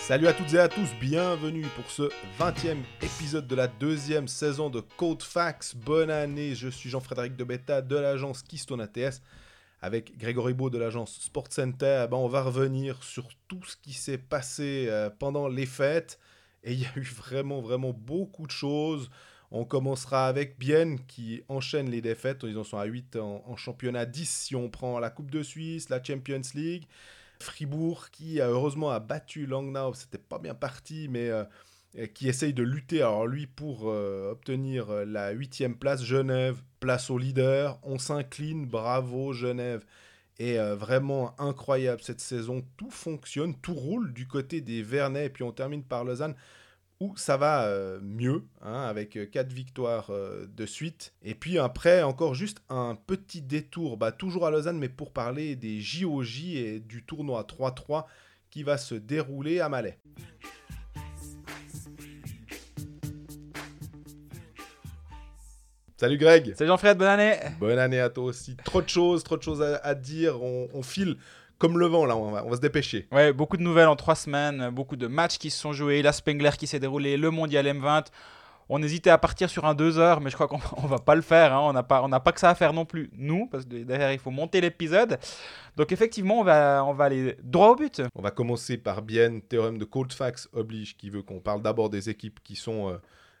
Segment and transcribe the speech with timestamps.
[0.00, 2.04] Salut à toutes et à tous, bienvenue pour ce
[2.38, 5.74] 20e épisode de la deuxième saison de Code Facts.
[5.76, 9.20] Bonne année, je suis Jean-Frédéric Debetta de l'agence Keystone ATS
[9.82, 12.04] avec Grégory Beau de l'agence Sport Center.
[12.04, 16.18] Eh ben, on va revenir sur tout ce qui s'est passé euh, pendant les fêtes
[16.62, 19.10] et il y a eu vraiment, vraiment beaucoup de choses.
[19.56, 22.42] On commencera avec Bienne qui enchaîne les défaites.
[22.42, 25.44] Ils en sont à 8 en, en, championnat, 10 si on prend la Coupe de
[25.44, 26.88] Suisse, la Champions League.
[27.38, 31.44] Fribourg qui heureusement a battu Langnau, c'était pas bien parti, mais euh,
[32.14, 33.02] qui essaye de lutter.
[33.02, 37.78] Alors lui pour euh, obtenir la huitième place, Genève, place au leader.
[37.84, 39.84] On s'incline, bravo Genève.
[40.40, 45.30] Et euh, vraiment incroyable cette saison, tout fonctionne, tout roule du côté des Vernets, et
[45.30, 46.34] puis on termine par Lausanne
[47.00, 51.12] où ça va euh, mieux, hein, avec 4 victoires euh, de suite.
[51.22, 55.56] Et puis après, encore juste un petit détour, bah, toujours à Lausanne, mais pour parler
[55.56, 58.04] des JOJ et du tournoi 3-3
[58.50, 59.98] qui va se dérouler à Malais.
[65.96, 68.56] Salut Greg Salut Jean-Fred, bonne année Bonne année à toi aussi.
[68.64, 71.16] Trop de choses, trop de choses à, à dire, on, on file
[71.64, 73.08] comme le vent là, on va, on va, se dépêcher.
[73.10, 76.12] Ouais, beaucoup de nouvelles en trois semaines, beaucoup de matchs qui se sont joués, la
[76.12, 78.04] Spengler qui s'est déroulée, le Mondial M20.
[78.68, 81.14] On hésitait à partir sur un 2 heures, mais je crois qu'on ne va pas
[81.14, 81.54] le faire.
[81.54, 81.60] Hein.
[81.62, 84.18] On n'a pas, pas que ça à faire non plus, nous, parce que derrière, il
[84.18, 85.18] faut monter l'épisode.
[85.78, 88.02] Donc, effectivement, on va, on va aller droit au but.
[88.14, 92.10] On va commencer par Bienne, théorème de Coldfax oblige, qui veut qu'on parle d'abord des
[92.10, 92.96] équipes qui sont euh,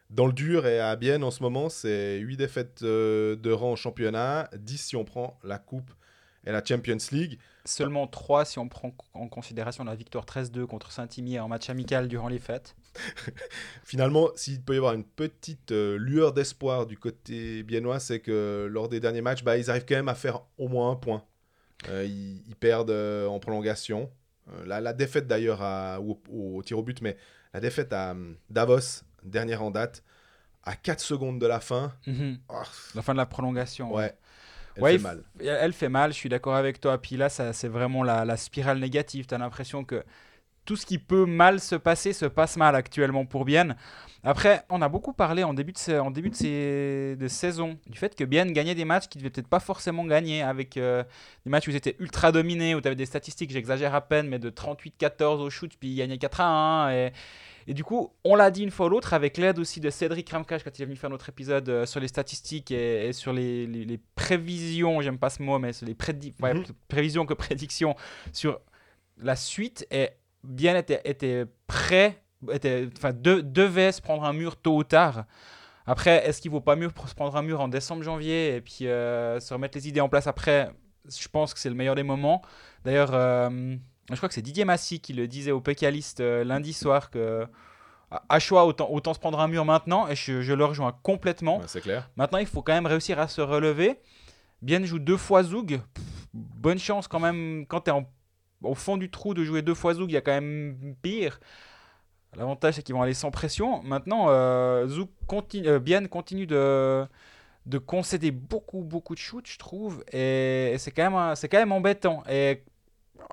[0.08, 0.66] dans le dur.
[0.66, 4.78] Et à Bienne, en ce moment, c'est 8 défaites euh, de rang en championnat, 10
[4.78, 5.90] si on prend la Coupe
[6.46, 7.38] et la Champions League.
[7.64, 12.08] Seulement 3 si on prend en considération la victoire 13-2 contre Saint-Imier en match amical
[12.08, 12.76] durant les fêtes.
[13.84, 18.68] Finalement, s'il peut y avoir une petite euh, lueur d'espoir du côté biennois, c'est que
[18.70, 21.24] lors des derniers matchs, bah, ils arrivent quand même à faire au moins un point.
[21.88, 24.10] Euh, ils, ils, perdent euh, en prolongation.
[24.66, 25.62] La, la, défaite d'ailleurs
[26.02, 27.16] au, au, au, tir au but, mais
[27.54, 30.04] la défaite à um, Davos, dernière en date,
[30.64, 31.94] à 4 secondes de la fin.
[32.06, 32.38] Mm -hmm.
[32.50, 32.62] oh.
[32.94, 33.94] La fin de la prolongation.
[33.94, 34.14] Ouais.
[34.76, 35.24] Elle ouais, fait mal.
[35.40, 37.00] Elle fait mal, je suis d'accord avec toi.
[37.00, 39.26] Puis là, c'est vraiment la, la, spirale négative.
[39.26, 40.04] Tu as l'impression que
[40.64, 43.76] tout ce qui peut mal se passer se passe mal actuellement pour Bienne.
[44.22, 47.98] Après, on a beaucoup parlé en début de, en début de, ces, de saison du
[47.98, 51.04] fait que Bienne gagnait des matchs qui ne devaient peut-être pas forcément gagner, avec euh,
[51.44, 54.28] des matchs où ils étaient ultra dominés, où tu avais des statistiques, j'exagère à peine,
[54.28, 56.44] mais de 38-14 au shoot, puis ils gagnaient 4 à
[56.86, 56.92] 1.
[56.92, 57.12] Et,
[57.66, 60.30] et du coup, on l'a dit une fois ou l'autre, avec l'aide aussi de Cédric
[60.30, 63.32] Ramcash quand il est venu faire notre épisode euh, sur les statistiques et, et sur
[63.32, 66.54] les, les, les prévisions, j'aime pas ce mot, mais sur les prédi ouais,
[66.88, 67.94] prévisions que prédictions
[68.32, 68.60] sur
[69.18, 69.86] la suite.
[69.90, 70.10] Et
[70.44, 72.22] Bien était, était prêt,
[72.52, 75.24] était, enfin, de, devait se prendre un mur tôt ou tard.
[75.86, 78.86] Après, est-ce qu'il vaut pas mieux se prendre un mur en décembre, janvier et puis
[78.86, 80.70] euh, se remettre les idées en place après?
[81.08, 82.42] Je pense que c'est le meilleur des moments.
[82.84, 83.76] D'ailleurs, euh,
[84.10, 87.46] je crois que c'est Didier Massy qui le disait au Pécaliste euh, lundi soir que
[88.28, 91.58] à choix, autant, autant se prendre un mur maintenant, et je, je le rejoins complètement.
[91.58, 92.08] Ouais, c'est clair.
[92.16, 93.98] Maintenant, il faut quand même réussir à se relever.
[94.62, 95.80] Bien joue deux fois Zoug.
[95.92, 98.08] Pff, bonne chance quand même quand tu es en
[98.62, 101.38] au fond du trou de jouer deux fois Zoug, il y a quand même pire.
[102.36, 103.82] L'avantage, c'est qu'ils vont aller sans pression.
[103.82, 107.06] Maintenant, euh, Zoug continue, euh, Bien continue de,
[107.66, 110.02] de concéder beaucoup, beaucoup de shoots, je trouve.
[110.12, 112.22] Et, et c'est quand, même, quand même embêtant.
[112.28, 112.64] Et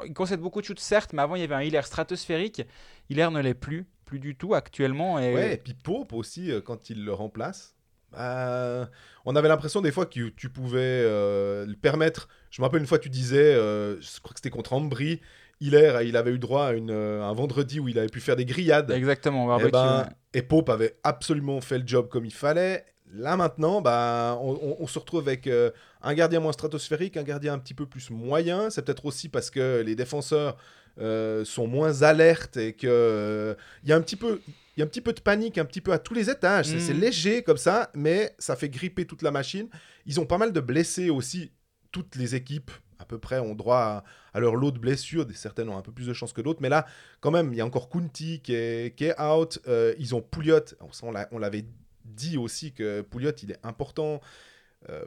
[0.05, 2.63] il concède beaucoup de shoots, certes, mais avant, il y avait un Hilaire stratosphérique.
[3.09, 5.19] Hilaire ne l'est plus, plus du tout actuellement.
[5.19, 5.33] Et...
[5.33, 7.75] Ouais, et puis Pope aussi, euh, quand il le remplace.
[8.17, 8.85] Euh,
[9.25, 12.27] on avait l'impression des fois que tu pouvais euh, le permettre.
[12.49, 15.21] Je me rappelle une fois, tu disais, euh, je crois que c'était contre Ambry,
[15.61, 18.45] Hilaire, il avait eu droit à une, un vendredi où il avait pu faire des
[18.45, 18.91] grillades.
[18.91, 19.67] Exactement, barbecue.
[19.67, 22.83] Et, ben, et Pope avait absolument fait le job comme il fallait.
[23.13, 27.23] Là maintenant, bah, on, on, on se retrouve avec euh, un gardien moins stratosphérique, un
[27.23, 28.69] gardien un petit peu plus moyen.
[28.69, 30.57] C'est peut-être aussi parce que les défenseurs
[30.99, 34.41] euh, sont moins alertes et qu'il euh, y a un petit peu
[34.77, 36.73] il y a un petit peu de panique, un petit peu à tous les étages.
[36.73, 36.79] Mmh.
[36.79, 39.67] C'est léger comme ça, mais ça fait gripper toute la machine.
[40.05, 41.51] Ils ont pas mal de blessés aussi.
[41.91, 44.03] Toutes les équipes, à peu près, ont droit à,
[44.33, 45.27] à leur lot de blessures.
[45.33, 46.61] Certaines ont un peu plus de chance que d'autres.
[46.61, 46.85] Mais là,
[47.19, 49.59] quand même, il y a encore Kunti qui est, qui est out.
[49.67, 50.61] Euh, ils ont Pouliot.
[51.03, 51.65] On l'avait
[52.05, 54.21] dit aussi que Pouliot, il est important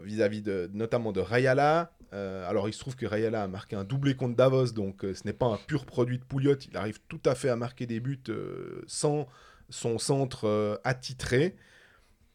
[0.04, 1.94] vis-à-vis -vis de, notamment de Rayala.
[2.14, 5.14] Euh, alors, il se trouve que Rayala a marqué un doublé contre Davos, donc euh,
[5.14, 6.54] ce n'est pas un pur produit de Pouliot.
[6.70, 9.26] Il arrive tout à fait à marquer des buts euh, sans
[9.68, 11.56] son centre euh, attitré.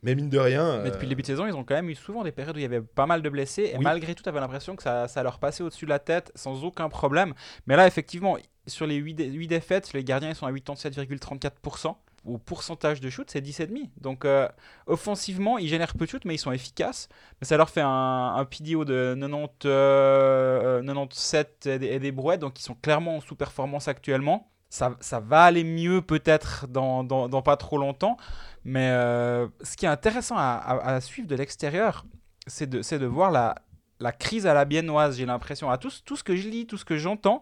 [0.02, 0.82] Mais mine de rien.
[0.82, 2.60] Mais depuis le début de saison, ils ont quand même eu souvent des périodes où
[2.60, 3.72] il y avait pas mal de blessés.
[3.74, 3.84] Et oui.
[3.84, 6.64] malgré tout, tu avais l'impression que ça, ça, leur passait au-dessus de la tête sans
[6.64, 7.34] aucun problème.
[7.68, 11.96] Mais là, effectivement, sur les 8, 8 défaites, les gardiens ils sont à 87,34%.
[12.26, 13.90] Au pourcentage de shoot, c'est 10,5.
[14.02, 14.48] Donc euh,
[14.88, 17.10] offensivement, ils génèrent peu de shoot, mais ils sont efficaces.
[17.40, 22.12] Mais ça leur fait un, un PDO de 90, euh, 97 et des, et des
[22.12, 24.52] brouettes, donc ils sont clairement en sous-performance actuellement.
[24.70, 28.18] Ça, ça, va aller mieux peut-être dans, dans, pas trop longtemps.
[28.64, 32.06] Mais euh, ce qui est intéressant à, suivre de l'extérieur,
[32.46, 33.56] c'est de, de voir la,
[34.00, 35.72] la crise à la biennoise, j'ai l'impression.
[35.72, 37.42] À tout ce que je lis, tout ce que j'entends,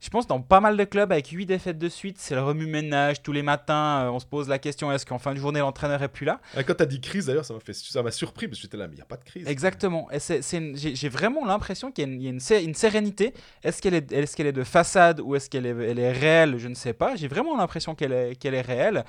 [0.00, 3.22] je pense dans pas mal de clubs avec 8 défaites de suite, c'est le remue-ménage.
[3.22, 6.02] Tous les matins, euh, on se pose la question est-ce qu'en fin de journée, l'entraîneur
[6.02, 6.40] est plus là?
[6.56, 8.62] Et Quand tu as dit crise, d'ailleurs, ça m'a fait, ça m'a surpris parce que
[8.62, 9.46] j'étais là, mais il n'y a pas de crise.
[9.46, 10.10] Exactement.
[10.10, 10.40] Et c'est,
[10.74, 13.34] j'ai, vraiment l'impression qu'il y a une, y une, sé- une sérénité.
[13.62, 16.56] Est-ce qu'elle est, est-ce qu'elle est de façade ou est-ce qu'elle est, elle est réelle?
[16.58, 17.14] Je ne sais pas.
[17.16, 19.04] J'ai vraiment l'impression qu'elle est, qu'elle est réelle.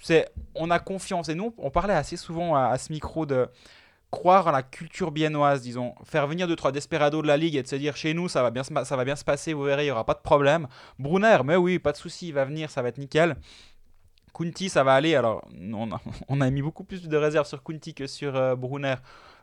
[0.00, 1.28] C'est, on a confiance.
[1.28, 3.48] Et nous, on parlait assez souvent à, à ce micro de
[4.10, 7.62] croire en la culture biennoise, disons, faire venir deux trois desperados de la ligue et
[7.62, 9.64] de se dire chez nous ça va bien se, ça va bien se passer, vous
[9.64, 10.66] verrez, il y aura pas de problème.
[10.98, 13.36] Brunner, mais oui, pas de souci, il va venir, ça va être nickel.
[14.32, 15.14] Kunti, ça va aller.
[15.14, 18.54] Alors, on a, on a mis beaucoup plus de réserves sur Kunti que sur euh,
[18.56, 18.96] Brunner.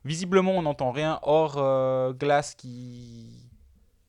[0.05, 3.49] Visiblement, on n'entend rien hors euh, glace qui,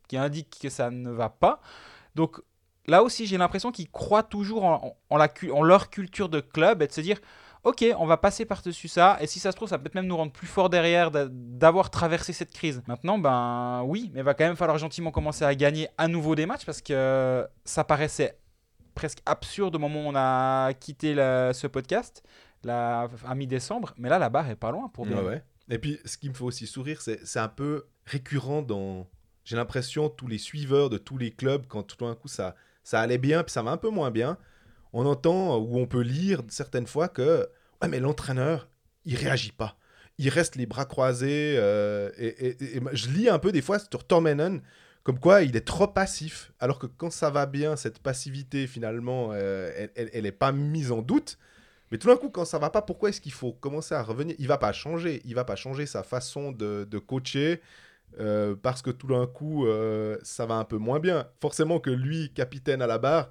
[0.08, 1.60] qui indique que ça ne va pas.
[2.14, 2.40] Donc,
[2.86, 6.92] là aussi, j'ai l'impression qu'ils croient toujours en, en leur culture de club et de
[6.92, 7.18] se dire
[7.66, 10.16] ok, on va passer par-dessus ça, et si ça se trouve, ça peut même nous
[10.16, 12.80] rendre plus forts derrière d'avoir traversé cette crise.
[12.86, 16.36] Maintenant, ben oui, mais il va quand même falloir gentiment commencer à gagner à nouveau
[16.36, 18.38] des matchs parce que ça paraissait
[18.94, 22.22] presque absurde au moment où on a quitté ce podcast,
[22.62, 25.20] la, à mi-décembre, mais là, la barre est pas loin pour bien.
[25.68, 29.08] Et puis, ce qui me fait aussi sourire, c'est un peu récurrent dans.
[29.44, 32.54] J'ai l'impression, tous les suiveurs de tous les clubs, quand tout d'un coup ça,
[32.84, 34.38] ça allait bien, puis ça va un peu moins bien,
[34.92, 37.48] on entend ou on peut lire certaines fois que
[37.82, 38.68] ouais, mais l'entraîneur,
[39.04, 39.76] il réagit pas.
[40.18, 41.56] Il reste les bras croisés.
[41.58, 42.56] Euh, et,
[42.92, 44.60] je lis un peu des fois sur Tormenon
[45.02, 46.52] comme quoi il est trop passif.
[46.58, 51.00] Alors que quand ça va bien, cette passivité, finalement, euh, elle n'est pas mise en
[51.00, 51.38] doute.
[51.92, 54.34] Mais tout d'un coup, quand ça va pas, pourquoi est-ce qu'il faut commencer à revenir?
[54.40, 55.22] Il va pas changer.
[55.24, 57.60] Il va pas changer sa façon de, coacher.
[58.18, 59.66] Euh, parce que tout d'un coup,
[60.22, 61.28] ça va un peu moins bien.
[61.40, 63.30] Forcément que lui, capitaine à la barre,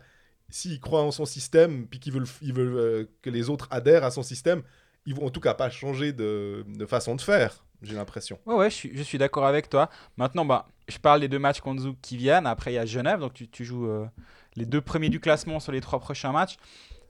[0.49, 2.23] s'il croit en son système, puis qu'il veut,
[2.57, 4.61] euh, que les autres adhèrent à son système,
[5.05, 8.39] ils vont en tout cas pas changer de, façon de faire, j'ai l'impression.
[8.45, 9.89] Ouais, ouais, je suis, d'accord avec toi.
[10.17, 12.47] Maintenant, bah, je parle des deux matchs contre Zouk qui viennent.
[12.47, 14.07] Après, il y a Genève, donc tu, joues euh,
[14.55, 16.57] les deux premiers du classement sur les trois prochains matchs.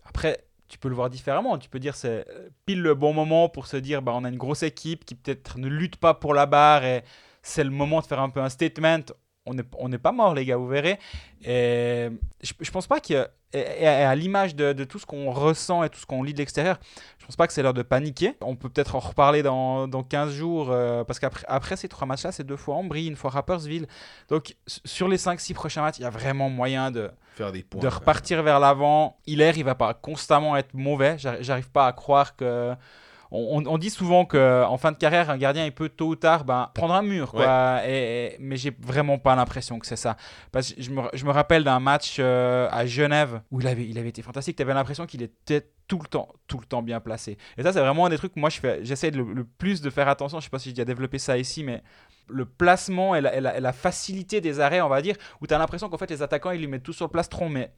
[0.06, 1.58] Après, tu peux le voir différemment.
[1.58, 2.26] Tu peux dire c'est
[2.66, 5.58] pile le bon moment pour se dire bah, on a une grosse équipe qui peut-être
[5.58, 7.04] ne lutte pas pour la barre et
[7.42, 9.06] c'est le moment de faire un peu un statement
[9.46, 11.00] on n'est on pas mort, les gars, vous verrez.
[11.44, 12.10] Et
[12.42, 15.90] je, je pense pas que, et, à l'image de, de, tout ce qu'on ressent et
[15.90, 16.78] tout ce qu'on lit de l'extérieur,
[17.20, 18.36] je pense pas que c'est l'heure de paniquer.
[18.42, 22.08] On peut peut-être en reparler dans, dans 15 jours, euh, parce qu'après après ces trois
[22.08, 23.88] matchs-là, c'est deux fois Ambry, une fois Rappersville.
[24.30, 27.82] Donc, sur les 5-6 prochains matchs, il y a vraiment moyen de, Faire des points,
[27.82, 29.18] de repartir vers l'avant.
[29.26, 31.18] Hilaire, il va pas constamment être mauvais.
[31.18, 32.74] J'arrive pas à croire que
[33.32, 36.46] on, on, dit souvent qu'en fin de carrière, un gardien, il peut tôt ou tard
[36.46, 37.32] ben, prendre un mur.
[37.32, 37.46] Quoi.
[37.46, 37.92] Ouais.
[37.92, 40.18] Et, et, mais j'ai vraiment pas l'impression que c'est ça.
[40.52, 43.88] Parce que je me, je me rappelle d'un match euh, à Genève où il avait,
[43.88, 44.56] il avait été fantastique.
[44.56, 47.38] Tu avais l'impression qu'il était tout le temps, tout le temps bien placé.
[47.58, 48.50] Et ça, c'est vraiment un des trucs que moi,
[48.82, 50.40] j'essaie le, le, plus de faire attention.
[50.40, 51.82] Je sais pas si j'ai déjà développé ça ici, mais
[52.28, 55.48] le placement et la, et la, et la facilité des arrêts, on va dire, où
[55.48, 57.50] tu as l'impression qu'en fait, les attaquants, ils lui mettent tout sur le plastron.
[57.50, 57.72] Mais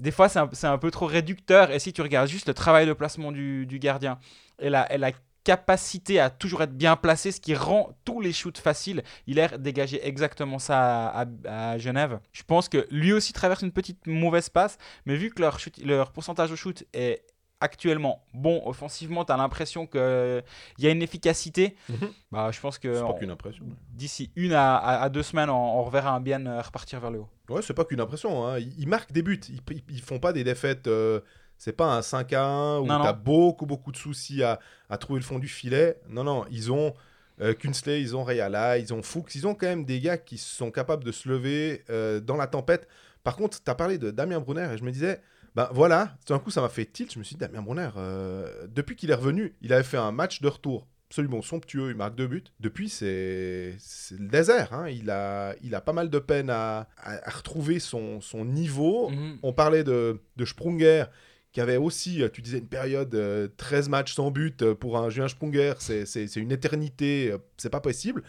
[0.00, 1.70] des fois, c'est un, un, peu trop réducteur.
[1.70, 4.18] Et si tu regardes juste le travail de placement du, du gardien
[4.58, 5.12] et la, et la,
[5.44, 9.58] capacité à toujours être bien placé, ce qui rend tous les shoots faciles, il a
[9.58, 12.18] dégagé exactement ça à, à, à, Genève.
[12.32, 15.76] Je pense que lui aussi traverse une petite mauvaise passe, mais vu que leur, shoot,
[15.84, 17.22] leur pourcentage de shoot est
[17.60, 20.42] actuellement bon offensivement, tu as l'impression qu'il
[20.78, 21.76] y a une efficacité.
[21.88, 22.10] Mm -hmm.
[22.32, 23.64] bah, je pense que c'est pas qu'une impression.
[23.92, 27.30] D'ici une à, à, deux semaines, on, on reverra un bien repartir vers le haut.
[27.48, 28.46] Ouais, c'est pas qu'une impression.
[28.46, 28.58] Hein.
[28.58, 29.40] Ils, ils, marquent des buts.
[29.48, 30.86] Ils, ils, ils font pas des défaites.
[30.86, 31.20] Euh,
[31.64, 34.98] c'est pas un 5 à 1 où tu as beaucoup, beaucoup de soucis à, à,
[34.98, 35.98] trouver le fond du filet.
[36.10, 36.44] Non, non.
[36.50, 36.92] Ils ont
[37.40, 39.34] euh, Kunsley, ils ont Rayala, ils ont Fuchs.
[39.34, 42.48] Ils ont quand même des gars qui sont capables de se lever euh, dans la
[42.48, 42.86] tempête.
[43.22, 45.22] Par contre, tu as parlé de Damien Brunner et je me disais,
[45.54, 47.14] ben voilà, d'un coup ça m'a fait tilt.
[47.14, 50.12] Je me suis dit, Damien Brunner, euh, depuis qu'il est revenu, il avait fait un
[50.12, 51.88] match de retour absolument somptueux.
[51.92, 52.44] Il marque deux buts.
[52.60, 53.78] Depuis, c'est
[54.10, 54.74] le désert.
[54.74, 54.90] Hein.
[54.90, 56.88] Il, a, il a pas mal de peine à,
[57.24, 59.10] retrouver son, son niveau.
[59.10, 59.38] -hmm.
[59.42, 61.06] On parlait de, de Sprunger
[61.54, 65.28] qui avait aussi, tu disais, une période euh, 13 matchs sans but pour un Julien
[65.28, 65.74] Sprunger.
[65.78, 67.32] C'est une éternité.
[67.56, 68.24] C'est pas possible.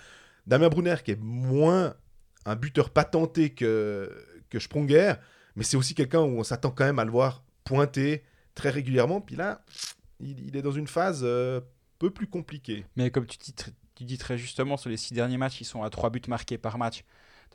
[0.48, 1.96] Damien Brunner qui est moins
[2.46, 4.12] un buteur patenté que,
[4.52, 5.16] que Sprunger,
[5.56, 9.22] mais c'est aussi quelqu'un où on s'attend quand même à le voir pointer très régulièrement.
[9.22, 9.66] Puis là,
[10.20, 11.62] il, il est dans une phase euh,
[11.98, 12.86] peu plus compliquée.
[12.96, 13.56] Mais comme tu dis,
[13.96, 16.60] tu dis très justement, sur les six derniers matchs, ils sont à trois buts marqués
[16.60, 17.04] par match.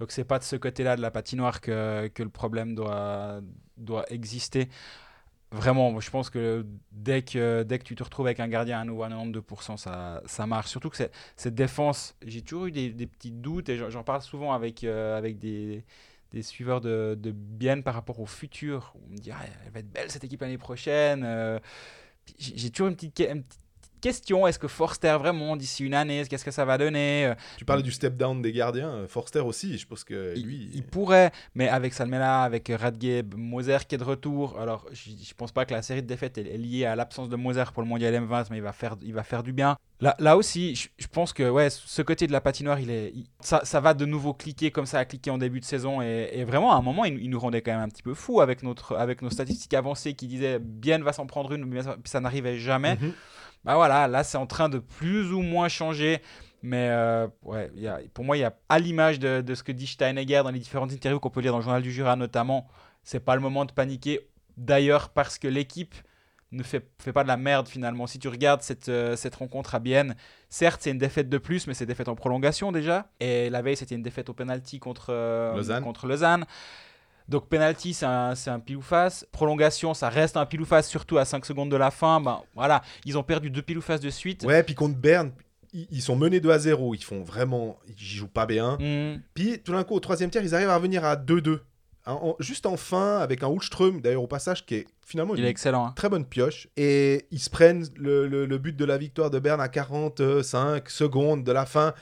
[0.01, 3.41] Donc c'est pas de ce côté-là de la patinoire que, que le problème doit,
[3.77, 4.69] doit exister.
[5.53, 8.85] Vraiment, je pense que dès que, dès que tu te retrouves avec un gardien à
[8.85, 10.69] nouveau à 92%, ça, ça marche.
[10.69, 10.97] Surtout que
[11.37, 15.19] cette défense, j'ai toujours eu des, des petits doutes et j'en parle souvent avec, euh,
[15.19, 15.85] avec des,
[16.31, 18.95] des suiveurs de, de Bienne par rapport au futur.
[19.09, 21.25] On me dit, Ah, elle va être belle cette équipe l'année prochaine.
[21.25, 21.59] Euh,
[22.39, 23.15] j'ai toujours une petite
[24.01, 27.65] question est-ce que Forster, vraiment, d'ici une année, qu'est-ce que ça va donner Euh, Tu
[27.65, 30.71] parlais du step down des gardiens, euh, Forster aussi, je pense que lui.
[30.75, 34.59] il pourrait, mais avec Salmela, avec Radgeb, Moser qui est de retour.
[34.59, 37.37] Alors, je, je pense pas que la série de défaites est, liée à l'absence de
[37.37, 39.77] Moser pour le mondial M20, mais il va faire, il va faire du bien.
[40.01, 43.13] Là, là aussi, je, je pense que ouais, ce côté de la patinoire, il est,
[43.15, 46.01] il- ça, ça va de nouveau cliquer comme ça a cliqué en début de saison.
[46.01, 48.15] Et, et vraiment, à un moment, il, il nous rendait quand même un petit peu
[48.15, 51.83] fou avec, notre, avec nos statistiques avancées qui disaient bien va s'en prendre une, mais
[51.83, 52.97] ça, ça n'arrivait jamais.
[52.97, 53.13] Mhm.
[53.65, 56.21] Bah voilà, là c'est en train de plus ou moins changer.
[56.63, 59.55] Mais euh, ouais, il y a- pour moi, il y a à l'image de, de
[59.55, 61.91] ce que dit Steinegger dans les différentes interviews qu'on peut lire dans le journal du
[61.91, 62.69] Jura notamment,
[63.03, 64.29] c'est pas le moment de paniquer.
[64.59, 65.95] D'ailleurs, parce que l'équipe
[66.53, 68.07] ne fait, fait pas de la merde finalement.
[68.07, 70.17] Si tu regardes cette, euh, cette rencontre à Bienne,
[70.51, 73.07] certes c'est une défaite de plus, mais c'est une défaite en prolongation déjà.
[73.21, 75.83] Et la veille c'était une défaite au penalty contre, euh, Lausanne.
[75.85, 76.45] contre Lausanne.
[77.31, 79.27] Donc penalty c'est un, un pile ou face.
[79.33, 82.21] Prolongation ça reste un pile ou face, surtout à 5 secondes de la fin.
[82.21, 84.43] Ben, voilà, ils ont perdu deux pile ou face de suite.
[84.45, 85.31] Ouais, puis contre Berne,
[85.73, 86.95] ils, sont menés 2 à 0.
[86.97, 87.79] Ils font vraiment.
[87.89, 88.77] Ils jouent pas bien.
[88.81, 89.21] Hmm.
[89.35, 91.61] Puis tout d'un coup, au troisième tiers, ils arrivent à revenir à 2-2.
[92.07, 95.41] En- en- juste en fin, avec un Hultström, d'ailleurs, au passage, qui est finalement Il
[95.41, 95.87] une est excellent.
[95.87, 95.93] hein.
[95.95, 96.67] très bonne pioche.
[96.77, 100.89] Et ils se prennent le, le- le but de la victoire de Berne à 45
[100.91, 101.95] secondes de la fin.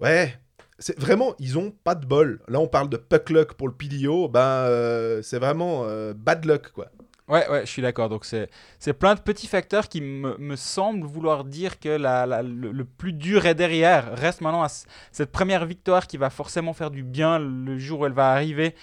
[0.00, 0.34] Ouais,
[0.82, 2.40] c'est vraiment, ils ont pas de bol.
[2.48, 4.28] Là, on parle de puck luck pour le Pilio.
[4.28, 6.88] Ben, euh, c'est vraiment euh, bad luck, quoi.
[7.28, 8.08] Ouais, ouais, je suis d'accord.
[8.08, 12.72] Donc c'est c'est plein de petits facteurs qui me, me semblent vouloir dire que le,
[12.72, 14.12] le plus dur est derrière.
[14.16, 14.68] Reste maintenant à
[15.12, 18.74] cette première victoire qui va forcément faire du bien le jour où elle va arriver.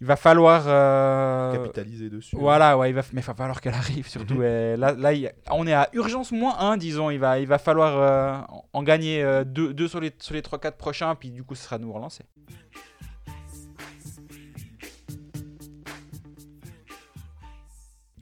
[0.00, 0.64] Il va falloir.
[0.66, 2.34] euh, Capitaliser dessus.
[2.36, 4.42] Voilà, ouais, il va, mais il va falloir qu'elle arrive surtout.
[4.42, 7.10] Et là, là il- on est à urgence moins 1, disons.
[7.10, 11.14] Il va, il va falloir euh, en- gagner 2 sur les, sur les 3-4 prochains,
[11.14, 12.24] puis du coup, ce sera de nous relancer.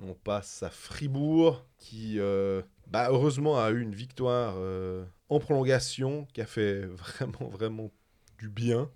[0.00, 6.26] On passe à Fribourg, qui euh, bah, heureusement a eu une victoire euh, en prolongation,
[6.32, 7.90] qui a fait vraiment, vraiment
[8.38, 8.90] du bien, hein,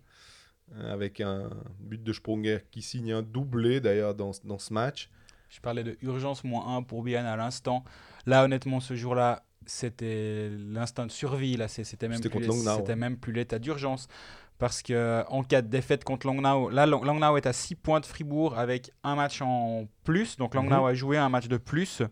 [0.91, 1.51] avec un
[1.81, 5.11] but de Sprunger qui signe un doublé d'ailleurs dans, dans ce match.
[5.49, 7.85] Je parlais de urgence moins 1 pour Bienne à l'instant.
[8.27, 11.57] Là, honnêtement, ce jour-là, c'était l'instinct de survie.
[11.57, 14.09] Là, c'était même, plus- c'était même plus l'état d'urgence.
[14.59, 17.99] Parce que en cas de défaite contre Langnau, là, Lang- Langnau est à 6 points
[18.01, 20.37] de Fribourg avec un match en plus.
[20.37, 20.87] Donc Langnau Mhm.
[20.87, 22.03] a joué un match de plus.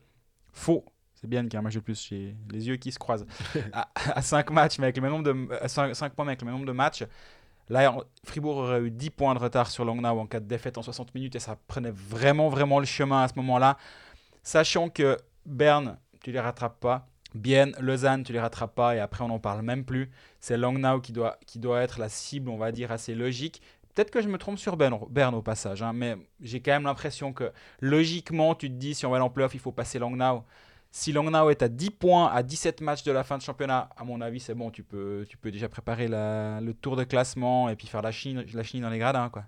[0.53, 0.85] Faux.
[1.15, 2.09] C'est bien qu'il y ait un match de plus.
[2.09, 3.27] J'ai les yeux qui se croisent.
[3.73, 6.41] à, 5 matchs, mais avec le même nombre de à cinq- cinq points, mais avec
[6.41, 7.05] le même nombre de matchs.
[7.71, 10.83] Là, Fribourg aurait eu 10 points de retard sur Langnau en cas de défaite en
[10.83, 13.79] 60 minutes et ça prenait vraiment, vraiment le chemin à ce moment-là.
[14.43, 17.07] Sachant que Berne, tu les rattrapes pas.
[17.33, 20.11] Bienne, Lausanne, tu les rattrapes pas et après on n'en parle même plus.
[20.41, 23.63] C'est Langnau qui doit, qui doit être la cible, on va dire, assez logique.
[23.95, 27.33] Peut-être que je me trompe sur Berne, au passage, hein, mais j'ai quand même l'impression
[27.33, 30.43] que logiquement, tu te dis si on va playoff, il faut passer Langnau.
[30.93, 34.05] Si Langnau est à 10 points à 17 matchs de la fin de championnat, à
[34.05, 37.77] mon avis, c'est bon, tu peux, tu peux déjà préparer le tour de classement et
[37.77, 39.29] puis faire la Chine, la Chine dans les gradins.
[39.29, 39.45] Quoi.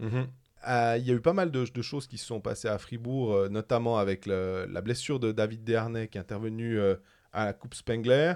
[0.68, 3.32] Euh, Il y a eu pas mal de, choses qui se sont passées à Fribourg,
[3.32, 6.94] euh, notamment avec la blessure de David Dernay qui est intervenu euh,
[7.32, 8.34] à la Coupe Spengler.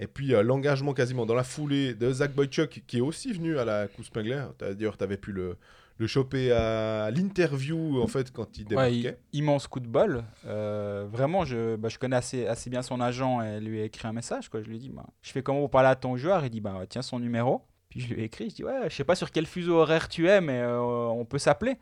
[0.00, 3.64] Et puis l'engagement quasiment dans la foulée de Zach Boychuk qui est aussi venu à
[3.64, 4.44] la Coupe Spengler.
[4.60, 5.56] D'ailleurs, tu avais pu le,
[5.98, 9.18] le choper à l'interview en fait quand il Ouais, débarquait.
[9.32, 10.24] i- immense coup de bol.
[10.46, 14.06] Euh, vraiment, je, bah, je connais assez, assez bien son agent et lui ai écrit
[14.08, 14.48] un message.
[14.48, 14.62] Quoi.
[14.62, 16.44] Je lui ai dit bah, Je fais comment pour parler à ton joueur?
[16.44, 17.62] Il dit bah, Tiens son numéro.
[17.90, 20.08] Puis je lui ai écrit Je dis Ouais, je sais pas sur quel fuseau horaire
[20.08, 21.72] tu es, mais euh, on peut s'appeler.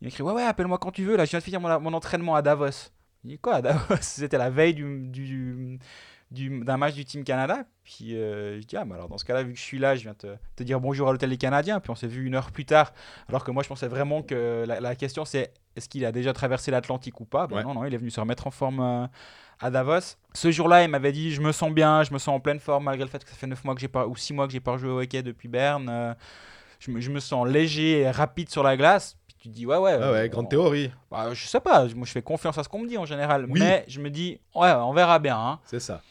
[0.00, 1.16] Il m'a écrit Ouais, ouais, appelle-moi quand tu veux.
[1.16, 2.90] Là, je viens de finir mon, mon entraînement à Davos.
[3.24, 3.94] Il dit Quoi à Davos?
[4.00, 5.78] C'était la veille du, du, du-
[6.32, 7.64] d'un match du Team Canada.
[7.84, 9.94] Puis euh, je dis Ah, bah alors dans ce cas-là, vu que je suis là,
[9.96, 11.80] je viens te, te dire bonjour à l'hôtel des Canadiens.
[11.80, 12.92] Puis on s'est vu une heure plus tard.
[13.28, 16.32] Alors que moi, je pensais vraiment que la, la question, c'est est-ce qu'il a déjà
[16.32, 17.46] traversé l'Atlantique ou pas?
[17.46, 17.62] Ben Ouais.
[17.62, 19.06] Non, non, il est venu se remettre en forme euh,
[19.60, 20.16] à Davos.
[20.34, 22.84] Ce jour-là, il m'avait dit Je me sens bien, je me sens en pleine forme,
[22.84, 24.52] malgré le fait que ça fait 9 mois que j'ai pas, ou 6 mois que
[24.52, 25.88] j'ai pas joué au hockey depuis Berne.
[25.90, 26.14] Euh,
[26.78, 29.16] je, me, je me sens léger et rapide sur la glace.
[29.26, 29.98] Puis tu te dis Ouais, ouais.
[30.00, 32.68] Ah ouais, grande on- théorie, bah, je sais pas, moi je fais confiance à ce
[32.68, 33.46] qu'on me dit en général.
[33.48, 33.60] Oui.
[33.60, 35.36] Mais je me dis Ouais, on verra bien.
[35.38, 35.60] hein.
[35.64, 36.02] c'est ça.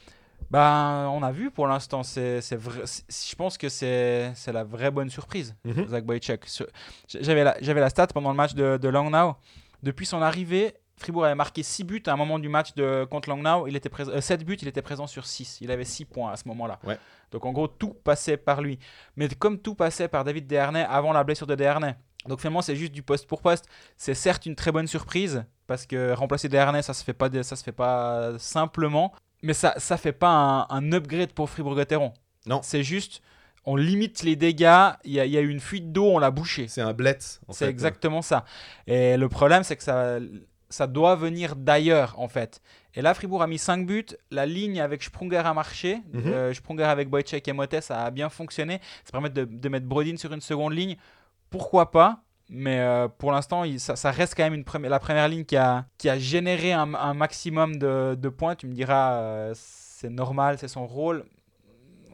[0.51, 4.51] Ben, on a vu pour l'instant, c'est, c'est vrai, c'est- je pense que c'est, c'est
[4.51, 5.88] la vraie bonne surprise, Mhm.
[5.88, 6.43] Zach Boychuk.
[6.46, 6.67] Sur-
[7.08, 9.36] J'avais la, j'avais la stat pendant le match de, de Langnau.
[9.81, 13.29] Depuis son arrivée, Fribourg avait marqué 6 buts à un moment du match de, contre
[13.29, 13.65] Langnau.
[13.67, 15.58] Il était présent, 7 buts, il était présent sur 6.
[15.62, 16.79] Il avait 6 points à ce moment-là.
[16.84, 17.00] Ouais.
[17.31, 18.77] Donc en gros, tout passait par lui.
[19.15, 21.96] Mais comme tout passait par David Dernay avant la blessure de Dernay.
[22.27, 23.65] Donc finalement, c'est juste du poste pour poste.
[23.98, 27.41] C'est certes une très bonne surprise parce que remplacer Desharnais, ça se fait pas, de-
[27.41, 29.12] ça se fait pas simplement.
[29.41, 32.13] Mais ça, ça fait pas un, un upgrade pour Fribourg-Gotteron.
[32.45, 32.62] Non.
[32.63, 33.21] C'est juste,
[33.65, 34.91] on limite les dégâts.
[35.03, 36.67] Il y y a eu une fuite d'eau, on l'a bouché.
[36.67, 37.41] C'est un blitz.
[37.48, 38.45] en C'est exactement ça.
[38.88, 40.17] Et le problème, c'est que ça,
[40.69, 42.62] ça doit venir d'ailleurs, en fait.
[42.93, 44.05] Et là, Fribourg a mis 5 buts.
[44.31, 46.01] La ligne avec Sprunger a marché.
[46.15, 48.79] Euh, Sprunger avec Wojciech et Motes, ça a bien fonctionné.
[49.05, 50.98] Ça permet de, de mettre Brodin sur une seconde ligne.
[51.50, 52.24] Pourquoi pas?
[52.53, 55.55] Mais euh, pour l'instant, ça, ça reste quand même une première, la première ligne qui
[55.58, 58.55] a, qui a généré un, un maximum de, de points.
[58.55, 61.24] Tu me diras, euh, c'est normal, c'est son rôle.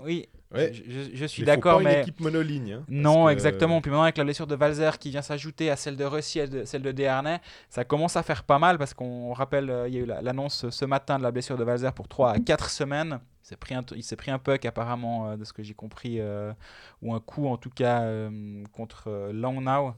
[0.03, 0.72] Oui, Ouais.
[0.72, 1.96] je, je- je suis d'accord, mais...
[1.96, 2.72] une équipe monoligne.
[2.75, 3.82] hein, Non, que- exactement.
[3.82, 6.48] Puis maintenant, avec la blessure de Valzer qui vient s'ajouter à celle de Rossi et
[6.48, 9.96] de- celle de Desharnais, ça commence à faire pas mal parce qu'on rappelle, euh, il
[9.96, 12.39] y a eu la- l'annonce ce matin de la blessure de Valzer pour 3 à
[12.39, 13.20] 4 semaines.
[13.44, 15.74] Il s'est pris un, il s'est pris un puck, apparemment, euh, de ce que j'ai
[15.74, 16.53] compris, euh,
[17.01, 19.96] ou un coup en tout cas euh, contre Langnau.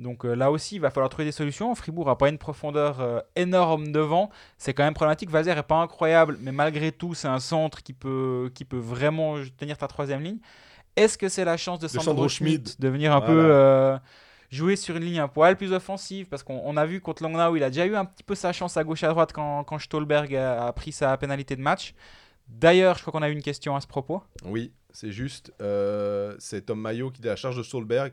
[0.00, 1.72] Donc euh, là aussi, il va falloir trouver des solutions.
[1.74, 4.28] Fribourg n'a pas une profondeur euh, énorme devant.
[4.58, 5.30] C'est quand même problématique.
[5.30, 9.36] Valzer n'est pas incroyable, mais malgré tout, c'est un centre qui peut, qui peut vraiment
[9.56, 10.38] tenir ta troisième ligne.
[10.96, 12.76] Est-ce que c'est la chance de Sandro, Sandro Schmidt Schmidt.
[12.80, 13.32] de venir un Voilà.
[13.34, 13.98] peu euh,
[14.50, 16.26] jouer sur une ligne un poil plus offensive?
[16.28, 18.52] Parce qu'on on a vu contre Langnau, il a déjà eu un petit peu sa
[18.52, 21.94] chance à gauche à droite quand, quand Stolberg a, a pris sa pénalité de match.
[22.48, 24.22] D'ailleurs, je crois qu'on a eu une question à ce propos.
[24.44, 25.52] Oui, c'est juste.
[26.38, 28.12] c'est Tom Mayo qui est à la charge de Solberg.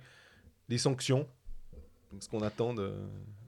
[0.69, 1.27] Les sanctions.
[2.19, 2.93] Ce qu'on attend de,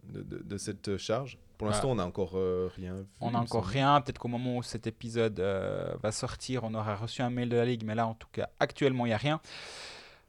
[0.10, 1.38] de, de- de cette charge.
[1.58, 3.06] Pour l'instant, on n'a encore euh, rien vu.
[3.22, 4.02] On n'a encore rien.
[4.02, 7.56] Peut-être qu'au moment où cet épisode euh, va sortir, on aura reçu un mail de
[7.56, 7.84] la Ligue.
[7.86, 9.40] Mais là, en tout cas, actuellement, il n'y a rien.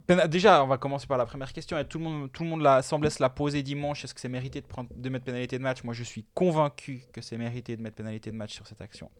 [0.06, 1.78] Péna- Déjà, on va commencer par la première question.
[1.78, 4.04] Et tout le monde, tout le monde la, semblait se la poser dimanche.
[4.04, 5.82] Est-ce que c'est mérité de, prendre, de mettre pénalité de match?
[5.82, 9.10] Moi, je suis convaincu que c'est mérité de mettre pénalité de match sur cette action.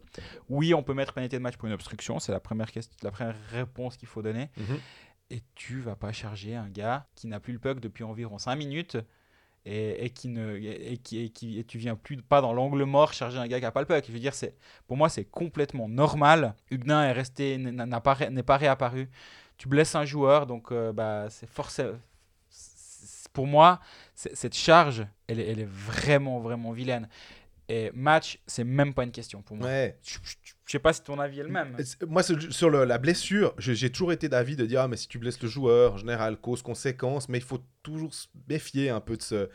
[0.47, 2.19] Oui, on peut mettre pénalité de match pour une obstruction.
[2.19, 4.49] C'est la première, question, la première réponse qu'il faut donner.
[4.57, 4.79] Mhm.
[5.29, 8.55] Et tu vas pas charger un gars qui n'a plus le puck depuis environ 5
[8.55, 8.97] minutes.
[9.67, 12.83] Et, et qui ne et qui, et qui et tu viens plus pas dans l'angle
[12.83, 14.05] mort charger un gars qui a pas le puck.
[14.05, 14.55] Je veux dire, c'est
[14.87, 16.53] pour moi c'est complètement normal.
[16.69, 19.09] Huguenin est resté n'a pas n'est pas réapparu.
[19.57, 21.97] Tu blesses un joueur, donc euh, bah c'est forcément
[23.33, 23.79] pour moi
[24.15, 27.09] cette charge elle est, elle est vraiment vraiment vilaine.
[27.67, 29.67] Et match c'est même pas une question pour moi.
[29.67, 29.97] Ouais.
[30.03, 31.75] Je, je- je sais pas si ton avis est le même.
[32.07, 35.17] Moi, sur le- la blessure, j'ai toujours été d'avis de dire ah, mais si tu
[35.19, 39.17] blesses le joueur, en général, cause, conséquence, mais il faut toujours se méfier un peu
[39.17, 39.49] de, ce-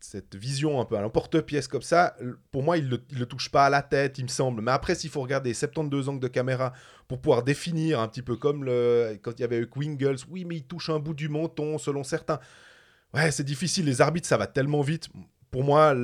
[0.00, 2.16] cette vision un peu à l'emporte-pièce comme ça.
[2.50, 4.60] Pour moi, il ne le, touche pas à la tête, il me semble.
[4.60, 6.72] Mais après, s'il faut regarder 72 angles de caméra
[7.08, 10.44] pour pouvoir définir un petit peu comme le, quand il y avait eu Wingles, oui,
[10.44, 12.38] mais il touche un bout du menton selon certains.
[13.14, 13.86] Ouais, c'est difficile.
[13.86, 15.08] Les arbitres, ça va tellement vite.
[15.54, 15.94] Pour moi,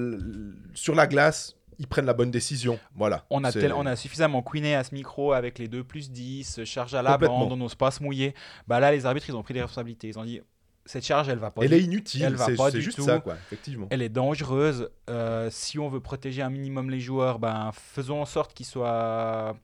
[0.75, 2.79] sur la glace, ils prennent la bonne décision.
[2.95, 3.25] Voilà.
[3.31, 6.11] On a, C'est- tel- on a suffisamment queené à ce micro avec les 2 plus
[6.11, 8.35] 10, charge à la bande, on n'ose pas se mouiller.
[8.69, 10.09] Bah là, les arbitres, ils ont pris des responsabilités.
[10.09, 10.41] Ils ont dit
[10.87, 11.63] cette charge, elle va pas.
[11.63, 13.05] Elle du- est inutile, elle va pas du juste tout.
[13.05, 13.87] ça, quoi, effectivement.
[13.91, 14.91] Elle est dangereuse.
[15.09, 19.57] Euh, si on veut protéger un minimum les joueurs, ben, faisons en sorte qu'ils soient,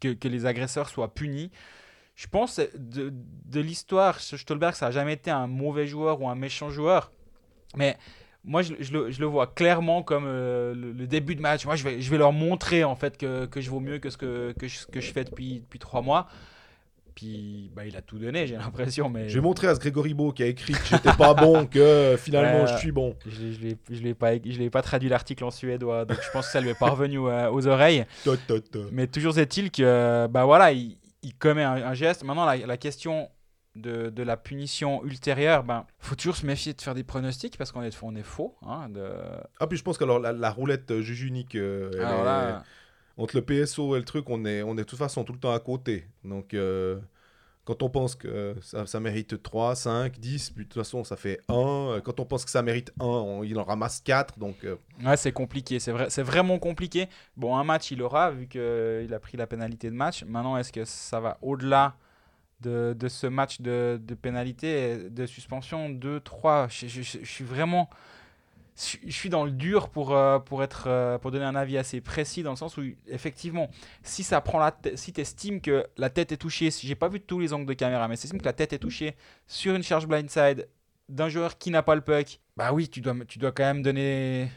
[0.00, 1.50] que les agresseurs soient punis.
[2.14, 3.12] Je pense de,
[3.46, 7.12] de l'histoire, Stolberg, ça n'a jamais été un mauvais joueur ou un méchant joueur.
[7.76, 7.96] Mais
[8.44, 11.66] moi, je, je le, je le vois clairement comme euh, le, le début de match.
[11.66, 14.08] Moi, je vais, je vais leur montrer en fait que, que je vaux mieux que
[14.10, 16.26] ce que, que, je, que je fais depuis, depuis trois mois.
[17.14, 19.10] Puis bah, il a tout donné, j'ai l'impression.
[19.10, 21.66] Mais Je vais montrer à ce Grégory Beau qui a écrit que j'étais pas bon,
[21.70, 23.14] que euh, finalement je suis bon.
[23.26, 23.52] je
[23.90, 26.60] je l'ai- pas, je l'ai pas traduit l'article en suédois, donc je pense que ça
[26.60, 28.06] lui est pas revenu euh, aux oreilles.
[28.24, 28.78] Ta, ta, ta.
[28.92, 32.24] Mais toujours est-il que, bah voilà, il, il commet un, un geste.
[32.24, 33.28] Maintenant, la, la question
[33.76, 37.70] de, de la punition ultérieure, ben, faut toujours se méfier de faire des pronostics parce
[37.72, 38.56] qu'on est, on est faux.
[38.62, 39.10] Hein, de...
[39.60, 42.20] Ah, puis je pense que alors, la, la roulette euh, juge unique, euh, elle Alors
[42.22, 42.64] est- là,
[43.16, 45.38] entre le PSO et le truc, on est, on est de toute façon tout le
[45.38, 46.06] temps à côté.
[46.24, 46.98] Donc, euh,
[47.64, 51.16] quand on pense que ça, ça mérite 3, 5, 10, puis de toute façon ça
[51.16, 52.00] fait 1.
[52.02, 54.38] Quand on pense que ça mérite 1, on- il en ramasse 4.
[54.38, 55.78] Donc, euh, ouais, c'est compliqué.
[55.78, 57.08] C'est vrai, c'est vraiment compliqué.
[57.36, 60.24] Bon, un match, il aura vu qu'il a pris la pénalité de match.
[60.24, 61.94] Maintenant, est-ce que ça va au-delà
[62.60, 67.30] de, de ce match de, de pénalité, de suspension 2, 3 je, je- je- je
[67.30, 67.88] suis vraiment.
[69.04, 72.00] Je suis dans le dur pour, euh, pour, être, euh, pour donner un avis assez
[72.00, 73.68] précis dans le sens où, effectivement,
[74.02, 77.08] si ça prend la si tu estimes que la tête est touchée, si j'ai pas
[77.08, 79.74] vu tous les angles de caméra, mais si tu que la tête est touchée sur
[79.74, 80.66] une charge blindside
[81.10, 83.82] d'un joueur qui n'a pas le puck, bah oui, tu dois, tu dois quand même
[83.82, 84.48] donner.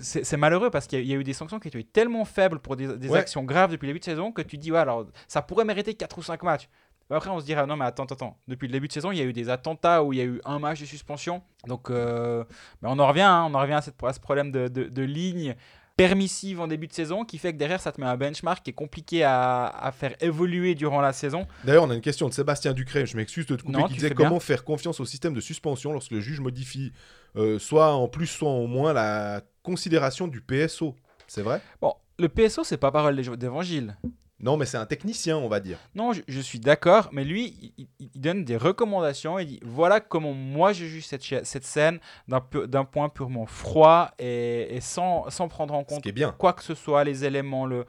[0.00, 2.24] C'est malheureux parce qu'il y, a- il y a eu des sanctions qui étaient tellement
[2.24, 3.18] faibles pour des, des Ouais.
[3.20, 5.94] actions graves depuis le début de saison que tu dis, ouais, alors ça pourrait mériter
[5.94, 6.68] 4 ou 5 matchs.
[7.10, 8.38] Mais Après, on se dira, non, mais attends, attends.
[8.48, 10.24] Depuis le début de saison, il y a eu des attentats où il y a
[10.24, 11.42] eu un match de suspension.
[11.66, 12.44] Donc, euh,
[12.82, 14.84] ben, on en revient, hein, on en revient à, cette- à ce problème de, de-
[14.88, 15.54] de ligne.
[15.96, 18.70] permissive en début de saison qui fait que derrière ça te met un benchmark qui
[18.70, 21.46] est compliqué à, à faire évoluer durant la saison.
[21.64, 23.94] D'ailleurs, on a une question de Sébastien Ducré, je m'excuse de te couper, Non, qui
[23.94, 24.28] disait bien.
[24.28, 26.92] comment faire confiance au système de suspension lorsque le juge modifie
[27.36, 30.96] euh, soit en plus, soit en moins la considération du PSO.
[31.26, 31.60] C'est vrai?
[31.82, 33.98] Bon, le PSO c'est pas parole d'é- d'évangile.
[34.40, 35.78] Non, mais c'est un technicien, on va dire.
[35.94, 37.86] Non, je, je suis d'accord, mais lui, il,
[38.20, 39.38] donne des recommandations.
[39.38, 44.10] Il dit voilà comment moi je juge cette, cette scène d'un pu- point purement froid
[44.18, 46.32] et, et sans, sans prendre en compte bien.
[46.38, 47.84] quoi que ce soit, les éléments, le,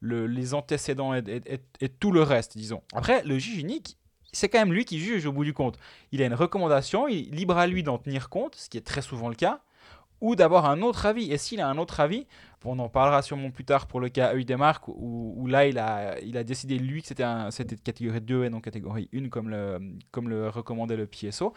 [0.00, 2.82] le- les antécédents et, et- et- et tout le reste, disons.
[2.92, 3.96] Après, le juge unique,
[4.32, 5.78] c'est quand même lui qui juge au bout du compte.
[6.10, 9.00] Il a une recommandation, il libre à lui d'en tenir compte, ce qui est très
[9.02, 9.60] souvent le cas,
[10.20, 11.30] ou d'avoir un autre avis.
[11.30, 12.26] Et s'il a un autre avis,
[12.64, 15.66] on en parlera sûrement plus tard pour le cas œil des marques, où, où là,
[15.66, 19.08] il a, il a décidé, lui, que c'était c'était de catégorie 2 et non catégorie
[19.14, 19.78] 1, comme le,
[20.10, 21.52] comme le recommandait le PSO.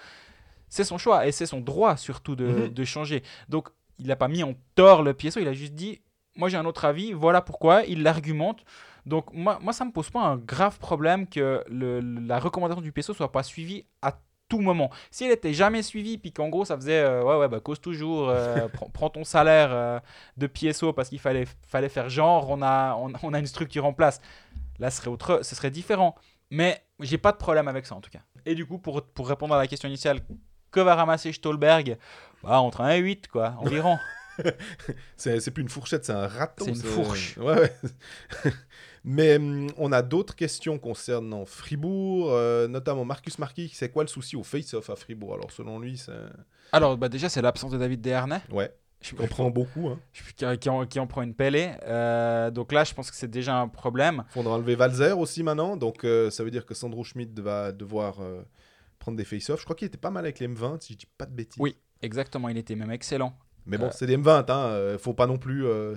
[0.70, 2.70] C'est son choix et c'est son droit surtout de, Mhm.
[2.70, 3.24] de changer.
[3.50, 6.02] Donc, il n'a pas mis en tort le PSO, il a juste dit
[6.36, 8.64] moi j'ai un autre avis, voilà pourquoi, il l'argumente.
[9.08, 12.92] Donc moi, moi ça me pose pas un grave problème que le- la recommandation du
[12.92, 14.90] PSO soit pas suivie à tout moment.
[15.12, 17.80] Si elle était jamais suivie, puis qu'en gros ça faisait euh, ouais ouais bah cause
[17.80, 20.00] toujours, euh, prends, prends ton salaire euh,
[20.38, 23.86] de PSO parce qu'il fallait, fallait faire genre, on a, on, on a une structure
[23.86, 24.22] en place.
[24.80, 26.16] Là ce serait, autre, ce serait différent.
[26.50, 28.22] Mais j'ai pas de problème avec ça en tout cas.
[28.46, 30.22] Et du coup pour, pour répondre à la question initiale,
[30.72, 31.98] que va ramasser Stolberg?
[32.44, 33.98] Bah, Entre 1 et 8 quoi, environ.
[35.18, 36.66] C'est plus une fourchette, c'est un râteau.
[36.66, 37.38] C'est une fourche.
[37.38, 37.74] Ouais, ouais.
[39.04, 43.72] Mais hum, on a d'autres questions concernant Fribourg, euh, notamment Marcus Marquis.
[43.74, 45.34] C'est quoi le souci au face-off à Fribourg?
[45.36, 46.12] Alors, selon lui, c'est.
[46.74, 48.42] Alors bah, déjà c'est l'absence de David Desharnais.
[48.52, 48.70] Ouais,
[49.02, 49.88] Je, on prend beaucoup.
[49.88, 50.00] Hein.
[50.36, 51.72] qui, qui en, qui en prend une pellée.
[51.84, 54.26] Euh, donc là, je pense que c'est déjà un problème.
[54.30, 55.78] Faudra enlever Valzer aussi maintenant.
[55.78, 58.42] Donc, euh, ça veut dire que Sandro Schmidt va devoir euh,
[59.00, 59.60] prendre des face-off.
[59.60, 61.62] Je crois qu'il était pas mal avec les M20, si je dis pas de bêtises.
[61.62, 61.78] Oui.
[62.04, 63.36] Exactement, il était même excellent.
[63.68, 63.92] Mais bon, Euh.
[63.94, 64.56] c'est des M20, hein.
[64.70, 65.66] euh, faut pas non plus.
[65.66, 65.96] euh,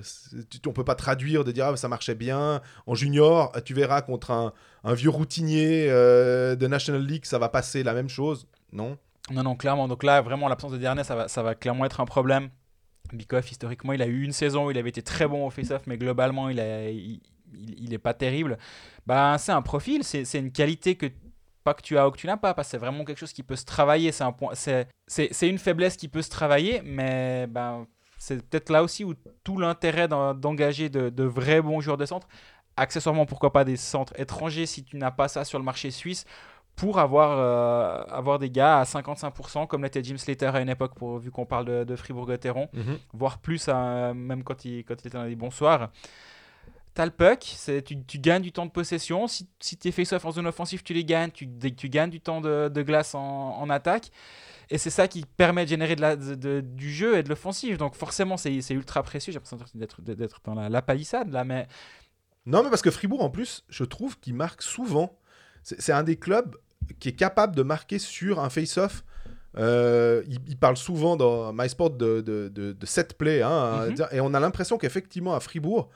[0.66, 2.60] on peut pas traduire de dire ah, ça marchait bien.
[2.86, 4.52] En junior, tu verras contre un,
[4.84, 8.46] un vieux routinier de National League, ça va passer la même chose.
[8.72, 8.98] Non?
[9.30, 9.86] Non, non, clairement.
[9.88, 12.48] Donc là, vraiment, l'absence de dernier, ça va, ça va clairement être un problème.
[13.12, 15.82] Bikoff, historiquement, il a eu une saison où il avait été très bon au face-off,
[15.86, 17.20] mais globalement, il, a, il,
[17.54, 18.56] il- il est pas terrible.
[19.06, 21.06] Bah, c'est un profil, c'est une qualité que
[21.70, 23.32] pas que tu as ou que tu n'as pas, parce que c'est vraiment quelque chose
[23.32, 24.12] qui peut se travailler.
[24.12, 27.86] C'est un point, c'est c'est- c'est une faiblesse qui peut se travailler, mais ben
[28.18, 32.06] c'est peut-être là aussi où tout l'intérêt d'en- d'engager de, de vrais bons joueurs de
[32.06, 32.28] centre.
[32.76, 36.24] Accessoirement, pourquoi pas des centres étrangers si tu n'as pas ça sur le marché suisse
[36.76, 40.94] pour avoir, euh, avoir des gars à 55%, comme l'était Jim Slater à une époque,
[40.94, 42.68] pour, vu qu'on parle de, de Fribourg-Gotteron,
[43.12, 45.90] voire plus, même quand il, quand il était dans les bons soirs.
[46.94, 47.40] T'as le puck,
[47.86, 49.28] tu, tu gagnes du temps de possession.
[49.28, 52.68] Si, si tes face-off en zone offensive, tu les gagnes, tu, gagnes du temps de,
[52.68, 54.10] de glace en, en attaque.
[54.70, 57.28] Et c'est ça qui permet de générer de la, de- de- du jeu et de
[57.28, 57.76] l'offensive.
[57.76, 59.32] Donc forcément, c'est ultra précieux.
[59.32, 59.58] J'ai l'impression
[60.04, 61.66] d'être dans la, la palissade là, mais
[62.46, 65.16] Non, mais parce que Fribourg, en plus, je trouve qu'il marque souvent.
[65.62, 66.56] C'est un des clubs
[66.98, 69.04] qui est capable de marquer sur un face-off.
[69.58, 73.42] Euh, il, il parle souvent dans MySport de, de, de, de set play.
[73.42, 74.06] hein, Mhm.
[74.12, 75.88] Et on a l'impression qu'effectivement, à Fribourg,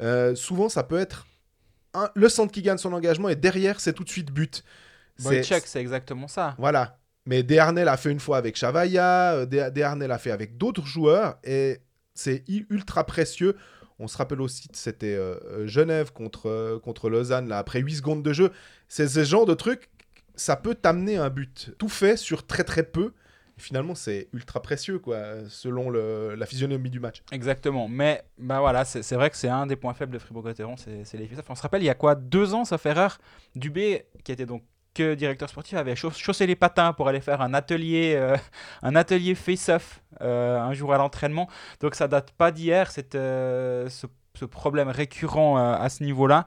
[0.00, 1.26] euh, souvent, ça peut être
[1.94, 4.64] un- le centre qui gagne son engagement et derrière, c'est tout de suite but.
[5.18, 6.54] C'est- Boychuk, c'est exactement ça.
[6.58, 6.98] Voilà.
[7.26, 10.84] Mais Desharnais l'a fait une fois avec Chavaya, euh, Des- Desharnais l'a fait avec d'autres
[10.86, 11.78] joueurs, et
[12.14, 13.56] c'est ultra précieux.
[13.98, 17.96] On se rappelle aussi, c'était euh, euh, Genève contre, euh, contre Lausanne, là, après 8
[17.96, 18.50] secondes de jeu.
[18.88, 19.88] C'est ce genre de truc,
[20.34, 21.72] ça peut t'amener un but.
[21.78, 23.12] Tout fait sur très très peu.
[23.58, 27.22] Finalement, c'est ultra précieux, quoi, selon la physionomie du match.
[27.32, 27.86] Exactement.
[27.88, 31.26] Mais bah voilà, c'est vrai que c'est un des points faibles de Fribourg-Gotteron, c'est les
[31.26, 31.46] face-off.
[31.48, 33.18] On se rappelle, il y a quoi Deux ans, ça fait rare.
[33.54, 34.62] Dubé, qui était donc
[34.94, 38.36] que directeur sportif, avait chauss- chaussé les patins pour aller faire un atelier, euh,
[38.82, 41.48] un atelier face-off euh, un jour à l'entraînement.
[41.80, 44.06] Donc ça date pas d'hier, euh, ce,
[44.44, 46.46] problème récurrent euh, à ce niveau-là.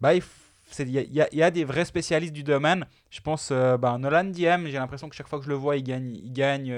[0.00, 0.43] Bah, il f- c'est-
[0.82, 2.86] il y, a- y y des vrais spécialistes du domaine.
[3.10, 5.76] Je pense euh, bah, Nolan Diem, j'ai l'impression que chaque fois que je le vois,
[5.76, 6.74] il gagne, il gagne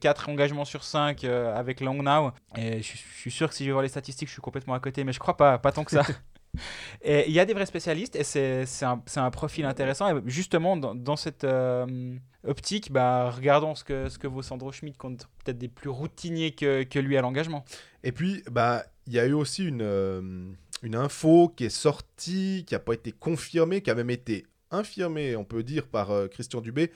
[0.00, 2.32] 4 engagements sur 5 avec Long Now.
[2.56, 4.42] Et je, suis- je suis sûr que si je vais voir les statistiques, je suis
[4.42, 6.02] complètement à côté, mais je crois pas, pas tant que ça.
[7.02, 10.16] et il y a des vrais spécialistes et c'est c'est un, c'est un profil intéressant.
[10.16, 14.72] Et justement, dans, dans cette euh, optique, bah, regardons ce que, ce que vaut Sandro
[14.72, 17.64] Schmidt contre peut-être des plus routiniers que, que lui à l'engagement.
[18.02, 20.50] Et puis, bah, il y a eu aussi une, euh,
[20.82, 25.36] une info qui est sortie, qui n'a pas été confirmée, qui a même été infirmée,
[25.36, 26.92] on peut dire, par euh, Christian Dubé.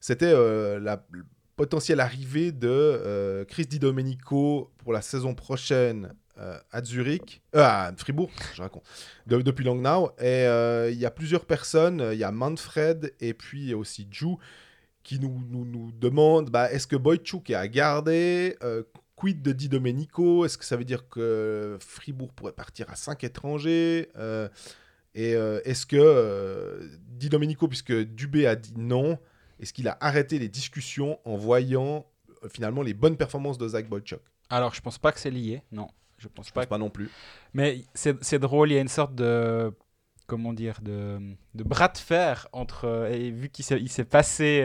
[0.00, 1.04] C'était euh, la
[1.56, 6.12] potentielle arrivée de euh, Chris Di Domenico pour la saison prochaine
[6.72, 8.82] à Zurich, à Fribourg, je raconte,
[9.28, 10.10] de- depuis Langnau.
[10.20, 10.42] Et
[10.90, 14.34] il y a plusieurs personnes, il y a Manfred et puis aussi Ju
[15.04, 18.56] qui nous, nous, nous demandent bah, est-ce que Boychuk est à garder
[19.24, 20.44] quid de Di Domenico?
[20.44, 24.10] Est-ce que ça veut dire que Fribourg pourrait partir à 5 étrangers?
[24.18, 24.48] Euh,
[25.14, 29.16] Et euh, est-ce que euh, Di Domenico, puisque Dubé a dit non,
[29.60, 32.04] est-ce qu'il a arrêté les discussions en voyant
[32.42, 35.62] euh, finalement les bonnes performances de Zach Boychuk Alors, je pense pas que c'est lié,
[35.72, 35.86] non.
[36.18, 36.60] Je pense Je pas.
[36.62, 37.08] pense pas non plus.
[37.54, 39.72] Mais c'est drôle, il y a une sorte de.
[40.26, 41.18] Comment dire De,
[41.54, 43.08] de bras de fer entre.
[43.12, 44.62] Et vu qu'il s'est il s'est passé.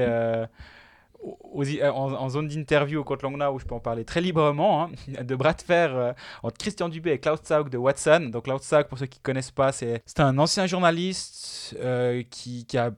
[1.23, 4.91] Euh, en, zone d'interview au Côte Langnau, où je peux en parler très librement, hein,
[5.23, 8.29] de bras de fer euh, entre Christian Dubé et Klaus Zaug de Watson.
[8.31, 12.65] Donc Klaus Zaug, pour ceux qui ne connaissent pas, c'est un ancien journaliste euh, qui,
[12.77, 12.91] a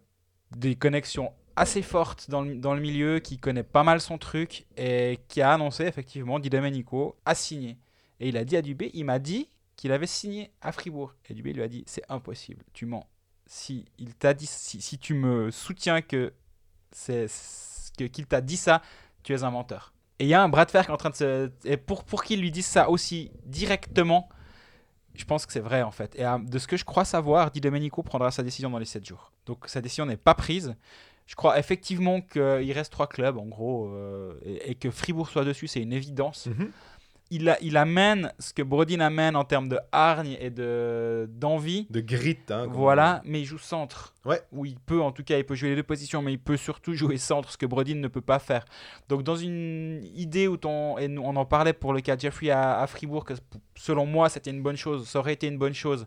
[0.55, 4.65] des connexions assez fortes dans le, dans le milieu, qui connaît pas mal son truc
[4.77, 7.77] et qui a annoncé effectivement Di Domenico a signé.
[8.19, 11.15] Et il a dit à Dubé, il m'a dit qu'il avait signé à Fribourg.
[11.29, 13.07] Et Dubé lui a dit, c'est impossible, tu mens.
[13.47, 16.31] Si, il dit, si, si tu me soutiens que
[16.91, 17.27] c'est
[17.95, 18.81] qu'il t'a dit ça,
[19.23, 19.93] tu es un menteur.
[20.19, 21.51] Et il y a un bras de fer qui est en train de se...
[21.65, 24.29] Et pour, pour qu'il lui dise ça aussi directement,
[25.15, 26.15] je pense que c'est vrai en fait.
[26.15, 28.85] Et euh, de ce que je crois savoir, Di Domenico prendra sa décision dans les
[28.85, 29.31] 7 jours.
[29.45, 30.75] Donc sa décision n'est pas prise.
[31.25, 35.45] Je crois effectivement qu'il reste trois clubs en gros euh, et, et que Fribourg soit
[35.45, 36.49] dessus, c'est une évidence
[37.31, 41.87] il, a- il amène ce que Brodin amène en termes de hargne et de d'envie.
[41.89, 42.37] De grit.
[42.49, 44.13] Hein, Voilà, mais il joue centre.
[44.25, 44.41] Ouais.
[44.51, 46.57] Où il peut, en tout cas, il peut jouer les deux positions, mais il peut
[46.57, 48.65] surtout jouer centre, ce que Brodin ne peut pas faire.
[49.09, 52.49] Donc, dans une idée où ton, et on en parlait pour le cas de Jeffrey
[52.51, 53.33] à, à Fribourg, que
[53.75, 56.05] selon moi, c'était une bonne chose, ça aurait été une bonne chose,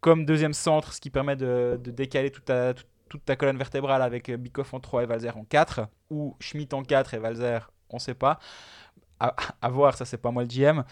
[0.00, 3.56] comme deuxième centre, ce qui permet de, de décaler toute ta, toute- toute ta colonne
[3.56, 7.18] vertébrale avec euh, Bikoff en 3 et Valzer en 4, ou Schmidt en 4 et
[7.18, 8.40] Valzer, on sait pas.
[9.20, 10.82] À, à voir, ça, c'est pas moi le GM.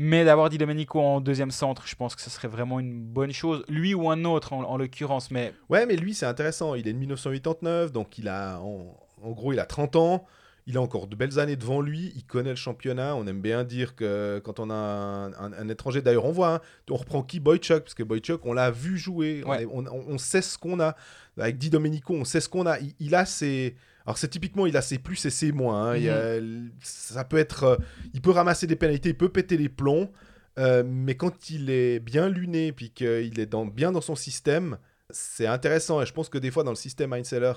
[0.00, 3.32] Mais d'avoir dit Domenico en deuxième centre, je pense que ce serait vraiment une bonne
[3.32, 3.64] chose.
[3.68, 5.30] Lui ou un autre, en, en l'occurrence.
[5.32, 6.74] Mais Ouais, mais lui, c'est intéressant.
[6.76, 10.24] Il est de 1989, donc il a, en, en gros, il a 30 ans.
[10.68, 12.12] Il a encore de belles années devant lui.
[12.14, 13.16] Il connaît le championnat.
[13.16, 16.54] On aime bien dire que quand on a un, un- un étranger, d'ailleurs, on voit,
[16.56, 19.42] hein, on reprend qui Boychuk, parce que Boychuk, on l'a vu jouer.
[19.62, 20.94] Est- on- on sait ce qu'on a.
[21.38, 22.78] Avec Di Domenico, on sait ce qu'on a.
[22.80, 23.74] Il, il a ses.
[24.08, 25.90] Alors, c'est typiquement, il a ses plus et ses moins.
[25.90, 25.96] hein.
[25.96, 26.40] Il a-
[26.80, 27.64] ça peut être.
[27.64, 27.76] euh,
[28.14, 30.10] il peut ramasser des pénalités, il peut péter les plombs.
[30.58, 34.78] euh, mais quand il est bien luné, puis qu'il est dans, bien dans son système,
[35.10, 36.00] c'est intéressant.
[36.02, 37.52] Et je pense que des fois, dans le système Heinzellers,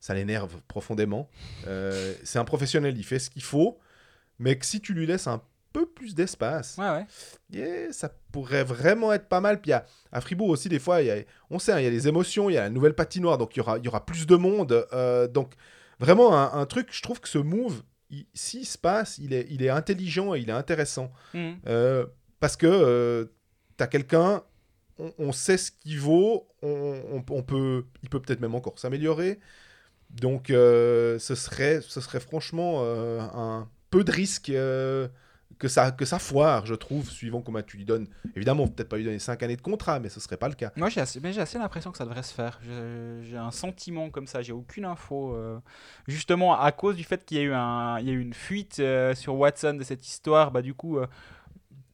[0.00, 1.28] ça l'énerve profondément.
[1.66, 3.78] Euh, c'est un professionnel, il fait ce qu'il faut.
[4.38, 7.06] Mais que si tu lui laisses un peu plus d'espace, ouais, ouais.
[7.50, 9.60] yeah, ça pourrait vraiment être pas mal.
[9.60, 11.90] Puis à, à Fribourg aussi, des fois, y a- on sait, hein, il y a
[11.90, 14.06] les émotions, il y a la nouvelle patinoire, donc il y aura, il y aura
[14.06, 14.86] plus de monde.
[14.92, 15.52] euh, donc
[15.98, 19.46] vraiment un, un truc, je trouve que ce move, il- s'il se passe, il est,
[19.50, 21.12] il est intelligent et il est intéressant.
[21.34, 21.58] Mhm.
[21.66, 22.06] Euh,
[22.40, 23.30] parce que
[23.76, 24.42] tu as quelqu'un,
[24.98, 28.78] on, on sait ce qu'il vaut, on, on- on peut, il peut peut-être même encore
[28.78, 29.38] s'améliorer.
[30.10, 35.08] Donc euh, ce, serait, ce serait franchement euh, un peu de risque euh,
[35.58, 38.06] que, ça, que foire, je trouve, suivant comment tu lui donnes.
[38.36, 40.72] Évidemment, peut-être pas lui donner 5 années de contrat, mais ce serait pas le cas.
[40.76, 42.58] Moi, j'ai assez, mais j'ai assez l'impression que ça devrait se faire.
[43.22, 45.34] J'ai un sentiment comme ça, j'ai aucune info.
[45.34, 45.58] euh,
[46.06, 49.74] justement, à cause du fait qu'il y a eu, un, une fuite euh, sur Watson
[49.74, 51.06] de cette histoire, bah, du coup, euh,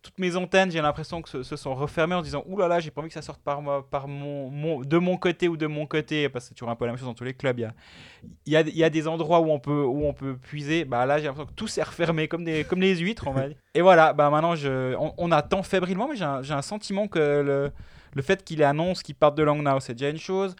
[0.04, 2.90] toutes mes antennes, j'ai l'impression que se, sont refermées en disant Ouh là là, j'ai
[2.90, 5.86] pas envie que ça sorte par, moi- par mon, de mon côté ou de mon
[5.86, 7.58] côté, parce que c'est toujours un peu la même chose dans tous les clubs.
[7.58, 10.84] Il y a, y a, des endroits où on peut, où on peut puiser.
[10.84, 13.34] Bah, là, j'ai l'impression que tout s'est refermé comme, des, comme les huîtres, on.
[13.74, 17.72] Et voilà, bah, maintenant, je, on, attend fébrilement, mais j'ai un, un sentiment que le,
[18.14, 20.54] le fait qu'il annonce qu'il parte de Langnau, c'est déjà une chose.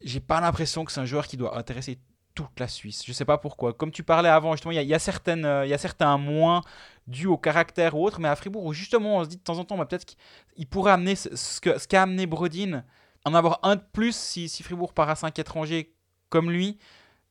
[0.00, 1.98] J'ai pas l'impression que c'est un joueur qui doit intéresser
[2.46, 3.02] toute la Suisse.
[3.06, 3.72] Je sais pas pourquoi.
[3.72, 6.16] Comme tu parlais avant, justement, il y y a certaines, euh, il y a certains
[6.18, 6.62] moins
[7.06, 9.58] dus au caractère ou autre, mais à Fribourg, où justement, on se dit de temps
[9.58, 12.84] en temps, bah, peut-être qu'il pourrait amener ce, ce qu'a amené Brodin,
[13.24, 15.94] en avoir un de plus si, si Fribourg part à 5 étrangers
[16.28, 16.78] comme lui,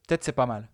[0.07, 0.69] peut-être c'est pas mal.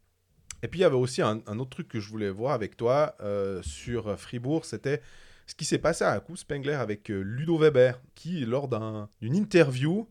[0.63, 3.15] Et puis il y avait aussi un, autre truc que je voulais voir avec toi
[3.19, 5.01] euh, sur Fribourg, c'était
[5.45, 9.35] ce qui s'est passé à coup Spengler avec euh, Ludo Weber, qui lors d'un- d'une
[9.35, 10.09] interview,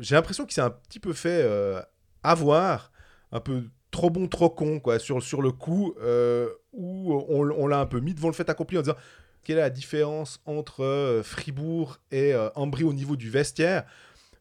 [0.00, 1.80] j'ai l'impression qu'il s'est un petit peu fait euh,
[2.22, 2.91] avoir,
[3.32, 7.80] un peu trop bon, trop con, quoi, sur, sur le coup, euh, où on, l'a
[7.80, 8.96] un peu mis devant le fait accompli en disant
[9.44, 13.84] quelle est la différence entre euh, Fribourg et euh, Ambry au niveau du vestiaire?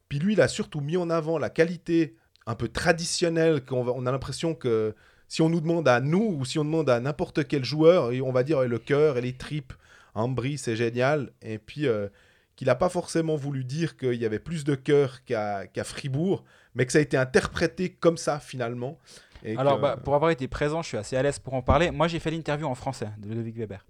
[0.09, 4.05] Puis lui, il a surtout mis en avant la qualité un peu traditionnelle qu'on on
[4.05, 4.93] a l'impression que
[5.27, 8.31] si on nous demande à nous ou si on demande à n'importe quel joueur, on
[8.31, 9.73] va dire le cœur et les tripes,
[10.13, 11.31] Ambry, c'est génial.
[11.41, 12.09] Et puis euh,
[12.55, 16.43] qu'il n'a pas forcément voulu dire qu'il y avait plus de cœur qu'à Fribourg,
[16.75, 18.97] mais que ça a été interprété comme ça finalement.
[19.43, 21.61] Et Alors, que- bah, pour avoir été présent, je suis assez à l'aise pour en
[21.61, 21.89] parler.
[21.91, 23.85] Moi, j'ai fait l'interview en français de Ludovic Weber.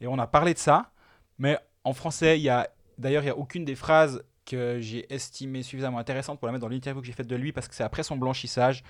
[0.00, 0.90] Et on a parlé de ça,
[1.38, 5.12] mais en français, il y a d'ailleurs, il n'y a aucune des phrases que j'ai
[5.12, 7.74] estimées suffisamment intéressantes pour la mettre dans l'interview que j'ai faite de lui, parce que
[7.74, 8.82] c'est après son blanchissage.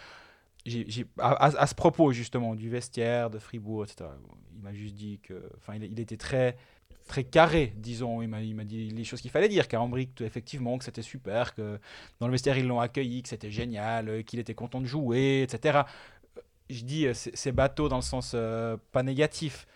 [1.19, 4.11] à, à- à ce propos justement du vestiaire de Fribourg, etc.
[4.57, 6.57] Il m'a juste dit que, enfin, il, il était très
[7.07, 8.21] très carré, disons.
[8.23, 11.55] Il m'a dit les choses qu'il fallait dire, qu'à Ambry, que, effectivement, que c'était super,
[11.55, 11.79] que
[12.21, 15.43] dans le vestiaire ils l'ont accueilli, que c'était génial, euh, qu'il était content de jouer,
[15.43, 15.81] etc.
[16.37, 16.41] Euh,
[16.71, 19.67] Je dis euh, c'est bateau dans le sens euh, pas négatif.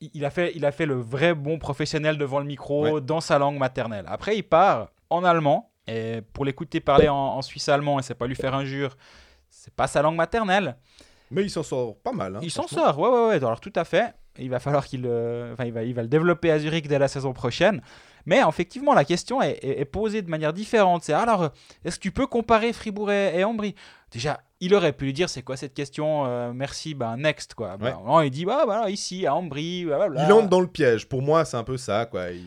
[0.00, 3.00] Il il a, fait, il a fait le vrai bon professionnel devant le micro Ouais.
[3.00, 4.04] dans sa langue maternelle.
[4.08, 5.70] Après, il part en allemand.
[5.88, 8.96] Et pour l'écouter parler en, en suisse allemand, et c'est pas lui faire injure,
[9.48, 10.76] c'est pas sa langue maternelle.
[11.30, 12.36] Mais il s'en sort pas mal.
[12.36, 13.34] hein, il s'en sort, ouais, ouais, ouais.
[13.36, 14.12] Alors tout à fait.
[14.38, 16.98] Il va falloir qu'il, euh, enfin, il va, il va le développer à Zurich dès
[16.98, 17.80] la saison prochaine.
[18.26, 21.04] Mais effectivement, la question est, est- est posée de manière différente.
[21.04, 21.50] C'est alors,
[21.84, 23.74] est-ce que tu peux comparer Fribourg et, et Ambry?
[24.10, 27.76] Déjà, il aurait pu lui dire, c'est quoi cette question Euh, Merci, ben next quoi.
[27.76, 27.92] Ben, Ouais.
[28.04, 30.26] non, il dit, bah voilà, ici à Ambry, blablabla.
[30.26, 31.08] Il entre dans le piège.
[31.08, 32.30] Pour moi, c'est un peu ça, quoi.
[32.30, 32.44] Il-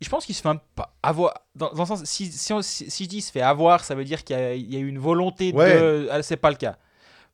[0.00, 0.60] Je pense qu'il se fait un
[1.02, 1.34] avoir.
[1.56, 3.94] Dans, dans le sens, si, si, on- si- si je dis se fait avoir, ça
[3.94, 5.74] veut dire qu'il y, y a eu une volonté Ouais.
[5.80, 6.08] de.
[6.10, 6.76] Ah, C'est pas le cas.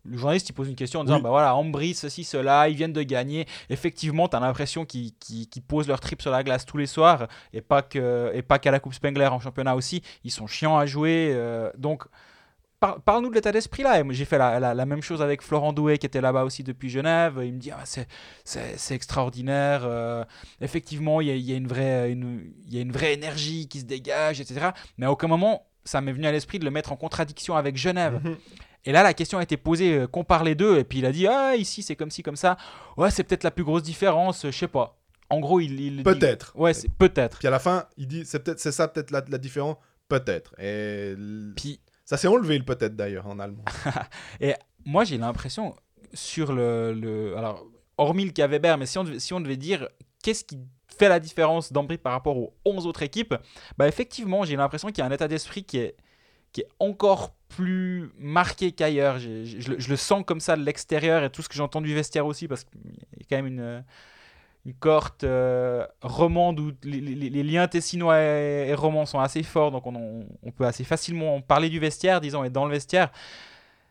[0.05, 1.23] Le journaliste il pose une question en disant Oui.
[1.23, 3.47] bah voilà, Ambry, ceci, cela, ils viennent de gagner.
[3.69, 6.87] Effectivement, tu as l'impression qu'ils qu'ils- qu'ils posent leur trip sur la glace tous les
[6.87, 10.03] soirs et pas que et pas qu'à la Coupe Spengler en championnat aussi.
[10.25, 11.31] Ils sont chiants à jouer.
[11.35, 12.05] euh, donc,
[12.81, 14.03] par- parle-nous de l'état d'esprit là.
[14.09, 16.89] J'ai fait la, la- la même chose avec Florent Douet qui était là-bas aussi depuis
[16.89, 17.39] Genève.
[17.45, 18.07] Il me dit ah, c'est-
[18.95, 19.83] extraordinaire.
[19.85, 20.25] euh,
[20.61, 23.69] effectivement, il y a, il y a une vraie, une, y a une vraie énergie
[23.69, 24.71] qui se dégage, etc.
[24.99, 27.77] Mais à aucun moment, ça m'est venu à l'esprit de le mettre en contradiction avec
[27.77, 28.21] Genève.
[28.25, 28.37] Mhm.
[28.85, 31.13] Et là, la question a été posée, euh, compare les deux, et puis il a
[31.13, 32.57] dit, ah, ici, c'est comme ci, comme ça.
[32.97, 34.97] Ouais, c'est peut-être la plus grosse différence, euh, je sais pas.
[35.29, 35.79] En gros, il...
[35.81, 36.53] il dit- Peut-être.
[36.57, 37.39] Ouais, c'est peut-être.
[37.39, 39.77] Puis à la fin, il dit c'est peut-être c'est ça peut-être la, la différence.
[40.09, 40.55] Peut-être.
[40.59, 41.15] Et
[41.55, 43.65] Puis ça s'est enlevé le peut-être d'ailleurs en allemand.
[44.85, 45.77] moi, j'ai l'impression,
[46.13, 47.65] sur le, le- Alors,
[47.97, 49.89] hormis le cas Weber, mais si on devait, si on devait dire
[50.23, 50.59] qu'est-ce qui
[50.99, 53.35] fait la différence d'Ambry par rapport aux 11 autres équipes,
[53.79, 55.97] bah effectivement, j'ai l'impression qu'il y a un état d'esprit qui est,
[56.53, 59.19] qui est encore plus marqué qu'ailleurs.
[59.19, 62.49] Je, le- sens comme ça de l'extérieur et tout ce que j'entends du vestiaire aussi,
[62.49, 62.81] parce qu'il
[63.19, 63.85] y a quand même une,
[64.67, 69.87] une cohorte euh, romande où les, liens tessinois et, et romans sont assez forts, donc
[69.87, 70.25] on,
[70.57, 73.11] peut assez facilement parler du vestiaire, disons, et dans le vestiaire.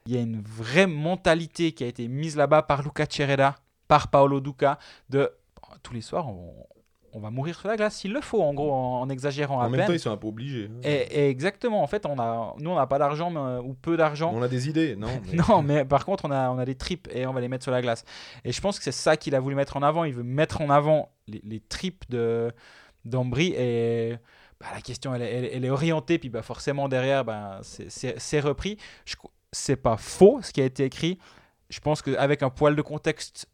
[0.06, 3.56] Il y a une vraie mentalité qui a été mise là-bas par Luca Cereda,
[3.88, 5.30] par Paolo Duca, de
[5.84, 6.54] tous les soirs, on,
[7.14, 9.66] on va mourir sur la glace s'il le faut, en gros, en, en exagérant à
[9.66, 9.88] En même peine.
[9.88, 10.66] temps, ils sont un peu obligés.
[10.72, 10.80] hein.
[10.84, 13.98] Et, et exactement, en fait, on a, nous, on n'a pas d'argent euh, ou peu
[13.98, 14.32] d'argent.
[14.34, 16.76] On a des idées, non mais- Non, mais par contre, on a, on a des
[16.76, 18.04] tripes et on va les mettre sur la glace.
[18.46, 20.04] Et je pense que c'est ça qu'il a voulu mettre en avant.
[20.04, 22.52] Il veut mettre en avant les, les tripes de
[23.06, 23.54] d'Ambry.
[23.58, 24.16] Et
[24.60, 26.20] bah, la question, elle, est- elle est- elle est orientée.
[26.20, 28.78] Puis bah, forcément, derrière, bah, c'est- repris.
[29.52, 31.18] C'est pas faux ce qui a été écrit.
[31.70, 33.48] Je pense qu'avec un poil de contexte,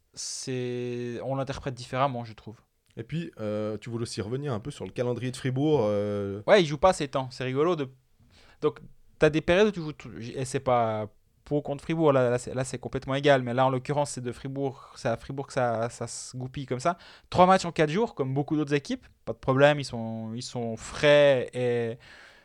[1.24, 2.56] on l'interprète différemment, je trouve.
[2.96, 5.80] Et puis, euh, tu voulais aussi revenir un peu sur le calendrier de Fribourg.
[5.82, 7.28] euh, Ouais, il joue pas ces temps.
[7.30, 7.76] C'est rigolo.
[7.76, 8.80] Donc,
[9.20, 9.92] tu as des périodes où tu joues.
[9.92, 11.08] tout- Et c'est pas
[11.44, 12.12] pour ou contre Fribourg.
[12.12, 13.42] Là, là, c'est, complètement égal.
[13.42, 14.92] Mais là, en l'occurrence, c'est de Fribourg.
[14.96, 16.96] C'est à Fribourg que ça, ça se goupille comme ça.
[17.30, 19.06] Trois matchs en quatre jours, comme beaucoup d'autres équipes.
[19.26, 19.78] Pas de problème.
[19.78, 21.50] Ils sont, ils sont frais.
[21.52, 21.98] Et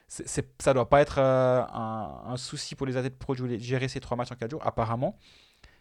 [0.08, 3.88] c'est, c'est- ça doit pas être euh, un, souci pour les athlètes pro de gérer
[3.88, 5.18] ces trois matchs en quatre jours, apparemment.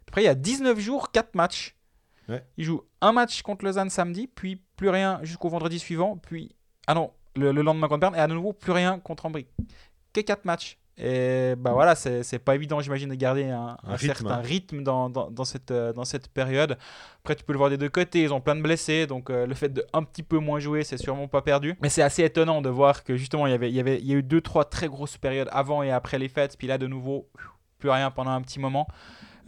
[0.08, 1.76] Après, il y a 19 jours, 4 matchs.
[2.30, 2.44] Ouais.
[2.56, 6.54] Ils jouent un match contre Lausanne samedi, puis plus rien jusqu'au vendredi suivant, puis
[6.86, 9.46] ah non, le, le lendemain contre Berne, et à nouveau plus rien contre Ambry.
[10.12, 10.78] Que 4 matchs.
[11.02, 14.42] Et bah voilà, c'est pas évident, j'imagine, de garder un, Un un rythme, certain hein.
[14.42, 16.76] rythme dans, dans, dans cette, euh, dans cette période.
[17.20, 19.46] Après, tu peux le voir des deux côtés, ils ont plein de blessés, donc euh,
[19.46, 21.74] le fait de un petit peu moins jouer, c'est sûrement pas perdu.
[21.80, 24.06] Mais c'est assez étonnant de voir que justement, il y, avait, il, y avait, il
[24.06, 26.76] y a eu deux, trois très grosses périodes avant et après les fêtes, puis là,
[26.76, 27.30] de nouveau,
[27.78, 28.86] plus rien pendant un petit moment.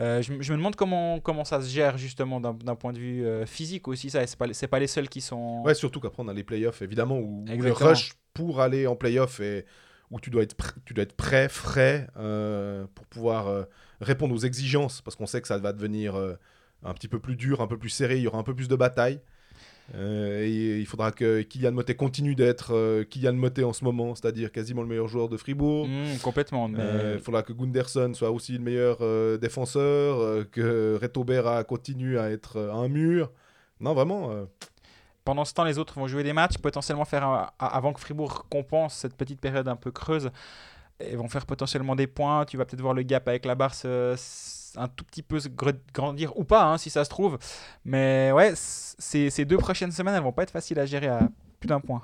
[0.02, 2.92] Euh, je, me- je me demande comment, comment ça se gère justement d'un d'un point
[2.92, 4.10] de vue euh, physique aussi.
[4.10, 5.62] Ça, c'est pas, pas les seuls qui sont.
[5.64, 8.96] Ouais, surtout qu'après on a les playoffs, évidemment, où, où le rush pour aller en
[8.96, 9.64] playoff et
[10.10, 13.66] où tu dois être, pr- tu dois être prêt, frais, euh, pour pouvoir
[14.00, 16.16] répondre aux exigences, parce qu'on sait que ça va devenir
[16.84, 18.68] un petit peu plus dur, un peu plus serré, il y aura un peu plus
[18.68, 19.20] de bataille.
[19.94, 24.14] Euh, et il faudra que Kylian Motet continue d'être euh, Kylian Motet en ce moment,
[24.14, 25.86] c'est-à-dire quasiment le meilleur joueur de Fribourg.
[25.88, 26.68] Mm, complètement.
[26.68, 26.78] Mais...
[26.80, 28.98] Euh, Il faudra que Gunderson soit aussi le meilleur
[29.38, 33.30] défenseur, que Reto Berra continue à être un mur.
[33.80, 34.30] Non, vraiment.
[35.24, 38.46] Pendant ce temps, les autres vont jouer des matchs, potentiellement faire un- avant que Fribourg
[38.50, 40.30] compense cette petite période un peu creuse.
[41.00, 42.44] Et vont faire potentiellement des points.
[42.44, 44.14] Tu vas peut-être voir le gap avec la barre se-
[44.76, 45.38] un tout petit peu
[45.92, 47.38] grandir ou pas, hein, si ça se trouve.
[47.84, 51.28] Mais ouais, ces, ces deux prochaines semaines, elles vont pas être faciles à gérer à
[51.60, 52.02] plus d'un point.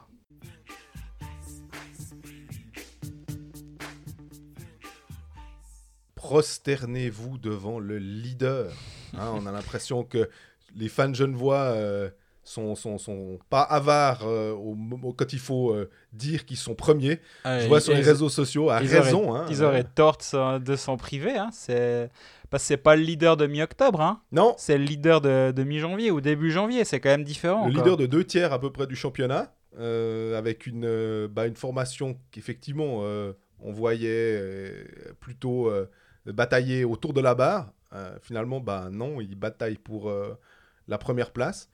[6.16, 8.72] prosternez-vous devant le leader.
[9.16, 10.28] Hein, on a l'impression que
[10.76, 12.10] les fans genevois euh,
[12.44, 16.74] sont, sont, sont pas avares euh, au, au- quand il faut euh, dire qu'ils sont
[16.74, 17.20] premiers.
[17.46, 19.30] Euh, Je vois sur les réseaux sociaux, à ils raison.
[19.30, 21.36] auraient, hein, ils euh, auraient tort de s'en- de s'en priver.
[21.38, 21.48] Hein.
[21.52, 22.10] C'est
[22.50, 24.00] parce que c'est pas le leader de mi-octobre.
[24.00, 24.20] Hein.
[24.32, 26.84] Non, C'est le leader de, de mi-janvier ou début janvier.
[26.84, 27.66] C'est quand même différent.
[27.66, 27.82] le quoi.
[27.82, 31.56] leader de deux tiers à peu près du championnat, euh, avec une, euh, bah, une
[31.56, 34.84] formation qu'effectivement euh, on voyait euh,
[35.20, 35.86] plutôt euh,
[36.26, 37.72] batailler autour de la barre.
[37.94, 40.38] Euh, finalement, bah non, il bataille pour euh,
[40.88, 41.70] la première place.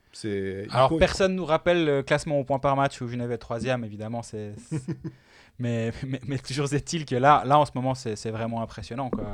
[0.70, 4.22] Alors personne nous rappelle le classement au point par match où Genève est troisième, évidemment.
[4.22, 4.80] C'est, c'est-
[5.58, 9.10] mais, mais, mais toujours est-il que là, là en ce moment, c'est, vraiment impressionnant.
[9.10, 9.24] Quoi.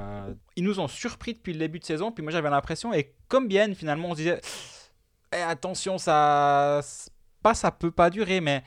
[0.57, 2.13] Ils nous ont surpris depuis le début de saison.
[2.13, 4.41] Puis moi, j'avais l'impression, et comme bien, finalement, on se disait
[5.35, 6.81] Eh, attention, ça,
[7.43, 8.63] pas ça peut pas durer, mais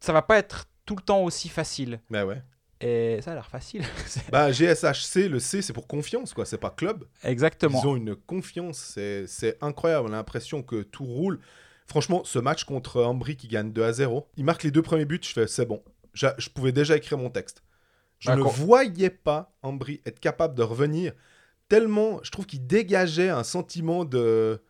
[0.00, 2.00] ça va pas être tout le temps aussi facile.
[2.10, 2.42] Bah ouais.
[2.80, 3.84] Et ça a l'air facile.
[4.32, 6.46] Bah, GSHC, le C, c'est pour confiance, quoi.
[6.46, 7.04] C'est pas club.
[7.22, 7.80] Exactement.
[7.82, 10.08] Ils ont une confiance, c'est incroyable.
[10.08, 11.40] On a l'impression que tout roule.
[11.86, 15.04] Franchement, ce match contre Ambry qui gagne 2 à 0, il marque les deux premiers
[15.04, 15.82] buts, je fais c'est bon.
[16.14, 17.62] Je pouvais déjà écrire mon texte.
[18.18, 21.12] Je Ah, ne voyais pas Ambry être capable de revenir
[21.68, 24.60] tellement, je trouve qu'il dégageait un sentiment de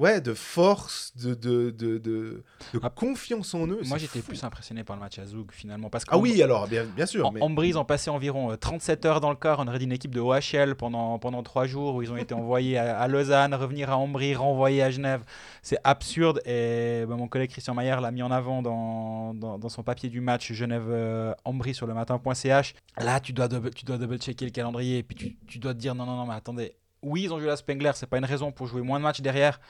[0.00, 2.42] ouais, de force, de, de, de, de,
[2.82, 3.80] Ah, confiance en eux.
[3.86, 5.90] Moi, j'étais plus impressionné par le match à Zoug, finalement.
[5.90, 7.26] Parce Ah oui, alors, bien, bien sûr.
[7.26, 7.42] En, mais...
[7.42, 9.60] en brise, ont passé environ euh, 37 heures dans le car.
[9.60, 12.34] On aurait dit une équipe de OHL pendant, pendant 3 jours où ils ont été
[12.42, 15.22] envoyés à, à Lausanne, revenir à Ambry, renvoyés à Genève.
[15.62, 16.40] C'est absurde.
[16.46, 20.08] Et bah, mon collègue Christian Mayer l'a mis en avant dans, dans, dans son papier
[20.08, 22.74] du match Genève-Ambry sur le matin.ch.
[22.98, 24.98] Là, tu dois, double- tu dois double-checker le calendrier.
[24.98, 26.74] Et puis tu, tu dois te dire non, non, non, mais attendez.
[27.02, 27.92] Oui, ils ont joué la Spengler.
[27.94, 29.60] C'est pas une raison pour jouer moins de matchs derrière.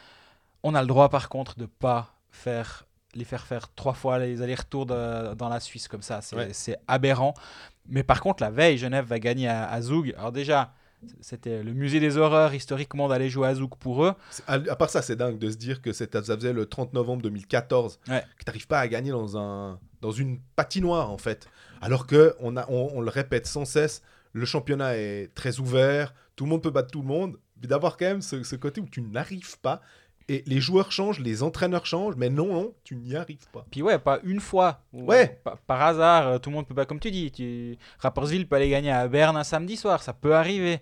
[0.63, 4.41] On a le droit, par contre, de pas faire les faire faire trois fois les
[4.41, 6.21] allers-retours dans la Suisse comme ça.
[6.23, 6.79] C'est Ouais.
[6.87, 7.35] aberrant.
[7.89, 10.15] Mais par contre, la veille, Genève va gagner à, à Zoug.
[10.17, 10.75] Alors déjà,
[11.21, 14.15] c'était le musée des horreurs historiquement d'aller jouer à Zoug pour eux.
[14.47, 16.93] À, à part ça, c'est dingue de se dire que c'est- ça faisait le 30
[16.93, 18.21] novembre 2014 Ouais.
[18.39, 21.49] que tu n'arrives pas à gagner dans, un, dans une patinoire, en fait.
[21.81, 24.03] Alors que, on, a, on, on le répète sans cesse,
[24.35, 27.97] le championnat est très ouvert, tout le monde peut battre tout le monde, mais d'avoir
[27.97, 29.81] quand même ce, ce côté où tu n'arrives pas,
[30.33, 33.65] et les joueurs changent, les entraîneurs changent, mais non, non, tu n'y arrives pas.
[33.71, 34.83] Puis ouais, pas une fois.
[34.93, 35.41] Ou- Ouais.
[35.45, 37.77] pa- Par, hasard, euh, tout le monde peut pas, comme tu dis, tu...
[37.99, 40.81] Rapperswil peut aller gagner à Berne un samedi soir, ça peut arriver.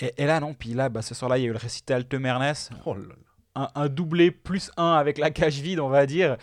[0.00, 0.54] Et, et là, non.
[0.54, 2.54] Puis là, bah, ce soir-là, il y a eu le récital Temernes.
[2.84, 3.14] Oh là là.
[3.54, 6.36] un, un doublé plus 1 avec la cage vide, on va dire.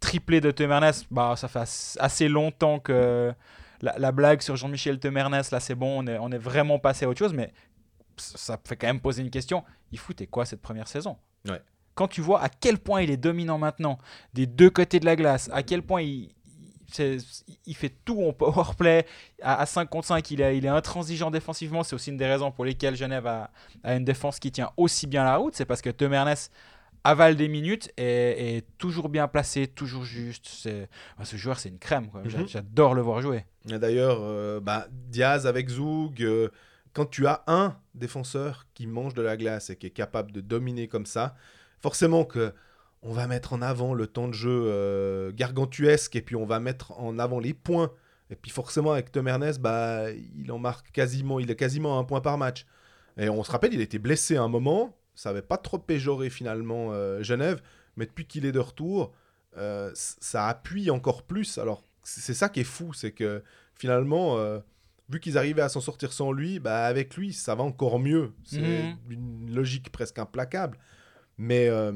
[0.00, 3.32] Triplé de Temernes, bah, ça fait as- assez longtemps que
[3.80, 7.04] la, la blague sur Jean-Michel Temernes, là c'est bon, on est, on est vraiment passé
[7.04, 7.52] à autre chose, mais
[8.16, 9.64] ça ça fait quand même poser une question.
[9.92, 11.16] Il foutait quoi cette première saison?
[11.48, 11.60] Ouais.
[11.94, 13.98] Quand tu vois à quel point il est dominant maintenant,
[14.32, 16.30] des deux côtés de la glace, à quel point il,
[17.74, 19.06] fait tout en powerplay,
[19.42, 22.26] à, à 5 contre 5, il est, il est intransigeant défensivement, c'est aussi une des
[22.26, 23.50] raisons pour lesquelles Genève a,
[23.82, 26.34] a une défense qui tient aussi bien la route, c'est parce que Temernes
[27.04, 30.46] avale des minutes et est toujours bien placé, toujours juste.
[30.48, 30.88] C'est...
[31.22, 32.08] ce joueur, c'est une crème.
[32.14, 32.48] Mhm.
[32.48, 33.44] J'adore le voir jouer.
[33.66, 36.48] D'ailleurs, euh, bah, Diaz avec Zoug, euh,
[36.94, 40.40] quand tu as un défenseur qui mange de la glace et qui est capable de
[40.40, 41.36] dominer comme ça,
[41.84, 42.52] forcément que
[43.02, 46.58] on va mettre en avant le temps de jeu euh, gargantuesque et puis on va
[46.58, 47.90] mettre en avant les points.
[48.30, 52.04] Et puis forcément avec Tom Ernest, bah, il en marque quasiment, il a quasiment un
[52.04, 52.64] point par match.
[53.18, 56.30] Et on se rappelle, il était blessé à un moment, ça n'avait pas trop péjoré
[56.30, 57.60] finalement euh, Genève,
[57.96, 59.12] mais depuis qu'il est de retour,
[59.58, 61.58] euh, ça appuie encore plus.
[61.58, 63.42] Alors c'est ça qui est fou, c'est que
[63.74, 64.38] finalement,
[65.10, 68.32] vu qu'ils arrivaient à s'en sortir sans lui, bah avec lui, ça va encore mieux.
[68.44, 68.96] C'est Mhm.
[69.10, 70.78] une logique presque implacable.
[71.38, 71.92] Mais euh,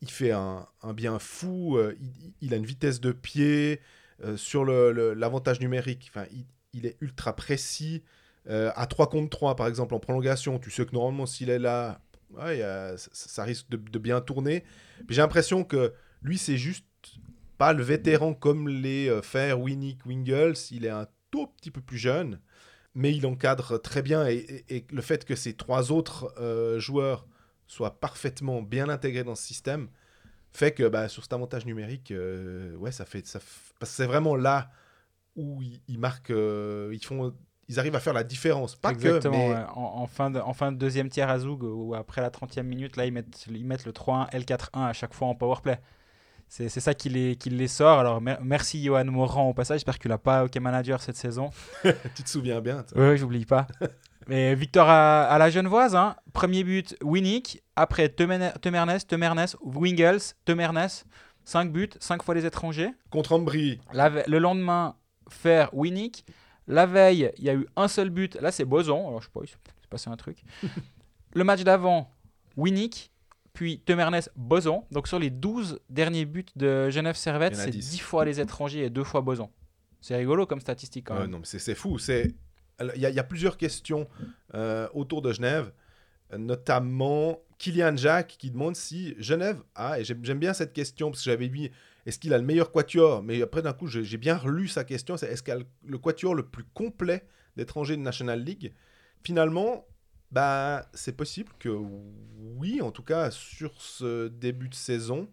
[0.00, 1.96] il fait un, bien fou, euh,
[2.40, 3.80] il, a une vitesse de pied
[4.24, 6.10] euh, sur l'avantage numérique.
[6.12, 6.26] Enfin,
[6.72, 8.02] il, est ultra précis.
[8.48, 12.00] À 3 contre 3, par exemple, en prolongation, tu sais que normalement, s'il est là,
[12.96, 14.64] ça, risque de, bien tourner.
[15.08, 16.86] J'ai l'impression que lui, c'est juste
[17.56, 20.56] pas le vétéran comme les euh, Fer, Winnick, Wingles.
[20.72, 22.40] Il est un tout petit peu plus jeune,
[22.94, 24.26] mais il encadre très bien.
[24.26, 26.34] Et, le fait que ces trois autres
[26.78, 27.26] joueurs
[27.66, 29.88] soient parfaitement bien intégrés dans ce système
[30.50, 33.96] fait que bah, sur cet avantage numérique, euh, ouais, ça fait, ça f- parce que
[33.96, 34.70] c'est vraiment là
[35.34, 37.34] où ils, ils marquent, euh, ils font,
[37.68, 38.76] ils arrivent à faire la différence.
[38.76, 39.32] Pas Exactement.
[39.32, 39.64] que, mais ouais.
[39.74, 42.64] en, en fin de, en fin de deuxième tiers à Zoug, ou après la 30e
[42.64, 45.80] minute, là, ils mettent, ils mettent le 3-1, L4-1 à chaque fois en powerplay.
[46.48, 47.98] C'est c'est ça qui les, qui les sort.
[48.00, 49.78] Alors, mer- merci Johan Morand au passage.
[49.78, 51.48] J'espère que tu l'as pas hockey manager cette saison.
[52.14, 52.84] tu te souviens bien.
[52.94, 53.66] Oui, j'oublie pas.
[54.28, 55.94] Mais victoire à, à la Genevoise.
[55.96, 56.16] hein.
[56.32, 57.62] Premier but, Winnick.
[57.76, 60.88] Après, Temernes, Temernes, Wingles, Temernes.
[61.44, 62.90] 5 buts, 5 fois les étrangers.
[63.10, 64.94] Contre Ambry, La le lendemain,
[65.28, 66.24] faire Winnick.
[66.68, 68.36] La veille, il y a eu un seul but.
[68.36, 69.08] Là, c'est Boson.
[69.08, 69.56] Alors, je sais pas, il s'est
[69.90, 70.38] passé un truc.
[71.34, 72.08] le match d'avant,
[72.56, 73.10] Winnick.
[73.52, 74.84] puis Temernes, Boson.
[74.92, 77.90] Donc sur les 12 derniers buts de Genève Servette, c'est 10.
[77.90, 79.50] 10 fois les étrangers et 2 fois Boson.
[80.00, 81.30] C'est rigolo comme statistique quand même.
[81.30, 81.98] non, mais c'est fou.
[81.98, 82.32] C'est
[82.94, 84.08] Il y, a- plusieurs questions
[84.54, 85.72] euh, autour de Genève,
[86.36, 91.30] notamment Kylian Jacques qui demande si Genève a, et j'aime bien cette question parce que
[91.30, 91.70] j'avais mis
[92.06, 93.22] est-ce qu'il a le meilleur quatuor?
[93.22, 95.98] Mais après, d'un coup, j'ai bien relu sa question c'est est-ce qu'il a le- le
[95.98, 97.24] quatuor le plus complet
[97.56, 98.72] d'étrangers de National League?
[99.22, 99.86] Finalement,
[100.32, 105.28] bah, c'est possible que oui, en tout cas, sur ce début de saison,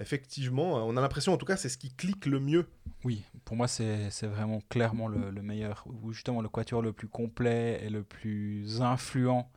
[0.00, 2.66] effectivement, on a l'impression, en tout cas, c'est ce qui clique le mieux.
[3.04, 7.08] Oui, pour moi, c'est vraiment clairement le, le meilleur, ou justement le quatuor le plus
[7.08, 9.50] complet et le plus influent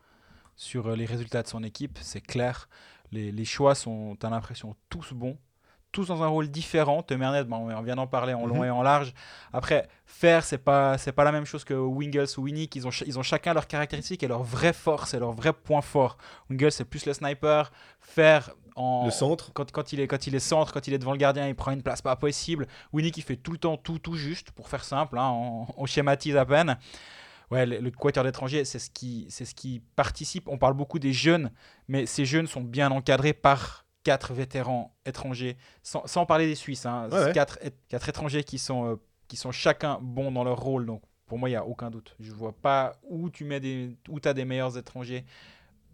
[0.56, 1.98] sur euh, les résultats de son équipe.
[2.02, 2.70] C'est clair.
[3.12, 5.38] Les, les choix sont, tu as l'impression, tous bons,
[5.92, 7.04] tous dans un rôle différent.
[7.04, 8.66] Temernet, bon, on vient d'en parler en long Mhm.
[8.66, 9.14] et en large.
[9.52, 12.74] Après, faire, c'est pas, c'est pas la même chose que Wingles ou Winnick.
[12.78, 15.82] Ils ont, ils ont chacun leurs caractéristiques et leurs vraies forces et leurs vrais points
[15.82, 16.18] forts.
[16.50, 17.74] Wingles, c'est plus le sniper.
[18.00, 20.97] Faire en, Le centre, quand, quand, il est, quand il est centre, quand il est
[20.99, 22.67] devant le gardien, il prend une place pas possible.
[22.93, 25.86] Winnie qui fait tout le temps tout, tout juste, pour faire simple, hein, on, on
[25.86, 26.78] schématise à peine.
[27.49, 30.47] Ouais, le, le quatuor d'étrangers, c'est ce, qui, c'est ce qui participe.
[30.47, 31.51] On parle beaucoup des jeunes,
[31.89, 36.86] mais ces jeunes sont bien encadrés par quatre vétérans étrangers, sans, sans parler des Suisses.
[36.86, 37.32] Hein, Ouais, ouais.
[37.34, 37.59] Quatre,
[37.89, 38.95] quatre étrangers qui sont, euh,
[39.28, 40.86] qui sont chacun bons dans leur rôle.
[40.86, 42.15] Donc pour moi, il n'y a aucun doute.
[42.19, 45.26] Je vois pas où tu mets des, où as des meilleurs étrangers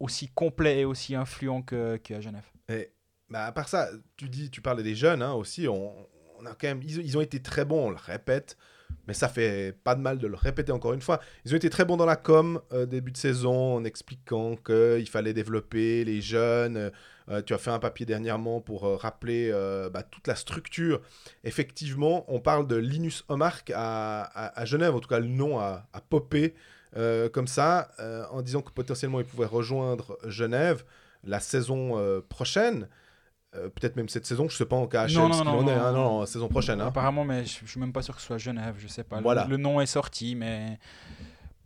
[0.00, 2.46] aussi complets et aussi influents que, qu'à Genève.
[2.68, 2.92] Et,
[3.30, 5.68] bah, à part ça, tu dis, tu parlais des jeunes hein, aussi.
[5.68, 6.06] On,
[6.46, 8.56] a quand même, ils, ils ont été très bons, on le répète,
[9.06, 11.20] mais ça fait pas de mal de le répéter encore une fois.
[11.44, 15.08] Ils ont été très bons dans la com euh, début de saison en expliquant qu'il
[15.08, 16.92] fallait développer les jeunes.
[17.28, 19.50] Euh, tu as fait un papier dernièrement pour euh, rappeler
[19.92, 21.00] bah, toute la structure.
[21.44, 24.22] Effectivement, on parle de Linus Omark à,
[24.58, 26.54] à- Genève, en tout cas le nom a, a popé
[27.32, 27.90] comme ça,
[28.30, 30.84] en disant que potentiellement il pouvait rejoindre Genève
[31.24, 32.88] la saison euh, prochaine.
[33.54, 35.74] Euh, Peut-être même cette saison, je sais pas en KHL Non, non, non, en est.
[35.74, 35.98] non, hein, non.
[36.04, 36.80] non, non, saison prochaine.
[36.82, 36.86] hein.
[36.88, 39.16] Apparemment, mais je, je suis même pas sûr que ce soit Genève, je sais pas.
[39.16, 39.46] Le- Voilà.
[39.46, 40.78] Le, nom est sorti, mais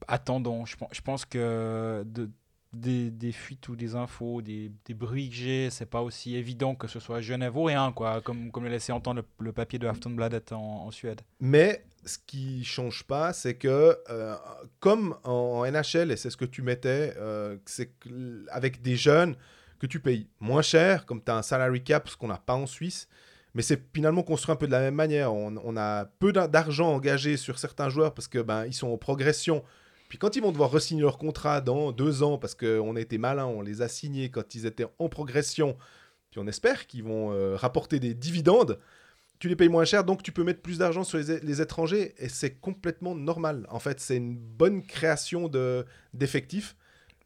[0.09, 0.64] attendons.
[0.64, 2.30] Je, pen- je pense que de-
[2.72, 6.74] des, des fuites ou des infos, des, des bruits que j'ai, c'est pas aussi évident
[6.74, 9.78] que ce soit Genève ou rien, quoi, comme, comme le laissait entendre le, le papier
[9.78, 11.20] de Aftonbladet en, en Suède.
[11.40, 14.34] Mais ce qui change pas, c'est que euh,
[14.80, 17.92] comme en NHL, et c'est ce que tu mettais, euh, c'est
[18.50, 19.36] avec des jeunes
[19.78, 22.55] que tu payes moins cher, comme tu as un salary cap, ce qu'on n'a pas
[22.55, 23.09] en Suisse,
[23.55, 25.32] mais c'est finalement construit un peu de la même manière.
[25.34, 28.96] On, a peu d'ar- d'argent engagé sur certains joueurs parce que ben ils sont en
[28.96, 29.62] progression.
[30.09, 33.18] Puis quand ils vont devoir re-signer leur contrat dans deux ans, parce qu'on a été
[33.18, 35.76] malin, on les a signés quand ils étaient en progression,
[36.30, 38.78] puis on espère qu'ils vont euh, rapporter des dividendes,
[39.43, 42.14] tu les payes moins cher, donc tu peux mettre plus d'argent sur les, les étrangers,
[42.18, 43.66] et c'est complètement normal.
[43.70, 45.84] En fait, c'est une bonne création de-
[46.14, 46.76] d'effectifs.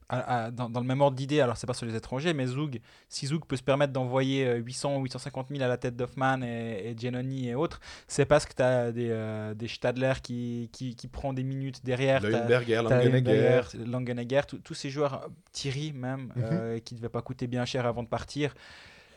[0.08, 2.46] À- à- dans, dans le même ordre d'idée, alors c'est pas sur les étrangers, mais
[2.46, 5.94] Zug, si Zug peut se permettre d'envoyer euh, 800 ou 850 000 à la tête
[5.96, 10.12] d'Hoffman et, et Giannoni et autres, c'est parce que tu as des, euh, des Stadler
[10.22, 12.22] qui, qui, qui prend des minutes derrière.
[12.30, 12.46] T'as
[12.84, 13.84] Langenegger.
[13.84, 17.84] Langenegger, tous- ces joueurs, euh, Thierry même, euh, qui ne devaient pas coûter bien cher
[17.84, 18.54] avant de partir,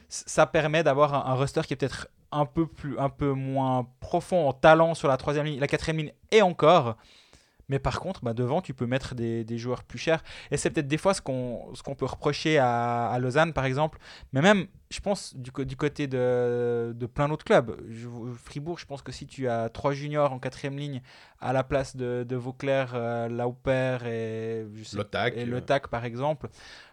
[0.09, 3.87] ça permet d'avoir un, un roster qui est peut-être un peu plus, un peu moins
[4.01, 6.97] profond en talent sur la troisième ligne, la quatrième ligne et encore.
[7.71, 10.23] Mais par contre, bah, devant, tu peux mettre des, des joueurs plus chers.
[10.49, 13.63] Et c'est peut-être des fois ce qu'on ce qu'on peut reprocher à, à Lausanne, par
[13.65, 13.99] exemple.
[14.33, 17.79] Mais même, je pense, du, côté de, de plein d'autres clubs.
[17.87, 18.07] Je-
[18.43, 21.03] Fribourg, je pense que si tu as trois juniors en quatrième ligne
[21.39, 25.45] à la place de, de Vauclair, euh, Lauper et, je sais- Lotac, et euh.
[25.45, 26.49] Le Tac, par exemple,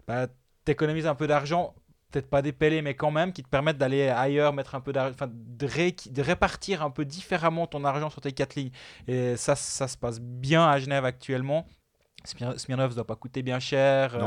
[0.06, 0.26] bah,
[0.66, 1.74] tu économises un peu d'argent.
[2.16, 4.90] Peut-être pas des pellets, mais quand même, qui te permettent d'aller ailleurs, mettre un peu
[4.90, 8.70] d'argent, enfin, de, ré- de répartir un peu différemment ton argent sur tes quatre lignes.
[9.06, 11.66] Et ça, ça se passe bien à Genève actuellement.
[12.24, 14.14] Smir- Smirnov ne doit pas coûter bien cher.
[14.14, 14.20] Euh.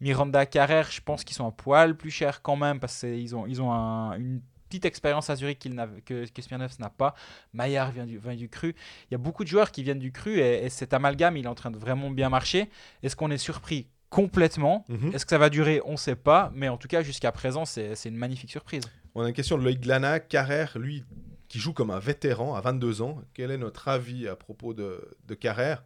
[0.00, 3.46] Miranda, Carrère, je pense qu'ils sont un poil plus chers quand même parce qu'ils ont,
[3.46, 7.14] ils ont un- une petite expérience à Zurich qu'il n'avait- que, que Smirnov n'a pas.
[7.52, 8.74] Maillard vient du, vient du cru.
[9.10, 11.44] Il y a beaucoup de joueurs qui viennent du cru et, et cet amalgame, il
[11.44, 12.70] est en train de vraiment bien marcher.
[13.02, 13.88] Est-ce qu'on est surpris?
[14.10, 15.12] Complètement Mhm.
[15.14, 15.80] Est-ce que ça va durer?
[15.84, 16.50] On ne sait pas.
[16.54, 18.82] Mais en tout cas, jusqu'à présent, c'est une magnifique surprise.
[19.14, 20.20] On a une question de Loïc Glana.
[20.20, 21.04] Carrère, lui,
[21.48, 23.22] qui joue comme un vétéran à 22 ans.
[23.34, 25.84] Quel est notre avis à propos de, de Carrère?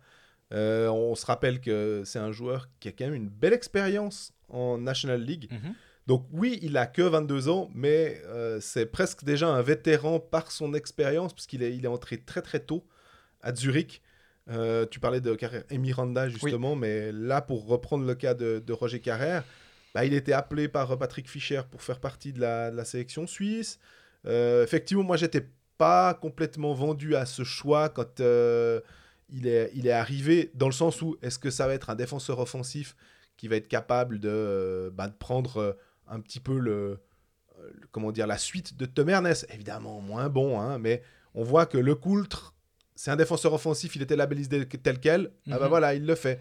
[0.52, 4.32] Euh, On se rappelle que c'est un joueur qui a quand même une belle expérience
[4.48, 5.48] en National League.
[5.50, 5.74] Mhm.
[6.06, 10.50] Donc oui, il a que 22 ans, mais euh, c'est presque déjà un vétéran par
[10.50, 12.84] son expérience, puisqu'il est, il est entré très très tôt
[13.42, 14.02] à Zurich.
[14.48, 18.58] Euh, tu parlais de Carrère et Miranda justement, mais là, pour reprendre le cas de,
[18.64, 19.44] de Roger Carrère,
[19.94, 22.84] bah, il était appelé par euh, Patrick Fischer pour faire partie de la, de la
[22.84, 23.78] sélection suisse.
[24.26, 25.46] Euh, effectivement, moi, j'étais
[25.78, 28.80] pas complètement vendu à ce choix quand euh,
[29.28, 31.94] il, est, il est arrivé, dans le sens où est-ce que ça va être un
[31.94, 32.96] défenseur offensif
[33.36, 35.76] qui va être capable de, bah, de prendre
[36.08, 36.98] un petit peu le,
[37.58, 39.46] le- comment dire, la suite de Tom Ernest.
[39.54, 41.02] Évidemment, moins bon, hein, mais
[41.34, 42.54] on voit que Le Coultre,
[43.02, 45.30] c'est un défenseur offensif, il était labellisé tel quel.
[45.50, 45.68] Ah bah Mhm.
[45.68, 46.38] voilà, il le fait.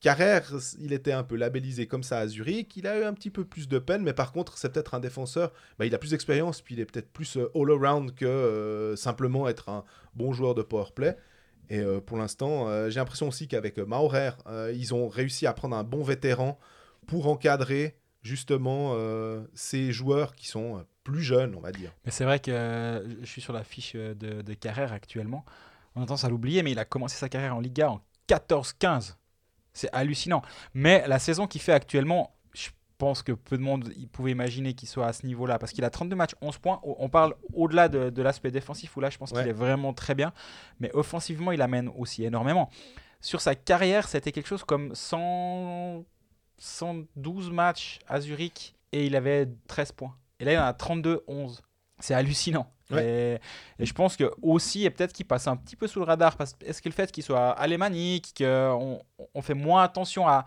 [0.00, 0.50] Carrère,
[0.80, 2.76] il était un peu labellisé comme ça à Zurich.
[2.76, 5.00] Il a eu un petit peu plus de peine, mais par contre, c'est peut-être un
[5.00, 5.52] défenseur.
[5.78, 9.48] bah, il a plus d'expérience, puis il est peut-être plus euh, all-around que euh, simplement
[9.48, 9.84] être un
[10.16, 11.16] bon joueur de powerplay.
[11.70, 14.30] Et euh, pour l'instant, j'ai l'impression aussi qu'avec Maurer,
[14.74, 16.58] ils ont réussi à prendre un bon vétéran
[17.06, 18.96] pour encadrer justement
[19.54, 21.92] ces joueurs qui sont plus jeunes, on va dire.
[22.04, 25.44] Mais c'est vrai que je suis sur la fiche de, de Carrère actuellement.
[25.94, 29.16] On a tendance à l'oublier, mais il a commencé sa carrière en Liga en 14-15.
[29.72, 30.42] C'est hallucinant.
[30.74, 34.74] Mais la saison qu'il fait actuellement, je pense que peu de monde il pouvait imaginer
[34.74, 35.58] qu'il soit à ce niveau-là.
[35.58, 36.80] Parce qu'il a 32 matchs, 11 points.
[36.82, 39.40] On parle au-delà de, de l'aspect défensif, où là, je pense Ouais.
[39.40, 40.32] qu'il est vraiment très bien.
[40.80, 42.70] Mais offensivement, il amène aussi énormément.
[43.20, 46.04] Sur sa carrière, c'était quelque chose comme 100
[46.58, 50.14] 112 matchs à Zurich et il avait 13 points.
[50.38, 51.62] Et là, il en a 32, 11.
[51.98, 52.72] C'est hallucinant.
[53.00, 53.38] Et,
[53.78, 56.36] et je pense que aussi, et peut-être qu'il passe un petit peu sous le radar,
[56.36, 59.00] parce est-ce que le fait qu'il soit alémanique, qu'on
[59.34, 60.44] on fait moins attention à,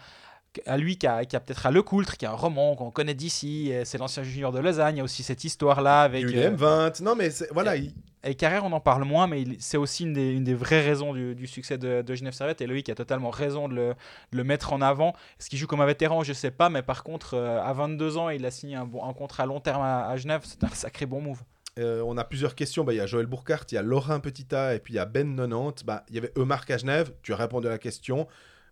[0.66, 3.70] à lui qu'à qu'à peut-être à Le Coultre, qui est un roman qu'on connaît d'ici,
[3.72, 6.24] et c'est l'ancien junior de Lausanne, il y a aussi cette histoire-là avec...
[6.24, 7.04] Eu les euh, M20.
[7.04, 7.93] Non, mais voilà, il-
[8.28, 11.14] et Carrère, on en parle moins, mais c'est aussi une des, une des vraies raisons
[11.14, 12.60] du, du succès de, de Genève Servette.
[12.60, 13.89] Et Loïc a totalement raison de le,
[14.32, 15.10] de le mettre en avant.
[15.39, 16.24] Est-ce qu'il joue comme un vétéran?
[16.24, 19.43] Je sais pas, mais par contre, euh, à 22 ans, il a signé un contrat
[19.43, 20.41] à long terme à, à Genève.
[20.43, 21.43] C'est un sacré bon move.
[21.78, 22.84] Euh, on a plusieurs questions.
[22.84, 24.99] Bah, Il y a Joël Bourcart, il y a Laurent Petita et puis il y
[24.99, 25.84] a Ben 90.
[25.86, 27.13] Bah, il y avait Eumarc à Genève.
[27.21, 28.28] Tu as répondu à la question.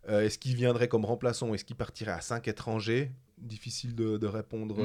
[0.10, 3.12] Euh, Est-ce qu'il viendrait comme remplaçant est-ce qu'il partirait à 5 étrangers?
[3.38, 4.76] Difficile de, répondre.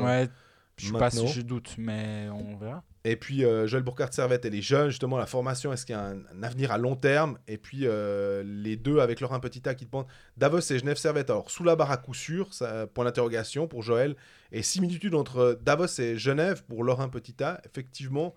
[0.79, 2.85] Je suis pas je doute, mais on verra.
[3.05, 5.99] Et puis euh, Joël Bourcart Servette, elle est jeune, justement, la formation, est-ce qu'il y
[5.99, 7.39] a un, un avenir à long terme?
[7.47, 10.07] Et puis euh, les deux avec Laurent Petita qui te pensent.
[10.37, 13.83] Davos et Genève Servette, alors sous la barre à coup sûr, ça, point d'interrogation pour
[13.83, 14.17] Joël.
[14.53, 18.35] Et similitude entre Davos et Genève pour Laurent Petita, effectivement,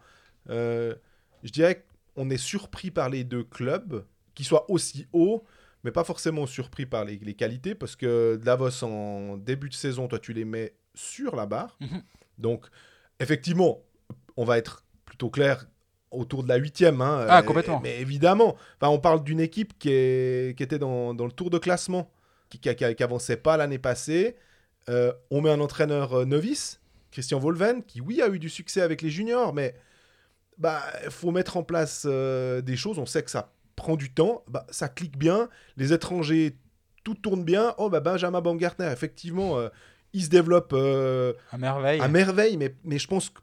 [0.49, 0.95] euh,
[1.43, 1.85] je dirais
[2.15, 5.43] qu'on est surpris par les deux clubs, qui soient aussi hauts,
[5.83, 10.07] mais pas forcément surpris par les, les qualités, parce que Davos en début de saison,
[10.07, 11.77] toi tu les mets sur la barre.
[12.41, 12.65] Donc,
[13.19, 13.79] effectivement,
[14.37, 15.67] on va être plutôt clair
[16.11, 17.01] autour de la huitième.
[17.01, 17.79] Hein, Ah, complètement.
[17.81, 21.49] Mais évidemment, enfin, on parle d'une équipe qui, est, qui était dans, dans le tour
[21.49, 22.11] de classement,
[22.49, 24.35] qui, qui, qui- qui avançait pas l'année passée.
[24.89, 26.81] Euh, on met un entraîneur euh, novice,
[27.11, 29.75] Christian Volven, qui, oui, a eu du succès avec les juniors, mais
[30.57, 32.99] bah, faut mettre en place euh, des choses.
[32.99, 34.43] On sait que ça prend du temps.
[34.49, 35.49] Bah, ça clique bien.
[35.77, 36.57] Les étrangers,
[37.03, 37.73] tout tourne bien.
[37.77, 39.69] Oh, bah, Benjamin Baumgartner, effectivement, euh,
[40.13, 41.99] il se développe euh, À merveille.
[42.01, 43.39] à merveille, mais, mais je pense que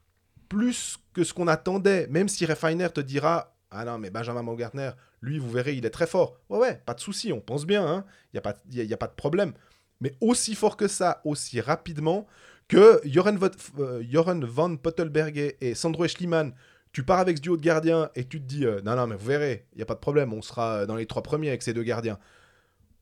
[0.48, 4.90] plus que ce qu'on attendait, même si Refiner te dira Ah non, mais Benjamin Baumgartner,
[5.20, 6.38] lui, vous verrez, il est très fort.
[6.48, 8.04] Ouais, ouais, pas de souci, on pense bien, hein.
[8.32, 9.52] il n'y a, pas- y a, y a pas de problème.
[10.00, 12.26] Mais aussi fort que ça, aussi rapidement,
[12.68, 13.36] que Joran,
[13.78, 16.52] euh, Joran Van Pottelberger et Sandro Schliemann,
[16.92, 19.16] tu pars avec ce duo de gardiens et tu te dis euh, Non, non, mais
[19.16, 21.62] vous verrez, il n'y a pas de problème, on sera dans les trois premiers avec
[21.62, 22.18] ces deux gardiens.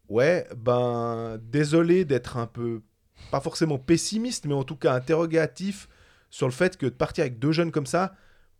[0.08, 2.82] Ouais, ben, désolé d'être un peu,
[3.30, 5.88] pas forcément pessimiste, mais en tout cas interrogatif
[6.30, 8.14] sur le fait que de partir avec deux jeunes comme ça,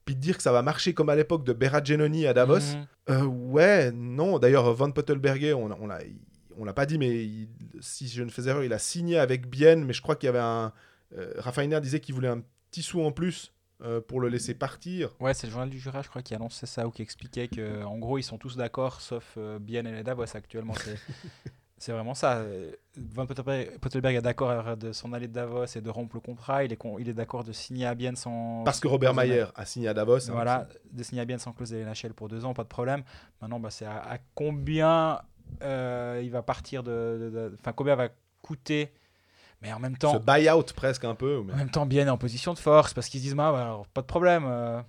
[0.05, 2.59] puis de dire que ça va marcher comme à l'époque de Berat Genoni à Davos,
[2.77, 2.87] Mhm.
[3.11, 4.39] euh, ouais, non.
[4.39, 5.99] D'ailleurs, Van Pottelberger, on, on l'a,
[6.57, 7.49] on l'a pas dit, mais il-
[7.81, 10.31] si je ne fais erreur, il a signé avec Bienne, mais je crois qu'il y
[10.31, 10.73] avait un.
[11.17, 13.53] Euh, disait qu'il voulait un petit sou en plus
[13.83, 15.15] euh, pour le laisser partir.
[15.21, 17.83] Ouais, c'est le journal du Jura, je crois, qui annonçait ça ou qui expliquait que,
[17.85, 20.75] en gros, ils sont tous d'accord, sauf euh, Bien et les Davos actuellement.
[21.79, 22.43] C'est, vraiment ça.
[22.97, 26.65] Van Pottelberg, est d'accord de s'en aller de Davos et de rompre le contrat.
[26.65, 28.63] Il est, con- il est d'accord de signer à Bien sans.
[28.65, 30.29] Parce que Robert Mayer a signé à Davos.
[30.31, 32.69] hein, Voilà, de signer à Bien sans clause de LHL pour deux ans, pas de
[32.69, 33.03] problème.
[33.43, 35.21] Maintenant, bah, c'est à, à combien
[35.63, 37.55] euh, il va partir de.
[37.61, 38.09] Enfin, combien va
[38.43, 38.93] coûter?
[39.63, 40.19] Mais en même Ce temps.
[40.21, 41.43] buy-out presque un peu.
[41.45, 43.53] mais- En même temps, Bien est en position de force parce qu'ils se disent bah,
[43.53, 44.81] bah, alors, pas de problème, euh,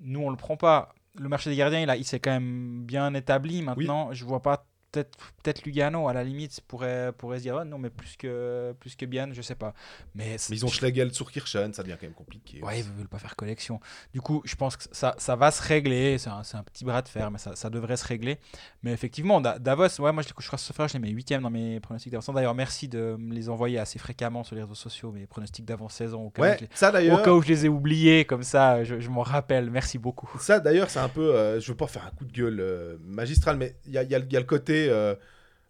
[0.00, 0.94] nous on le prend pas.
[1.16, 4.12] Le marché des gardiens, il, a- il s'est quand même bien établi maintenant.
[4.12, 7.78] Je vois pas peut-être peut-être Lugano à la limite pourrait pourrait se dire oh, non
[7.78, 9.74] mais plus que plus que Bien, je sais pas.
[10.14, 12.62] Mais, Mais ils ont Schlegel sur Kirchen, ça devient quand même compliqué.
[12.62, 13.80] Ouais, ils veulent pas faire collection.
[14.12, 16.16] Du coup, je pense que ça, ça va se régler.
[16.18, 18.38] C'est un, un petit bras de fer, mais ça, ça devrait se régler.
[18.82, 21.42] Mais effectivement, Da- Davos, ouais, moi, je, je crois ce soir, je les mets huitième
[21.42, 22.34] dans mes pronostics d'avance.
[22.34, 26.22] D'ailleurs, merci de me les envoyer assez fréquemment sur les réseaux sociaux, mes pronostics d'avant-saison.
[26.26, 28.42] Au, cas où Ouais, je les- ça au cas où je les ai oubliés, comme
[28.42, 29.70] ça, je, je m'en rappelle.
[29.70, 30.30] Merci beaucoup.
[30.40, 31.34] Ça d'ailleurs, c'est un peu.
[31.34, 34.02] euh, je veux pas faire un coup de gueule euh, magistral, mais il y a,
[34.02, 34.83] y a y a le côté.
[34.88, 35.14] Euh,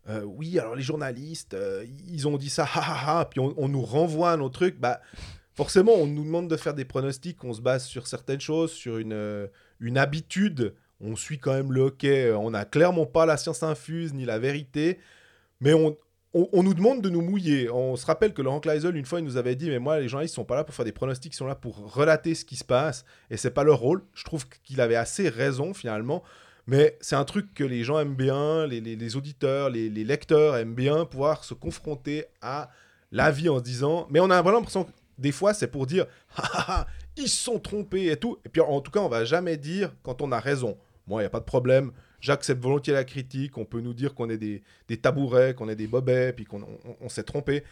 [0.09, 3.69] euh, oui, alors les journalistes, euh, ils ont dit ça, ha ha ha, puis on,
[3.69, 4.79] nous renvoie à nos trucs.
[4.79, 5.01] Bah,
[5.55, 8.99] forcément, on nous demande de faire des pronostics, on se base sur certaines choses, sur
[8.99, 9.49] une,
[9.81, 10.75] une habitude.
[11.01, 12.33] On suit quand même le hockey.
[12.33, 14.99] On n'a clairement pas la science infuse ni la vérité,
[15.61, 15.97] mais on,
[16.35, 17.71] on, nous demande de nous mouiller.
[17.71, 20.09] On se rappelle que Laurent Kleisel, une fois, il nous avait dit Mais moi, les
[20.09, 22.57] journalistes sont pas là pour faire des pronostics, ils sont là pour relater ce qui
[22.57, 23.05] se passe.
[23.31, 24.03] Et c'est pas leur rôle.
[24.15, 26.25] Je trouve qu'il avait assez raison, finalement.
[26.67, 30.57] Mais c'est un truc que les gens aiment bien, les, les- auditeurs, les, les lecteurs
[30.57, 32.71] aiment bien, pouvoir se confronter à
[33.13, 34.07] la vie en se disant.
[34.11, 36.07] Mais on a vraiment l'impression que des fois, c'est pour dire
[36.37, 36.87] Ah, ah, ah,
[37.17, 38.39] ils se sont trompés et tout.
[38.45, 40.77] Et puis en tout cas, on va jamais dire quand on a raison.
[41.07, 41.93] Moi, il n'y a pas de problème.
[42.21, 43.59] J'accepte volontiers la critique.
[43.59, 46.63] On peut nous dire qu'on est des, des tabourets, qu'on est des bobets, puis qu'on
[47.03, 47.63] on- s'est trompé.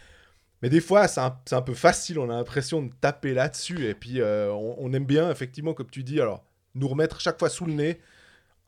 [0.61, 2.19] Mais des fois, c'est un, un peu facile.
[2.19, 3.85] On a l'impression de taper là-dessus.
[3.87, 6.43] Et puis, euh, on, on aime bien, effectivement, comme tu dis, alors,
[6.75, 7.99] nous remettre chaque fois sous le nez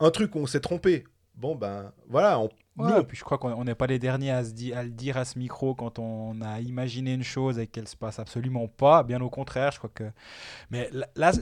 [0.00, 1.04] un truc où on s'est trompé.
[1.34, 2.38] Bon, ben voilà.
[2.40, 4.74] On, Ouais, nous, puis je crois qu'on on n'est pas les derniers à, se di-
[4.74, 7.96] à le dire à ce micro quand on a imaginé une chose et qu'elle se
[7.96, 9.02] passe absolument pas.
[9.02, 10.04] Bien au contraire, je crois que.
[10.70, 11.32] Mais là,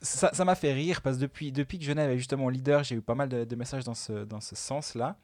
[0.00, 3.00] ça m'a fait rire parce que depuis, depuis que Genève est justement leader, j'ai eu
[3.02, 5.16] pas mal de, de messages dans ce, dans ce sens-là.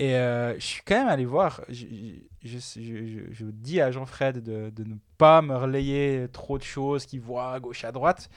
[0.00, 1.60] Et euh, je suis quand même allé voir.
[1.68, 1.86] Je,
[2.42, 6.64] je, je- je- je dis à Jean-Fred de, de ne pas me relayer trop de
[6.64, 8.28] choses qu'il voit à gauche à droite.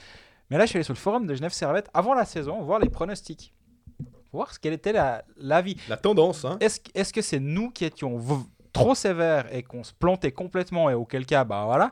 [0.50, 2.80] Mais là, je suis allé sur le forum de Genève Servette avant la saison, voir
[2.80, 3.54] les pronostics.
[4.32, 5.78] Voir ce quelle était la- l'avis.
[5.88, 6.58] la tendance, hein.
[6.60, 8.20] Est-ce que c'est nous qui étions
[8.74, 11.92] trop sévères et qu'on se plantait complètement et auquel cas, bah voilà.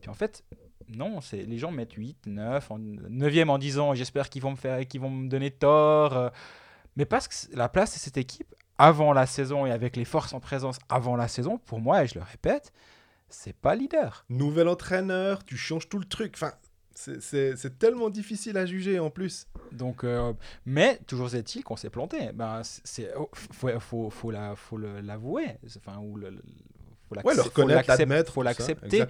[0.00, 0.42] Puis en fait,
[0.88, 4.56] non, c'est les gens mettent 8, 9, en 9e en disant j'espère qu'ils vont me
[4.56, 6.16] faire qu'ils vont me donner tort.
[6.16, 6.28] euh,
[6.96, 10.34] Mais parce que la place de cette équipe avant la saison et avec les forces
[10.34, 12.72] en présence avant la saison, pour moi, et je le répète,
[13.28, 14.24] c'est pas leader.
[14.28, 16.32] Nouvel entraîneur, tu changes tout le truc.
[16.34, 16.52] Enfin,
[16.94, 19.46] c'est- tellement difficile à juger en plus.
[19.72, 20.32] Donc, euh,
[20.66, 22.30] mais toujours est-il qu'on s'est planté.
[22.32, 25.56] Ben, c'est- oh, faut, faut, faut la- faut l'avouer.
[25.76, 26.30] Enfin, ou le,
[27.08, 28.42] faut Ouais, le faut reconnaître, l'admettre.
[28.42, 29.04] L'accepter.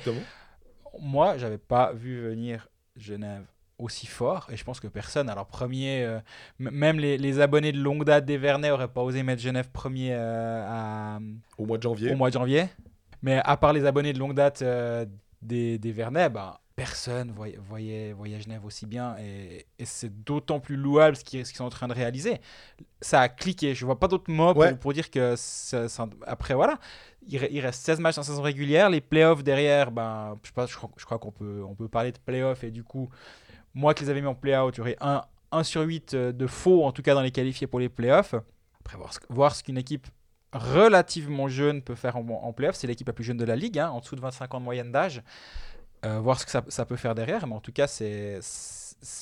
[1.01, 3.45] Moi, j'avais pas vu venir Genève
[3.77, 6.21] aussi fort et je pense que personne alors premier euh,
[6.61, 10.11] même les, les abonnés de longue date des Vernets auraient pas osé mettre Genève premier
[10.15, 11.19] euh, à,
[11.59, 12.13] Au mois de janvier.
[12.13, 12.69] au mois de janvier
[13.21, 14.63] mais à part les abonnés de longue date
[15.43, 20.59] des, des Vernets ben, personne voyait, voyait, voyait Genève aussi bien et, et c'est d'autant
[20.59, 22.41] plus louable ce qu'ils sont en train de réaliser
[23.01, 24.75] ça a cliqué je vois pas d'autres mots pour, Ouais.
[24.75, 26.79] pour dire que ça- ça- après voilà
[27.29, 28.91] il, re- il reste 16 matchs en saison régulière.
[28.91, 31.89] Les playoffs derrière, ben, je, sais pas, je crois, je crois qu'on peut, on peut
[31.89, 32.65] parler de playoffs.
[32.65, 33.09] Et du coup,
[33.73, 35.23] moi qui les avais mis en play-out, aurait 1,
[35.53, 38.35] 1 sur 8 euh, de faux, en tout cas dans les qualifiés pour les playoffs.
[38.81, 40.07] Après, voir ce, voir ce qu'une équipe
[40.53, 42.77] relativement jeune peut faire en, en playoffs.
[42.77, 44.65] C'est l'équipe la plus jeune de la ligue, hein, en dessous de 25 ans de
[44.65, 45.23] moyenne d'âge.
[46.05, 47.47] Euh, voir ce que ça, ça peut faire derrière.
[47.47, 48.41] Mais en tout cas, c'est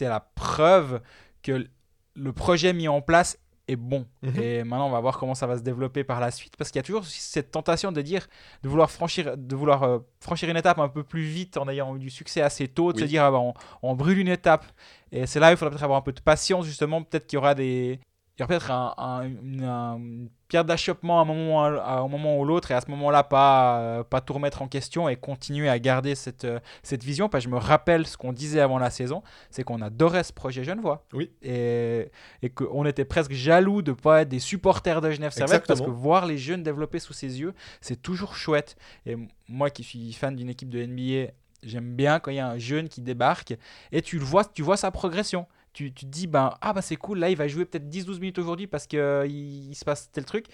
[0.01, 1.01] la preuve
[1.43, 1.66] que
[2.14, 4.07] le projet mis en place est bon.
[4.22, 4.43] Mhm.
[4.43, 6.57] Et maintenant, on va voir comment ça va se développer par la suite.
[6.57, 8.26] Parce qu'il y a toujours cette tentation de dire,
[8.62, 11.95] de vouloir franchir, de vouloir, euh, franchir une étape un peu plus vite en ayant
[11.97, 13.03] eu du succès assez tôt, de Oui.
[13.05, 14.66] se dire, ah bah, on, on brûle une étape.
[15.12, 17.03] Et c'est là où il faudra peut-être avoir un peu de patience, justement.
[17.03, 18.01] Peut-être qu'il y aura des.
[18.39, 21.61] Il y aura peut-être un, un- une, un- une pierre d'achoppement à un moment, ou
[21.61, 24.68] à un moment ou l'autre, et à ce moment-là, pas, euh, pas tout remettre en
[24.68, 27.28] question et continuer à garder cette, euh, cette vision.
[27.28, 30.33] Parce que je me rappelle ce qu'on disait avant la saison, c'est qu'on adorait ce
[30.33, 31.05] projet Genevois.
[31.12, 31.30] Oui.
[31.43, 32.11] Et,
[32.41, 35.80] et qu'on était presque jaloux de ne pas être des supporters de Genève Servette parce
[35.87, 37.53] que voir les jeunes développer sous ses yeux,
[37.83, 38.76] c'est toujours chouette.
[39.05, 39.16] Et
[39.49, 42.59] moi qui suis fan d'une équipe de NBA, j'aime bien quand il y a un
[42.59, 43.55] jeune qui débarque
[43.93, 45.47] et tu le vois, tu vois sa progression.
[45.72, 48.20] Tu, tu te dis, ben, ah bah c'est cool, là il va jouer peut-être 10-12
[48.20, 50.46] minutes aujourd'hui parce qu'il il, il se passe tel truc.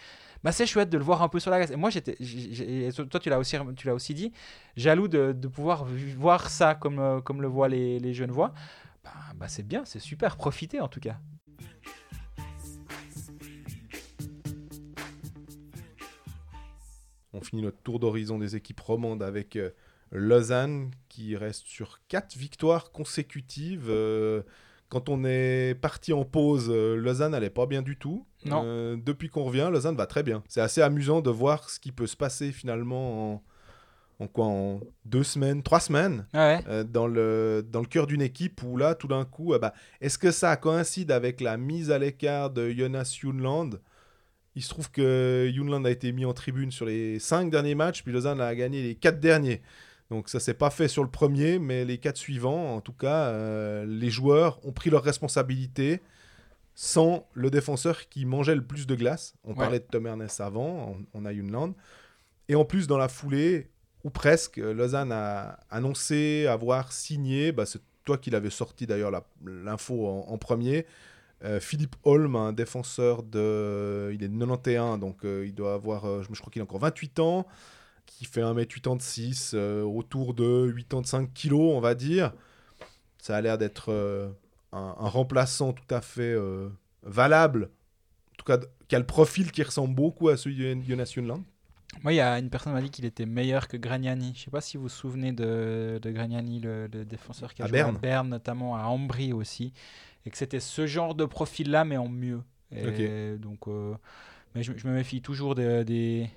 [0.45, 1.71] Bah, c'est chouette de le voir un peu sur la glace.
[1.71, 2.17] Et moi, j'étais,
[3.11, 4.33] toi, tu l'as aussi, tu l'as aussi dit,
[4.77, 5.85] jaloux de, de pouvoir
[6.17, 8.55] voir ça comme, euh, comme le voient les, les jeunes voix.
[9.03, 11.19] Bah, bah, c'est bien, c'est super, profitez en tout cas.
[17.33, 19.71] On finit notre tour d'horizon des équipes romandes avec euh,
[20.13, 23.89] Lausanne qui reste sur quatre victoires consécutives.
[23.89, 24.43] Euh,
[24.89, 28.27] quand on est parti en pause, euh, Lausanne n'allait pas bien du tout.
[28.45, 28.63] Non.
[28.65, 30.43] Euh, depuis qu'on revient, Lausanne va très bien.
[30.49, 33.43] C'est assez amusant de voir ce qui peut se passer finalement en,
[34.21, 36.61] en quoi En deux semaines, trois semaines Ouais.
[36.69, 40.17] euh, dans, le, dans le cœur d'une équipe où là, tout d'un coup, ben, est-ce
[40.19, 43.71] que ça coïncide avec la mise à l'écart de Jonas Junland?
[44.55, 48.03] Il se trouve que Junland a été mis en tribune sur les cinq derniers matchs,
[48.03, 49.63] puis Lausanne a gagné les quatre derniers.
[50.11, 53.27] Donc ça s'est pas fait sur le premier, mais les quatre suivants, en tout cas,
[53.27, 56.01] euh, les joueurs ont pris leurs responsabilités
[56.75, 59.35] sans le défenseur qui mangeait le plus de glace.
[59.45, 59.57] On Ouais.
[59.57, 61.75] parlait de Tom Ernest avant, on, on a Junland.
[62.49, 63.69] Et en plus, dans la foulée,
[64.05, 69.11] ou presque, Lausanne a annoncé avoir signé, bah, c'est toi qui l'avais sorti d'ailleurs
[69.45, 70.87] l'info en, en premier,
[71.45, 74.11] euh, Philippe Holm, un défenseur de...
[74.15, 76.79] Il est de 91, donc euh, il doit avoir, je je crois qu'il a encore
[76.81, 77.47] 28 ans,
[78.09, 82.33] qui fait 1m86, euh, autour de 85 kg, on va dire.
[83.19, 84.29] Ça a l'air d'être euh,
[84.73, 86.69] un, un remplaçant tout à fait euh,
[87.03, 87.71] valable,
[88.33, 91.15] en tout cas qui a le profil qui ressemble beaucoup à celui de Jonas.
[92.03, 94.33] Moi, il y a une personne qui m'a dit qu'il était meilleur que Gragnani.
[94.35, 97.65] Je sais pas si vous vous souvenez de, de Gragnani, le, le défenseur qui a
[97.65, 97.97] À joué Berne.
[97.97, 99.73] à Berne, notamment à Ambry aussi.
[100.27, 102.43] Et que c'était ce genre de profil-là, mais en mieux.
[102.75, 103.95] Et Donc, euh,
[104.55, 106.29] mais je, je me méfie toujours de, des-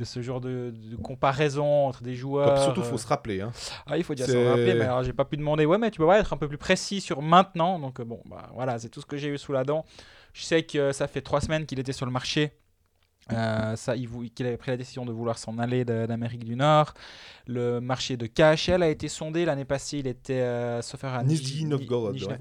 [0.00, 2.60] de ce genre de, de comparaison entre des joueurs.
[2.62, 3.42] Surtout, euh, faut se rappeler.
[3.42, 3.52] Hein.
[3.86, 5.66] Ah, il faut C'est- s'en rappeler, mais alors j'ai pas pu demander.
[5.66, 7.78] Ouais, mais tu peux pas être un peu plus précis sur maintenant.
[7.78, 9.84] Donc, euh, bon, bah voilà, c'est tout ce que j'ai eu sous la dent.
[10.32, 12.52] Je sais que euh, ça fait trois semaines qu'il était sur le marché.
[13.32, 16.44] Euh, ça, il vou- qu'il avait pris la décision de vouloir s'en aller de- d'Amérique
[16.44, 16.94] du Nord.
[17.46, 19.44] Le marché de KHL a été sondé.
[19.44, 22.38] L'année passée, il était, euh, sauf à Nizhny Nij- Novgorod, ouais.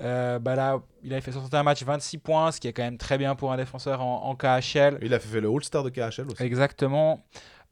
[0.00, 2.98] Euh, bah là, il avait fait 61 matchs, 26 points, ce qui est quand même
[2.98, 4.98] très bien pour un défenseur en, en KHL.
[5.02, 6.42] Il a fait le All-Star de KHL aussi.
[6.42, 7.24] Exactement.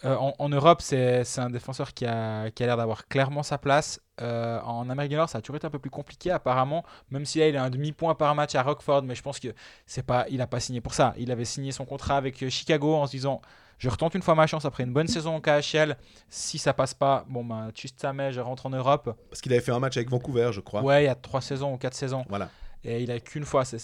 [0.05, 3.59] Euh, en, en Europe, c'est un défenseur qui a, qui a l'air d'avoir clairement sa
[3.59, 4.01] place.
[4.21, 7.25] Euh, en Amérique du Nord, ça a toujours été un peu plus compliqué apparemment, même
[7.25, 9.49] si là il a un demi-point par match à Rockford, mais je pense que
[9.87, 11.15] c'est pas, il n'a pas signé pour ça.
[11.19, 13.41] Il avait signé son contrat avec Chicago en se disant
[13.79, 15.97] je retente une fois ma chance après une bonne saison en KHL.
[16.29, 17.71] Si ça passe pas, bon ben
[18.15, 19.17] mère, je rentre en Europe.
[19.31, 20.83] Parce qu'il avait fait un match avec Vancouver, je crois.
[20.83, 22.25] Ouais, il y a trois saisons ou quatre saisons.
[22.29, 22.49] Voilà.
[22.85, 23.65] Et il a qu'une fois.
[23.65, 23.79] C'est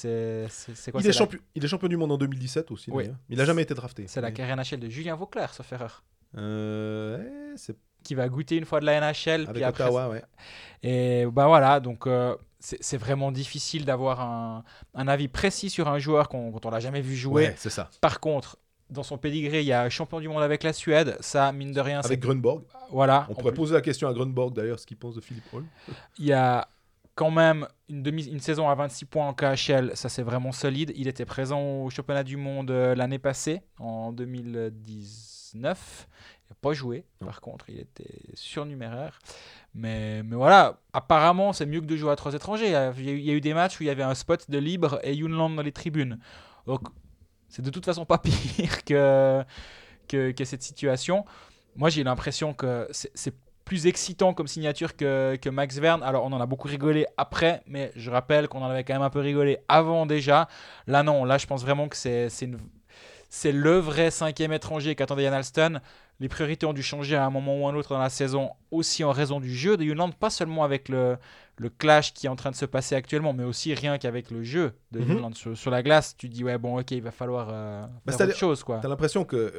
[0.90, 2.90] quoi Il est, champion, il est champion du monde en 2017 aussi.
[2.90, 3.04] Oui.
[3.04, 3.18] d'ailleurs.
[3.28, 4.06] Il a jamais été drafté.
[4.08, 6.02] C'est la carrière NHL de Julien Vauclair, sauf erreur.
[6.36, 9.42] Euh, c'est Qui va goûter une fois de la NHL.
[9.42, 10.22] avec puis après, Ottawa, ouais.
[10.82, 14.64] Et bah voilà, donc euh, c'est vraiment difficile d'avoir un,
[14.94, 17.46] un avis précis sur un joueur qu'on- quand on l'a jamais vu jouer.
[17.48, 17.90] Ouais, c'est ça.
[18.00, 18.58] Par contre,
[18.90, 21.16] dans son pédigré, il y a champion du monde avec la Suède.
[21.20, 22.62] Ça, mine de rien, c'est Avec Grunborg.
[22.90, 23.26] voilà.
[23.28, 25.64] On pourrait plus, poser la question à Grunborg d'ailleurs, ce qu'il pense de Philippe Hall.
[26.18, 26.66] Il y a
[27.14, 30.92] quand même une, demi, une saison à 26 points en KHL, ça c'est vraiment solide.
[30.94, 36.08] Il était présent au championnat du monde euh, l'année passée, en 2019.
[36.46, 37.26] Il n'a pas joué, Non.
[37.26, 39.18] par contre, il était surnuméraire.
[39.74, 42.66] Mais, mais voilà, apparemment, c'est mieux que de jouer à trois étrangers.
[42.66, 43.86] Il y, a, il y a eu- il y a eu des matchs où il
[43.86, 46.18] y avait un spot de libre et Yunland dans les tribunes.
[46.66, 46.82] Donc,
[47.48, 48.18] c'est de toute façon pas
[48.56, 49.44] pire que,
[50.06, 51.24] que, cette situation.
[51.76, 53.34] Moi, j'ai l'impression que c'est
[53.64, 56.02] plus excitant comme signature que, que Max Verne.
[56.02, 59.02] Alors, on en a beaucoup rigolé après, mais je rappelle qu'on en avait quand même
[59.02, 60.48] un peu rigolé avant déjà.
[60.86, 65.80] Là, non, là, je pense vraiment que c'est le vrai cinquième étranger qu'attendait Yann Alston.
[66.20, 69.04] Les priorités ont dû changer à un moment ou un autre dans la saison, aussi
[69.04, 71.18] en raison du jeu de Yunland, pas seulement avec le,
[71.58, 74.42] le clash qui est en train de se passer actuellement, mais aussi rien qu'avec le
[74.42, 75.34] jeu de Mhm.
[75.34, 76.16] Sur, sur la glace.
[76.16, 78.78] Tu dis, ouais, bon, ok, il va falloir euh, Bah, faire autre chose, quoi.
[78.80, 79.50] T'as l'impression que euh,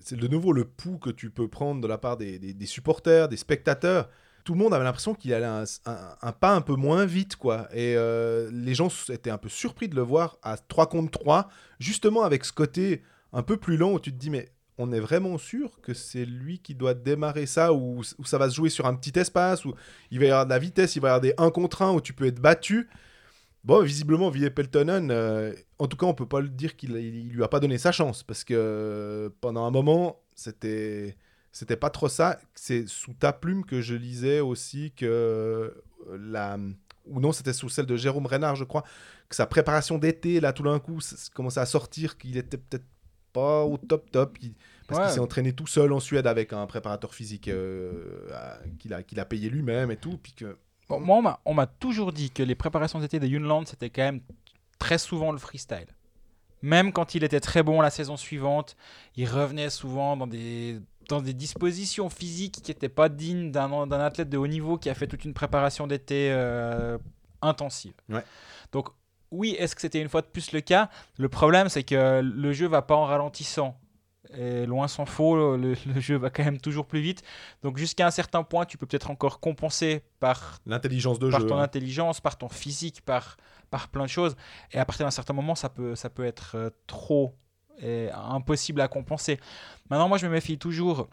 [0.00, 2.66] c'est de nouveau le pouls que tu peux prendre de la part des, des- des
[2.66, 4.08] supporters, des spectateurs.
[4.44, 7.36] Tout le monde avait l'impression qu'il allait un, un- un pas un peu moins vite,
[7.36, 7.68] quoi.
[7.72, 11.48] Et euh, les gens étaient un peu surpris de le voir à 3 contre 3,
[11.78, 15.00] justement avec ce côté un peu plus lent où tu te dis, mais on est
[15.00, 18.86] vraiment sûr que c'est lui qui doit démarrer ça, ou ça va se jouer sur
[18.86, 19.74] un petit espace, où
[20.10, 21.92] il va y avoir de la vitesse, il va y avoir des 1 contre 1
[21.92, 22.88] où tu peux être battu.
[23.64, 27.28] Bon, visiblement, Ville Peltonen, euh, en tout cas, on peut pas le dire qu'il il,
[27.30, 31.16] lui a pas donné sa chance parce que euh, pendant un moment, c'était
[31.52, 32.38] c'était pas trop ça.
[32.54, 35.70] C'est sous ta plume que je lisais aussi que euh,
[36.18, 36.56] la
[37.06, 38.84] ou non, c'était sous celle de Jérôme Renard, je crois,
[39.28, 42.58] que sa préparation d'été, là, tout d'un coup, ça- ça commençait à sortir, qu'il était
[42.58, 42.84] peut-être
[43.38, 44.54] pas au top top, il-
[44.86, 45.06] parce Ouais.
[45.06, 48.18] qu'il s'est entraîné tout seul en Suède avec un préparateur physique euh,
[48.78, 50.56] qu'il a, a payé lui-même et tout, puis que
[50.88, 54.20] Bon, moi, on m'a- toujours dit que les préparations d'été de Yunland, c'était quand même
[54.78, 55.86] très souvent le freestyle.
[56.62, 58.74] Même quand il était très bon la saison suivante,
[59.16, 60.80] il revenait souvent dans des,
[61.10, 64.88] dans des dispositions physiques qui n'étaient pas dignes d'un d'un athlète de haut niveau qui
[64.90, 66.96] a fait toute une préparation d'été euh,
[67.42, 67.92] intensive.
[68.08, 68.24] Ouais.
[68.72, 68.88] Donc,
[69.30, 70.88] oui, est-ce que c'était une fois de plus le cas?
[71.18, 73.78] Le problème, c'est que le jeu va pas en ralentissant.
[74.36, 77.22] Et loin s'en faut, le, le jeu va quand même toujours plus vite.
[77.62, 81.46] Donc jusqu'à un certain point, tu peux peut-être encore compenser par l'intelligence de par jeu.
[81.46, 81.62] ton hein.
[81.62, 83.36] intelligence, par ton physique, par,
[83.70, 84.36] par plein de choses.
[84.72, 87.34] Et à partir d'un certain moment, ça peut, ça peut être euh, trop
[87.80, 89.38] et impossible à compenser.
[89.88, 91.08] Maintenant, moi, je me méfie toujours.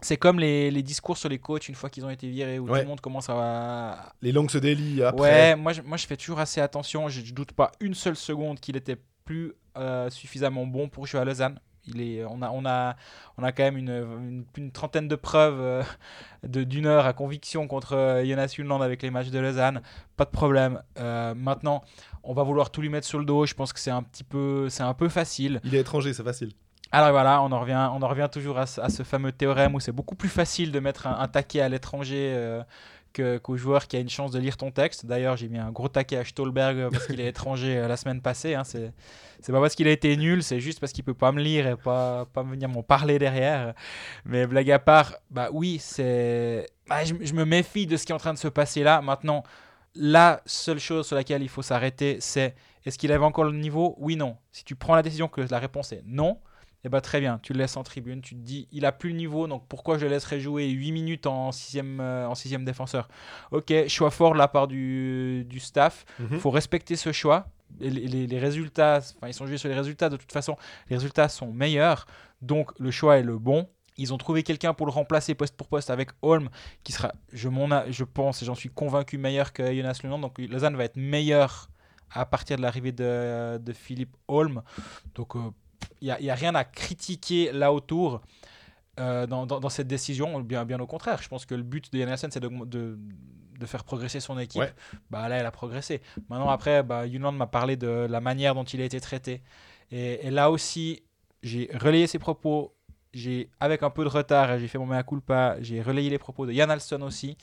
[0.00, 2.66] C'est comme les, les discours sur les coachs une fois qu'ils ont été virés, où
[2.68, 2.78] Ouais.
[2.80, 4.12] tout le monde commence à...
[4.22, 5.20] Les longues se délient après.
[5.22, 7.08] Ouais, moi je, moi, je fais toujours assez attention.
[7.08, 11.20] Je, je doute pas une seule seconde qu'il était plus euh, suffisamment bon pour jouer
[11.20, 11.58] à Lausanne.
[11.90, 12.96] Il est, on, a, on, a,
[13.38, 15.82] on a quand même une, une, une trentaine de preuves euh,
[16.46, 19.80] de- d'une heure à conviction contre euh, Jonas Junland avec les matchs de Lausanne.
[20.16, 20.82] Pas de problème.
[20.98, 21.82] Euh, maintenant,
[22.22, 23.46] on va vouloir tout lui mettre sur le dos.
[23.46, 25.60] Je pense que c'est un petit peu, c'est un peu facile.
[25.64, 26.52] Il est étranger, c'est facile.
[26.90, 29.74] Alors voilà, on en revient, on en revient toujours à, ce- à ce fameux théorème
[29.74, 32.62] où c'est beaucoup plus facile de mettre un, un taquet à l'étranger euh,
[33.42, 35.04] qu'au joueur qui a une chance de lire ton texte.
[35.04, 37.96] D'ailleurs, j'ai mis un gros taquet à Stolberg euh, parce qu'il est étranger euh, la
[37.96, 38.54] semaine passée.
[38.54, 38.64] hein.
[38.64, 38.92] C'est
[39.40, 41.66] c'est pas parce qu'il a été nul, c'est juste parce qu'il peut pas me lire
[41.66, 43.74] et pas, pas venir m'en parler derrière.
[44.24, 46.66] Mais blague à part, bah oui, c'est.
[46.88, 49.02] bah, je, je me méfie de ce qui est en train de se passer là.
[49.02, 49.44] Maintenant,
[49.94, 53.94] la seule chose sur laquelle il faut s'arrêter, c'est est-ce qu'il avait encore le niveau?
[53.98, 54.36] Oui, non.
[54.52, 56.38] Si tu prends la décision que la réponse est non,
[56.84, 59.10] eh ben, très bien, tu le laisses en tribune, tu te dis, il a plus
[59.10, 62.64] le niveau, donc pourquoi je le laisserais jouer 8 minutes en sixième, euh, en sixième
[62.64, 63.08] défenseur?
[63.50, 66.38] Ok, choix fort de la part du, du staff, Mhm.
[66.38, 67.46] faut respecter ce choix.
[67.80, 70.56] Et les, les- les résultats, enfin, ils sont jugés sur les résultats de toute façon,
[70.88, 72.06] les résultats sont meilleurs,
[72.42, 73.68] donc le choix est le bon.
[74.00, 76.48] Ils ont trouvé quelqu'un pour le remplacer poste pour poste avec Holm,
[76.84, 80.18] qui sera, je, a- je pense et j'en suis convaincu, meilleur que Jonas Lunan.
[80.20, 81.68] Donc Lausanne va être meilleur
[82.10, 84.62] à partir de l'arrivée de, de Philippe Holm.
[85.16, 85.40] Donc il
[86.02, 88.20] n'y a, y a rien à critiquer là autour.
[89.00, 91.22] euh, dans, dans- dans cette décision, bien, bien au contraire.
[91.22, 92.98] Je pense que le but de Yann Hassen, c'est de, de,
[93.60, 94.60] de faire progresser son équipe.
[94.60, 94.74] Ouais.
[95.10, 96.00] Bah, là, elle a progressé.
[96.28, 99.42] Maintenant, après, bah, Yunland m'a parlé de la manière dont il a été traité.
[99.92, 101.02] Et, et là aussi,
[101.44, 102.74] j'ai relayé ses propos.
[103.14, 106.18] J'ai, avec un peu de retard, et j'ai fait mon mea culpa, j'ai relayé les
[106.18, 107.38] propos de Yann Alston aussi.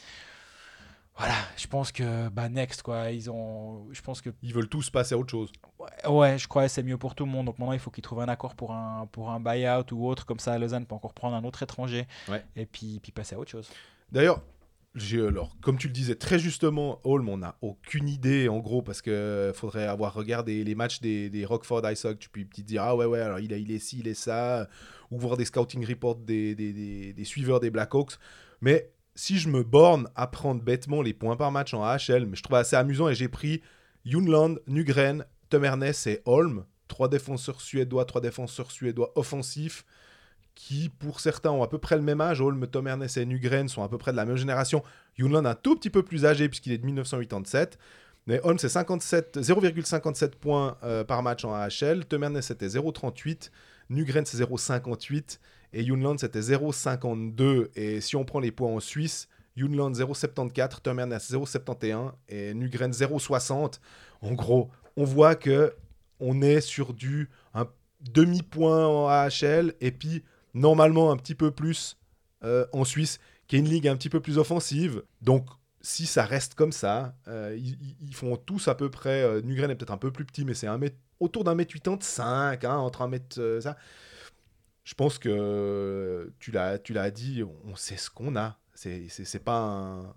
[1.17, 4.89] Voilà, je pense que bah next quoi, ils ont, je pense que Ils veulent tous
[4.89, 5.49] passer à autre chose.
[5.79, 7.45] Ouais, ouais, je crois que c'est mieux pour tout le monde.
[7.45, 10.25] Donc maintenant, il faut qu'ils trouvent un accord pour un, pour un buy-out ou autre.
[10.25, 12.43] Comme ça, Lausanne peut encore prendre un autre étranger Ouais.
[12.57, 13.69] et puis, puis passer à autre chose.
[14.11, 14.41] D'ailleurs,
[14.93, 18.81] j'ai alors, comme tu le disais très justement, Holm, on n'a aucune idée en gros
[18.81, 22.17] parce que faudrait avoir regardé les matchs des, des Rockford Ice Hogs.
[22.19, 24.13] Tu peux te dire ah ouais ouais alors il, a, il est ci, il est
[24.15, 24.67] ça,
[25.11, 28.13] ou voir des scouting reports des, des, des- des suiveurs des Blackhawks.
[28.61, 32.35] Mais si je me borne à prendre bêtement les points par match en AHL, mais
[32.35, 33.61] je trouve assez amusant et j'ai pris
[34.05, 39.85] Junland, Nugren, Tom et Holm, trois défenseurs suédois, trois défenseurs suédois offensifs
[40.53, 42.41] qui, pour certains, ont à peu près le même âge.
[42.41, 44.83] Holm, Tom et Nugren sont à peu près de la même génération.
[45.17, 47.77] Junland un tout petit peu plus âgé puisqu'il est de 1987.
[48.27, 52.05] Mais Holm, c'est 57 0,57 points euh, par match en AHL.
[52.05, 53.51] Tom c'était 0,38.
[53.89, 55.39] Nugren, c'est 0,58.
[55.75, 57.67] Et Junland, c'était 0,52.
[57.75, 62.91] Et si on prend les points en Suisse, Junland 0,74, Tom Ernest 0,71 et Nugren
[62.91, 63.79] 0,60.
[64.21, 65.75] En gros, on voit que
[66.21, 67.29] on est sur du
[67.99, 70.23] demi-point en AHL et puis
[70.53, 71.97] normalement un petit peu plus
[72.43, 75.03] euh, en Suisse, qui est une ligue un petit peu plus offensive.
[75.21, 75.45] Donc,
[75.81, 77.57] si ça reste comme ça, euh,
[78.01, 79.23] ils, font tous à peu près.
[79.23, 81.73] euh, Nugren est peut-être un peu plus petit, mais c'est un mètre, autour d'un mètre
[81.73, 83.59] 85, hein, entre un mètre.
[83.61, 83.75] ça.
[84.85, 88.57] Je pense que euh, tu l'as, tu l'as dit, on sait ce qu'on a.
[88.73, 90.13] C'est, c'est, pas un-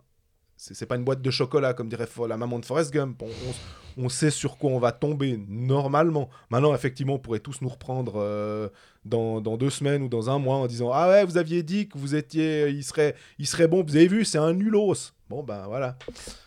[0.57, 3.21] c'est, pas une boîte de chocolat, comme dirait la maman de Forrest Gump.
[3.23, 6.29] On, on- on sait sur quoi on va tomber normalement.
[6.51, 8.69] Maintenant, effectivement, on pourrait tous nous reprendre euh,
[9.05, 11.89] dans, dans deux semaines ou dans un mois en disant Ah ouais, vous aviez dit
[11.89, 13.83] que vous étiez, il serait, il serait bon.
[13.83, 15.13] Vous avez vu, c'est un nulos.
[15.29, 15.97] Bon, ben voilà.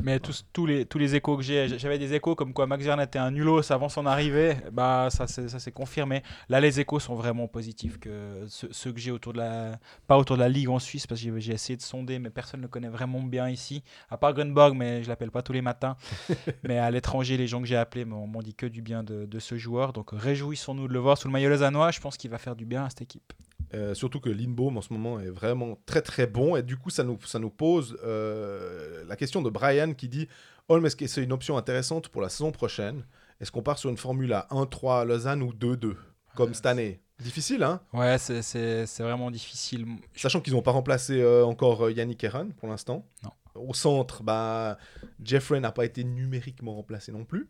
[0.02, 2.84] Mais tous, tous, les, tous les échos que j'ai, j'avais des échos comme quoi Max
[2.84, 6.24] Verne était un nulos avant son arrivée, bah ça c'est, ça c'est confirmé.
[6.50, 10.18] Là, les échos sont vraiment positifs que ceux, ceux que j'ai autour de la, pas
[10.18, 12.66] autour de la ligue en Suisse parce que j'ai, essayé de sonder, mais personne ne
[12.66, 15.96] le connaît vraiment bien ici, à part Grunborg, mais je l'appelle pas tous les matins.
[16.64, 19.26] mais à l'étranger, les gens que j'ai appelés m'ont, m'ont dit que du bien de,
[19.26, 21.92] de ce joueur, donc réjouissons-nous de le voir sous le maillot lausannois.
[21.92, 23.32] Je pense qu'il va faire du bien à cette équipe.
[23.74, 26.90] Euh, surtout que Lindbaum en ce moment est vraiment très très bon et du coup
[26.90, 30.28] ça nous, ça nous pose euh, la question de Brian qui dit
[30.68, 33.06] Holm est-ce que c'est une option intéressante pour la saison prochaine?
[33.40, 35.96] Est-ce qu'on part sur une formule à 1-3 à Lausanne ou 2-2
[36.36, 37.02] comme cette année?
[37.20, 37.82] Difficile hein?
[37.94, 39.86] Ouais, c'est, vraiment difficile.
[40.16, 43.06] Sachant qu'ils n'ont pas remplacé euh, encore Yannick Heron pour l'instant.
[43.24, 43.32] Non.
[43.56, 44.78] Au centre, bah,
[45.24, 47.50] Jeffrey n'a pas été numériquement remplacé non plus.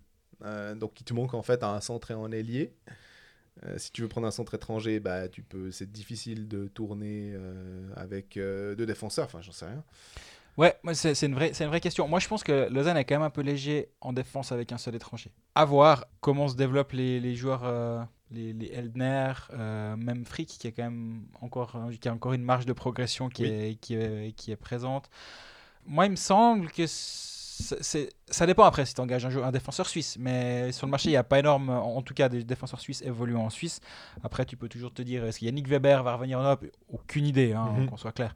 [0.75, 2.73] Donc il te manque en fait un centre et un ailier.
[3.63, 5.71] Euh, si tu veux prendre un centre étranger, bah, tu peux.
[5.71, 9.25] C'est difficile de tourner euh, avec euh, deux défenseurs.
[9.25, 9.83] Enfin, j'en sais rien.
[10.57, 12.07] Ouais, c'est une, vraie- c'est une vraie question.
[12.07, 14.77] Moi, je pense que Lausanne est quand même un peu léger en défense avec un
[14.77, 15.31] seul étranger.
[15.55, 19.31] À voir comment se développent les, les joueurs, les, les Eldner,
[19.97, 23.29] même Frick, qui, est quand même encore, euh, qui a encore une marge de progression
[23.29, 23.49] qui, Oui.
[23.49, 25.09] est, qui, est, qui est présente.
[25.85, 26.85] Moi, il me semble que
[27.61, 30.17] c'est- ça dépend après si tu engages un, défenseur suisse.
[30.19, 32.79] Mais sur le marché, il n'y a pas énorme, en en tout cas, des défenseurs
[32.79, 33.79] suisses évoluant en Suisse.
[34.23, 36.65] Après, tu peux toujours te dire, est-ce qu'il Yannick Weber va revenir en Europe?
[36.89, 37.89] Aucune idée, hein, Mhm.
[37.89, 38.33] qu'on soit clair.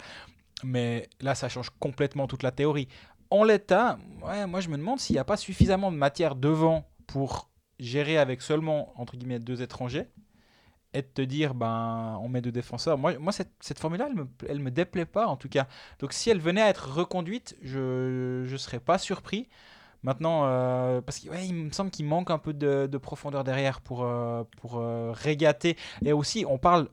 [0.63, 2.87] Mais là, ça change complètement toute la théorie.
[3.29, 6.85] En l'état, ouais, moi je me demande s'il n'y a pas suffisamment de matière devant
[7.07, 7.49] pour
[7.79, 10.07] gérer avec seulement, entre guillemets, deux étrangers
[10.95, 12.97] et de te dire, ben, on met deux défenseurs.
[12.97, 14.07] Moi, moi cette, cette formule-là,
[14.47, 15.67] elle me, me déplaît pas en tout cas.
[15.99, 19.47] Donc si elle venait à être reconduite, je ne serais pas surpris.
[20.03, 24.03] Maintenant, euh, parce qu'il me semble qu'il manque un peu de, de profondeur derrière pour,
[24.03, 25.77] euh, pour euh, régater.
[26.05, 26.89] Et aussi, on parle.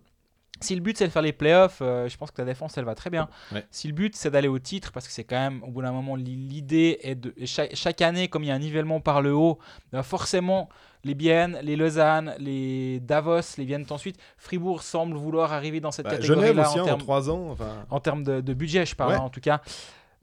[0.62, 2.84] Si le but c'est de faire les playoffs, euh, je pense que la défense elle
[2.84, 3.28] va très bien.
[3.52, 3.64] Ouais.
[3.70, 5.92] Si le but c'est d'aller au titre, parce que c'est quand même au bout d'un
[5.92, 9.20] moment l'i- l'idée est de chaque, chaque année comme il y a un nivellement par
[9.22, 9.58] le haut,
[9.92, 10.68] ben forcément
[11.04, 14.16] les Biennes, les Lausanne, les Davos, les viennent ensuite.
[14.36, 17.00] Fribourg semble vouloir arriver dans cette Bah, catégorie Genève là aussi, en hein, en termes
[17.00, 17.48] 3 ans.
[17.50, 19.16] Enfin, en termes de, de budget, je parle Ouais.
[19.16, 19.60] hein, en tout cas.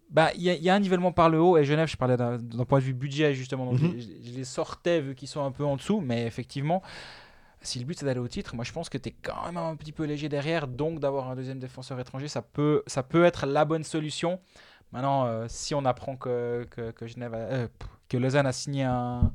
[0.09, 1.95] Bah, Il y, a- il y a un nivellement par le haut et Genève, je
[1.97, 3.93] parlais d'un point de vue budget justement, donc Mhm.
[3.99, 6.81] je, je les sortais vu qu'ils sont un peu en dessous, mais effectivement,
[7.61, 9.57] Si le but c'est d'aller au titre, moi je pense que tu es quand même
[9.57, 13.25] un petit peu léger derrière, donc d'avoir un deuxième défenseur étranger, ça peut, ça peut
[13.25, 14.39] être la bonne solution.
[14.91, 17.67] Maintenant, euh, si on apprend que, que, Genève a- euh,
[18.07, 19.31] que Lausanne a signé un,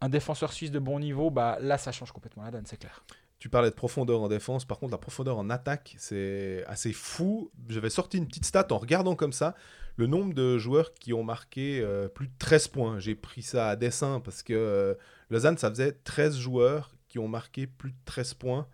[0.00, 3.04] un défenseur suisse de bon niveau, bah là ça change complètement la donne, c'est clair.
[3.38, 7.50] Tu parlais de profondeur en défense, par contre la profondeur en attaque, c'est assez fou.
[7.70, 9.54] J'avais sorti une petite stat en regardant comme ça
[9.96, 12.98] le nombre de joueurs qui ont marqué euh, plus de 13 points.
[12.98, 14.94] J'ai pris ça à dessein parce que euh,
[15.30, 18.66] Lausanne, ça faisait 13 joueurs qui ont marqué plus de 13 points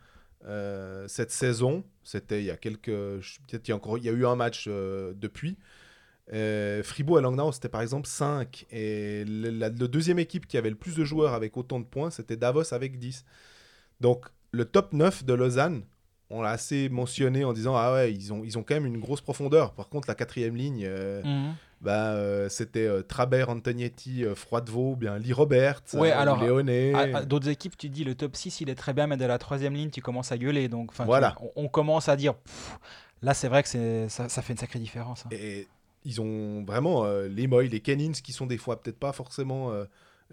[0.45, 1.85] euh, cette saison.
[2.05, 2.85] C'était il y a quelques...
[2.87, 5.57] Peut-être il y a, encore, il y a eu un match euh, depuis.
[6.33, 8.67] Euh, Fribourg et Langnau, c'était par exemple 5.
[8.71, 12.37] Et la deuxième équipe qui avait le plus de joueurs avec autant de points, c'était
[12.37, 13.25] Davos avec 10.
[14.01, 15.83] Donc le top 9 de Lausanne,
[16.31, 18.99] on l'a assez mentionné en disant Ah ouais, ils ont, ils ont quand même une
[18.99, 19.73] grosse profondeur.
[19.73, 21.23] Par contre, la quatrième ligne, euh,
[21.81, 26.39] bah, euh, c'était euh, Trabert, Antognetti, euh, Froidevaux, bien Lee Robert, Ouais, alors,
[27.27, 29.75] D'autres équipes, tu dis le top 6 il est très bien, mais dès la troisième
[29.75, 30.69] ligne, tu commences à gueuler.
[30.69, 31.37] Donc, tu- Voilà.
[31.41, 32.79] on, on commence à dire, pff,
[33.23, 35.25] là c'est vrai que c'est- ça, ça fait une sacrée différence.
[35.27, 35.29] hein.
[35.33, 35.69] Et
[36.05, 39.71] ils ont vraiment les Moy, les Kennings qui sont des fois peut-être pas forcément.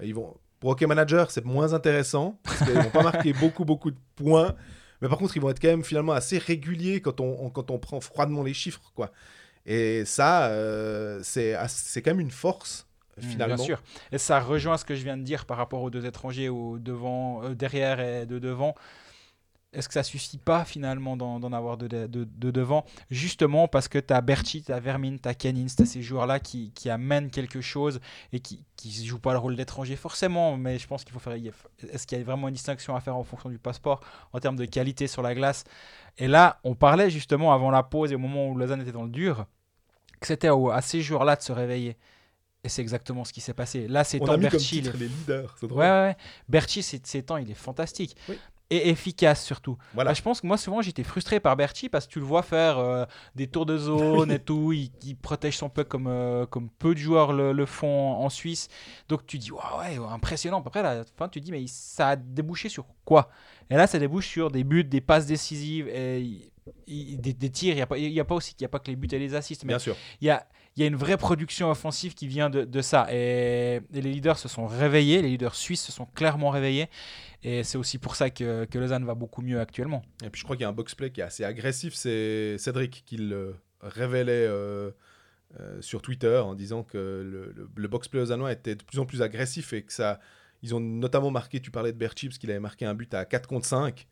[0.01, 3.91] ils vont pour Hockey Manager, c'est moins intéressant parce qu'ils vont pas marquer beaucoup beaucoup
[3.91, 4.55] de points,
[5.03, 7.69] mais par contre ils vont être quand même finalement assez réguliers quand on, on- quand
[7.69, 9.11] on prend froidement les chiffres quoi.
[9.67, 11.55] Et ça, euh, c'est
[12.03, 13.55] quand même une force Mm, finalement.
[13.57, 13.83] Bien sûr.
[14.11, 16.79] Et ça rejoint ce que je viens de dire par rapport aux deux étrangers, au
[16.79, 18.73] devant, euh, derrière et de devant.
[19.73, 22.85] Est-ce que ça suffit pas finalement d'en avoir de, de- de devant?
[23.09, 26.01] Justement parce que tu as Berchi, tu as Vermin, tu as Kenins, tu as ces
[26.01, 27.99] joueurs-là qui, qui amènent quelque chose
[28.31, 31.33] et qui ne jouent pas le rôle d'étranger forcément, mais je pense qu'il faut faire.
[31.91, 34.01] Est-ce qu'il y a vraiment une distinction à faire en fonction du passeport
[34.31, 35.63] en termes de qualité sur la glace?
[36.17, 39.03] Et là, on parlait justement avant la pause et au moment où Lausanne était dans
[39.03, 39.45] le dur,
[40.19, 41.97] que c'était à ces joueurs-là de se réveiller.
[42.65, 43.89] Et c'est exactement ce qui s'est passé.
[43.89, 45.53] Là, c'est temps Berchi, il est les leaders.
[45.59, 45.81] c'est drôle.
[45.81, 46.17] Ouais, ouais, ouais.
[46.47, 48.15] Berchi, ces, ces temps, il est fantastique.
[48.29, 48.37] Oui.
[48.75, 49.77] Et efficace surtout.
[49.93, 50.09] Voilà.
[50.11, 52.41] Bah, je pense que moi, souvent, j'étais frustré par Berchi parce que tu le vois
[52.43, 53.05] faire euh,
[53.35, 54.71] des tours de zone et tout.
[54.73, 58.29] Il, il protège son puck comme, euh, comme peu de joueurs le, le font en
[58.29, 58.67] Suisse.
[59.09, 60.59] Donc tu dis, Waouh, ouais, impressionnant.
[60.65, 63.29] Après, à la fin, tu dis, mais ça a débouché sur quoi?
[63.69, 66.51] Et là, ça débouche sur des buts, des passes décisives et
[66.87, 67.73] des, des tirs.
[67.73, 67.85] Il n'y a,
[68.25, 69.95] pas- a aussi il a pas que les buts et les assists, mais Bien sûr.
[70.21, 70.45] il y a,
[70.75, 73.07] il y a une vraie production offensive qui vient de, ça.
[73.11, 76.89] Et, les leaders se sont réveillés, les leaders suisses se sont clairement réveillés.
[77.43, 80.01] Et c'est aussi pour ça que, que Lausanne va beaucoup mieux actuellement.
[80.23, 81.93] Et puis je crois qu'il y a un box-play qui est assez agressif.
[81.93, 84.91] C'est Cédric qui le révélait euh,
[85.59, 89.05] euh, sur Twitter en disant que le, le, le box-play lausannois était de plus en
[89.05, 90.19] plus agressif et que ça.
[90.63, 93.25] Ils ont notamment marqué, tu parlais de Berchi, parce qu'il avait marqué un but à
[93.25, 94.07] 4 contre 5.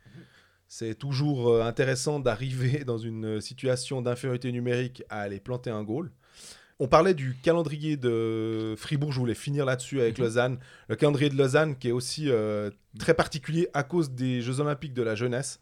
[0.67, 6.11] C'est toujours euh, intéressant d'arriver dans une situation d'infériorité numérique à aller planter un goal.
[6.83, 10.23] On parlait du calendrier de Fribourg, je voulais finir là-dessus avec Mhm.
[10.25, 10.59] Lausanne.
[10.87, 14.95] Le calendrier de Lausanne qui est aussi euh, très particulier à cause des Jeux Olympiques
[14.95, 15.59] de la jeunesse.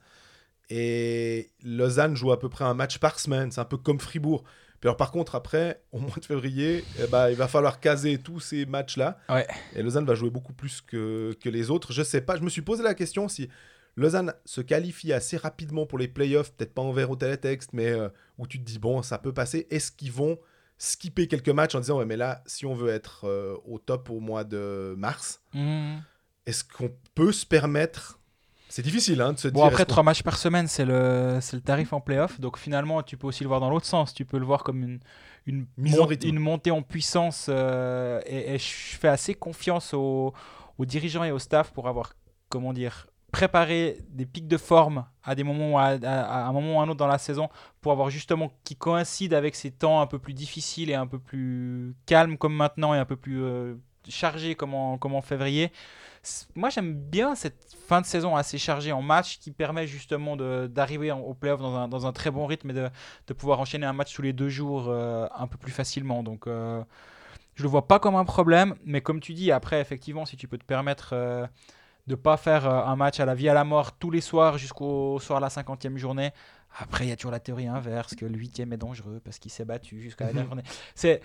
[0.70, 4.44] Et Lausanne joue à peu près un match par semaine, c'est un peu comme Fribourg.
[4.80, 8.18] Puis alors, par contre, après, au mois de février, eh ben, il va falloir caser
[8.18, 9.20] tous ces matchs-là.
[9.28, 9.46] Ouais.
[9.76, 11.92] Et Lausanne va jouer beaucoup plus que, que les autres.
[11.92, 13.50] Je sais pas, je me suis posé la question si
[13.98, 18.08] Lausanne se qualifie assez rapidement pour les playoffs, peut-être pas envers au télétexte, mais euh,
[18.38, 19.68] où tu te dis, bon, ça peut passer.
[19.70, 20.40] Est-ce qu'ils vont
[20.80, 24.10] skipper quelques matchs en disant, ouais, mais là, si on veut être euh, au top
[24.10, 25.42] au mois de mars,
[26.46, 28.20] est-ce qu'on peut se permettre
[28.70, 29.68] C'est difficile hein, de se Bon, dire.
[29.68, 32.40] après, trois matchs par semaine, c'est le, c'est le tarif en playoff.
[32.40, 34.14] Donc finalement, tu peux aussi le voir dans l'autre sens.
[34.14, 34.82] Tu peux le voir comme
[35.46, 37.48] une, mon- une montée en puissance.
[37.50, 38.66] euh, et, et je
[38.98, 40.34] fais assez confiance aux,
[40.78, 42.14] aux dirigeants et au staff pour avoir,
[42.48, 46.84] comment dire, préparé des pics de forme à des moments à, un moment ou à
[46.84, 47.50] un autre dans la saison
[47.82, 51.20] pour avoir justement qui coïncide avec ces temps un peu plus difficiles et un peu
[51.20, 53.76] plus calmes comme maintenant et un peu plus euh,
[54.08, 55.72] chargés comme en, comme en février.
[56.56, 61.12] Moi, j'aime bien cette fin de saison assez chargée en match qui permet justement d'arriver
[61.12, 62.90] au playoff dans un, dans un très bon rythme et de,
[63.28, 66.22] de pouvoir enchaîner un match tous les deux jours euh, un peu plus facilement.
[66.22, 66.84] Donc, euh,
[67.56, 70.48] je le vois pas comme un problème, mais comme tu dis, après, effectivement, si tu
[70.48, 71.48] peux te permettre euh,
[72.10, 74.58] de pas faire euh, un match à la vie à la mort tous les soirs
[74.58, 76.32] jusqu'au soir de la 50e journée,
[76.80, 79.52] après, il y a toujours la théorie inverse que le 8e est dangereux parce qu'il
[79.52, 80.64] s'est battu jusqu'à la dernière journée.
[80.96, 81.22] C'est.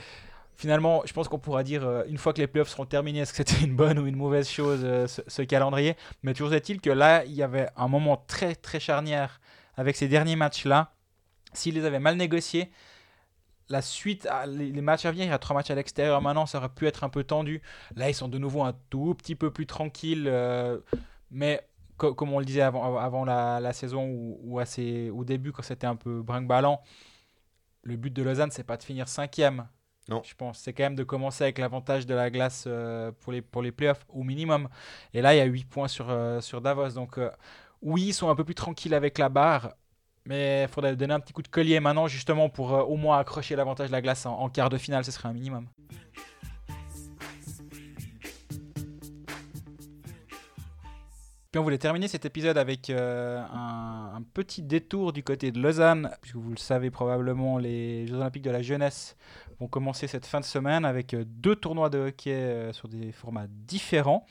[0.56, 3.32] Finalement, je pense qu'on pourra dire, euh, une fois que les playoffs seront terminés, est-ce
[3.32, 5.96] que c'était une bonne ou une mauvaise chose, euh, ce, ce calendrier?
[6.22, 9.40] Mais toujours est-il que là, il y avait un moment très, très charnière
[9.76, 10.92] avec ces derniers matchs-là.
[11.54, 12.70] S'ils les avaient mal négociés,
[13.68, 16.58] la suite, les, matchs à venir, il y a trois matchs à l'extérieur maintenant, ça
[16.58, 17.62] aurait pu être un peu tendu.
[17.96, 20.26] Là, ils sont de nouveau un tout petit peu plus tranquilles.
[20.28, 20.78] euh,
[21.30, 21.66] mais
[21.96, 25.62] co- comme on le disait avant, avant la, la saison ou, ses- au début, quand
[25.62, 26.82] c'était un peu brinque-ballant,
[27.82, 29.68] le but de Lausanne, c'est pas de finir cinquième.
[30.08, 30.22] Non.
[30.24, 33.40] Je pense c'est quand même de commencer avec l'avantage de la glace euh, pour, les,
[33.40, 34.68] pour les playoffs au minimum.
[35.14, 36.90] Et là, il y a 8 points sur, euh, sur Davos.
[36.90, 37.18] Donc,
[37.82, 39.74] oui, ils sont un peu plus tranquilles avec la barre.
[40.26, 43.18] Mais il faudrait donner un petit coup de collier maintenant, justement, pour euh, au moins
[43.18, 45.04] accrocher l'avantage de la glace en, quart de finale.
[45.04, 45.68] Ce serait un minimum.
[51.50, 56.10] Puis on voulait terminer cet épisode avec euh, un, petit détour du côté de Lausanne,
[56.22, 59.16] puisque vous le savez probablement, les Jeux Olympiques de la jeunesse
[59.60, 63.46] vont commencer cette fin de semaine avec euh, deux tournois de hockey sur des formats
[63.48, 64.26] différents.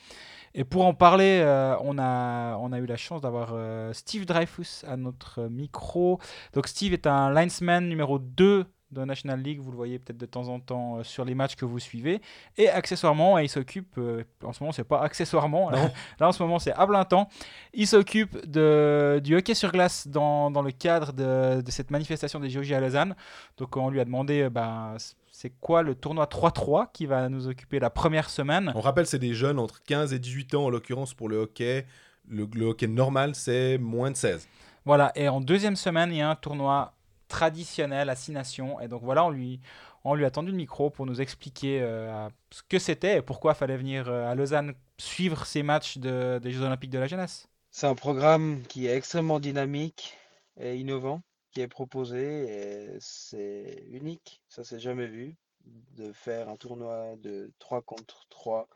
[0.55, 4.25] Et pour en parler, euh, on, a, on a eu la chance d'avoir euh, Steve
[4.25, 6.19] Dreyfus à notre micro.
[6.53, 10.27] Donc Steve est un linesman numéro 2 de National League, vous le voyez peut-être de
[10.27, 12.21] temps en temps euh, sur les matchs que vous suivez.
[12.57, 13.99] Et accessoirement, il s'occupe,
[14.43, 15.89] en ce moment c'est pas accessoirement, là,
[16.21, 17.27] en ce moment c'est à plein temps,
[17.73, 22.51] il s'occupe du hockey sur glace dans, dans le cadre de, de cette manifestation des
[22.51, 23.15] JOJ à Lausanne.
[23.57, 24.95] Donc on lui a demandé, ben,
[25.43, 28.71] c'est quoi le tournoi 3-3 qui va nous occuper la première semaine.
[28.75, 31.85] On rappelle, c'est des jeunes entre 15 et 18 ans, en l'occurrence pour le hockey.
[32.29, 34.47] Le, le hockey normal, c'est moins de 16.
[34.85, 36.93] Voilà, et en deuxième semaine, il y a un tournoi
[37.27, 38.79] traditionnel à six nations.
[38.79, 39.59] Et donc voilà, on lui,
[40.05, 43.51] on lui a tendu le micro pour nous expliquer euh, ce que c'était et pourquoi
[43.51, 47.07] il fallait venir euh, à Lausanne suivre ces matchs de- des Jeux Olympiques de la
[47.07, 47.49] jeunesse.
[47.69, 50.15] C'est un programme qui est extrêmement dynamique
[50.57, 51.21] et innovant,
[51.53, 57.51] qui est proposé et c'est unique, ça s'est jamais vu, de faire un tournoi de
[57.59, 58.67] 3 contre 3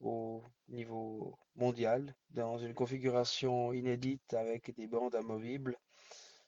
[0.00, 5.78] au niveau mondial dans une configuration inédite avec des bandes amovibles.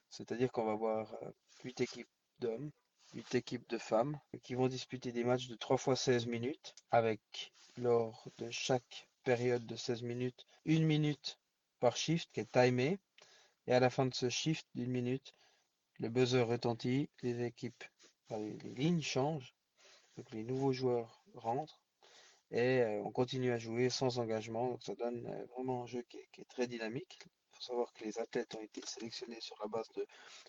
[0.09, 1.15] C'est-à-dire qu'on va avoir
[1.63, 2.07] 8 équipes
[2.39, 2.71] d'hommes,
[3.15, 7.51] 8 équipes de femmes qui vont disputer des matchs de 3 fois 16 minutes avec
[7.77, 11.39] lors de chaque période de 16 minutes, une minute
[11.79, 12.99] par shift qui est timé.
[13.65, 15.33] Et à la fin de ce shift d'une minute,
[15.99, 17.83] le buzzer retentit, les équipes,
[18.29, 19.55] les, lignes changent,
[20.15, 21.81] donc les nouveaux joueurs rentrent
[22.51, 24.69] et euh, on continue à jouer sans engagement.
[24.69, 27.19] Donc ça donne euh, vraiment un jeu qui est, très dynamique.
[27.21, 30.05] Il faut savoir que les athlètes ont été sélectionnés sur la base de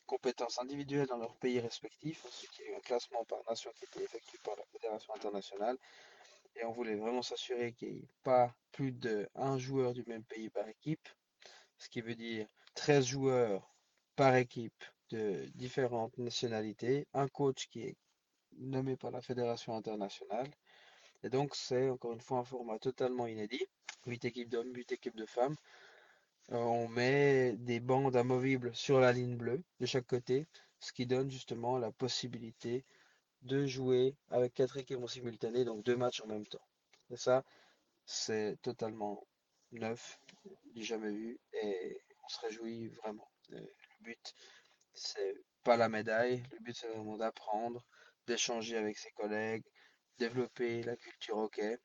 [0.06, 2.24] compétences individuelles dans leur pays respectifs.
[2.26, 4.64] Ensuite, il y a eu un classement par nation qui a été effectué par la
[4.66, 5.78] Fédération internationale.
[6.56, 10.50] Et on voulait vraiment s'assurer qu'il n'y ait pas plus d'un joueur du même pays
[10.50, 11.08] par équipe,
[11.78, 13.74] ce qui veut dire 13 joueurs
[14.16, 17.96] par équipe de différentes nationalités, un coach qui est
[18.58, 20.48] nommé par la Fédération internationale.
[21.22, 23.64] Et donc, c'est encore une fois un format totalement inédit.
[24.06, 25.56] 8 équipes d'hommes, 8 équipes de femmes.
[26.52, 30.46] Euh, on met des bandes amovibles sur la ligne bleue de chaque côté,
[30.80, 32.84] ce qui donne justement la possibilité
[33.42, 36.66] de jouer avec quatre équipes en simultané, donc deux matchs en même temps.
[37.10, 37.44] Et ça,
[38.06, 39.26] c'est totalement
[39.72, 40.18] neuf,
[40.76, 43.28] jamais vu, et on se réjouit vraiment.
[43.50, 43.60] Le
[44.00, 44.34] but,
[44.98, 45.34] c'est
[45.64, 47.84] pas la médaille, le but c'est vraiment d'apprendre,
[48.26, 49.64] d'échanger avec ses collègues,
[50.18, 51.78] développer la culture hockey,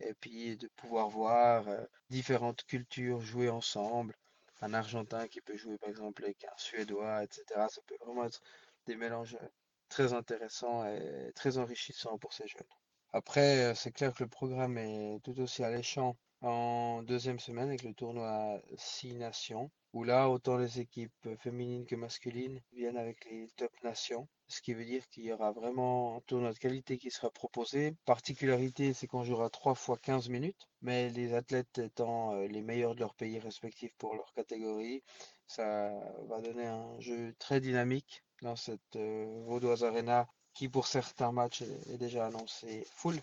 [0.00, 4.14] et puis de pouvoir voir euh, différentes cultures jouer ensemble.
[4.60, 7.68] Un Argentin qui peut jouer par exemple avec un Suédois, etc.
[7.68, 8.40] Ça peut vraiment être
[8.86, 9.48] des mélanges euh,
[9.88, 12.66] très intéressants et très enrichissants pour ces jeunes.
[13.12, 17.82] Après, euh, c'est clair que le programme est tout aussi alléchant en deuxième semaine avec
[17.82, 23.48] le tournoi Six Nations, où là, autant les équipes féminines que masculines viennent avec les
[23.56, 27.10] top nations, ce qui veut dire qu'il y aura vraiment un tournoi de qualité qui
[27.10, 27.94] sera proposé.
[28.04, 32.94] Particularité, c'est qu'on jouera 3 fois 15 minutes, mais les athlètes étant euh, les meilleurs
[32.94, 35.02] de leur pays respectif pour leur catégorie,
[35.46, 35.90] ça
[36.28, 41.62] va donner un jeu très dynamique dans cette euh, Vaudoise Arena qui pour certains matchs
[41.62, 43.16] est déjà annoncé full.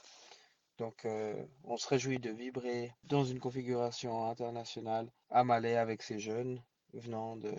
[0.78, 6.20] Donc euh, on se réjouit de vibrer dans une configuration internationale à Malais avec ces
[6.20, 6.62] jeunes
[6.94, 7.54] venant de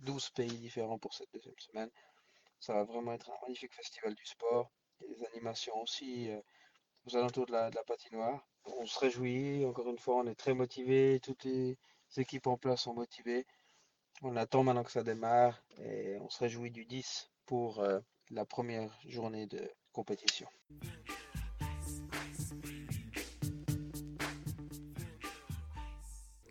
[0.00, 1.90] 12 pays différents pour cette deuxième semaine.
[2.60, 4.70] Ça va vraiment être un magnifique festival du sport.
[5.00, 6.40] A des animations aussi euh,
[7.06, 8.44] aux alentours de la, patinoire.
[8.64, 11.78] On se réjouit, encore une fois, on est très motivés, toutes les
[12.16, 13.46] équipes en place sont motivées.
[14.22, 18.00] On attend maintenant que ça démarre et on se réjouit du 10 pour euh,
[18.30, 20.48] la première journée de compétition.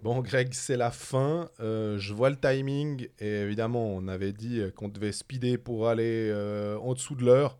[0.07, 1.49] Bon, Greg, c'est la fin.
[1.59, 3.09] Euh, je vois le timing.
[3.19, 7.57] Et évidemment, on avait dit qu'on devait speeder pour aller euh, en dessous de l'heure.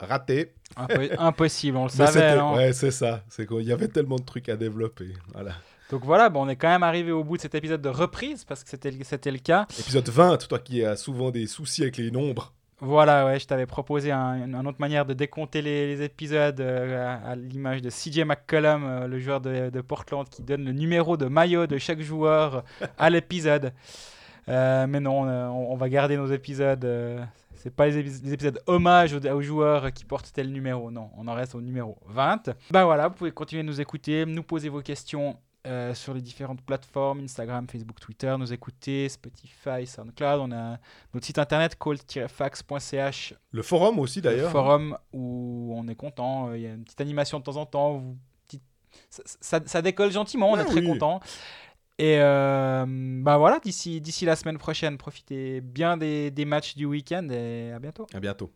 [0.00, 0.52] Raté.
[0.76, 2.24] Impo- impossible, on le savait.
[2.30, 2.54] hein.
[2.56, 3.22] ouais, c'est ça.
[3.28, 5.12] C'est qu'il y avait tellement de trucs à développer.
[5.32, 5.52] Voilà.
[5.90, 8.42] Donc voilà, bon, on est quand même arrivé au bout de cet épisode de reprise
[8.44, 9.66] parce que c'était le- c'était le cas.
[9.78, 12.52] Épisode 20, toi qui as souvent des soucis avec les nombres.
[12.84, 17.34] Voilà, ouais, je t'avais proposé un- une autre manière de décompter les, épisodes euh, à,
[17.34, 21.66] l'image de CJ McCollum, euh, le joueur de, Portland, qui donne le numéro de maillot
[21.66, 22.62] de chaque joueur
[22.98, 23.72] à l'épisode.
[24.50, 26.84] Euh, mais non, euh, on, va garder nos épisodes.
[26.84, 27.24] euh,
[27.54, 30.90] c'est pas les, les épisodes hommage aux, joueurs qui portent tel numéro.
[30.90, 32.50] Non, on en reste au numéro 20.
[32.70, 36.20] Bah voilà, vous pouvez continuer de nous écouter, nous poser vos questions euh, sur les
[36.20, 40.40] différentes plateformes Instagram, Facebook, Twitter, nous écouter, Spotify, SoundCloud.
[40.40, 40.78] On a
[41.14, 44.50] notre site internet cold-fax.ch Le forum aussi le d'ailleurs.
[44.50, 46.52] forum où on est content.
[46.54, 47.98] Il y a une petite animation de temps en temps.
[47.98, 48.16] vous-
[49.10, 50.86] ça, ça- ça décolle gentiment, on est très oui.
[50.86, 51.18] content.
[51.98, 52.84] Et euh,
[53.22, 57.72] bah voilà, d'ici d'ici la semaine prochaine, profitez bien des, des matchs du week-end et
[57.72, 58.06] à bientôt.
[58.12, 58.50] À bientôt.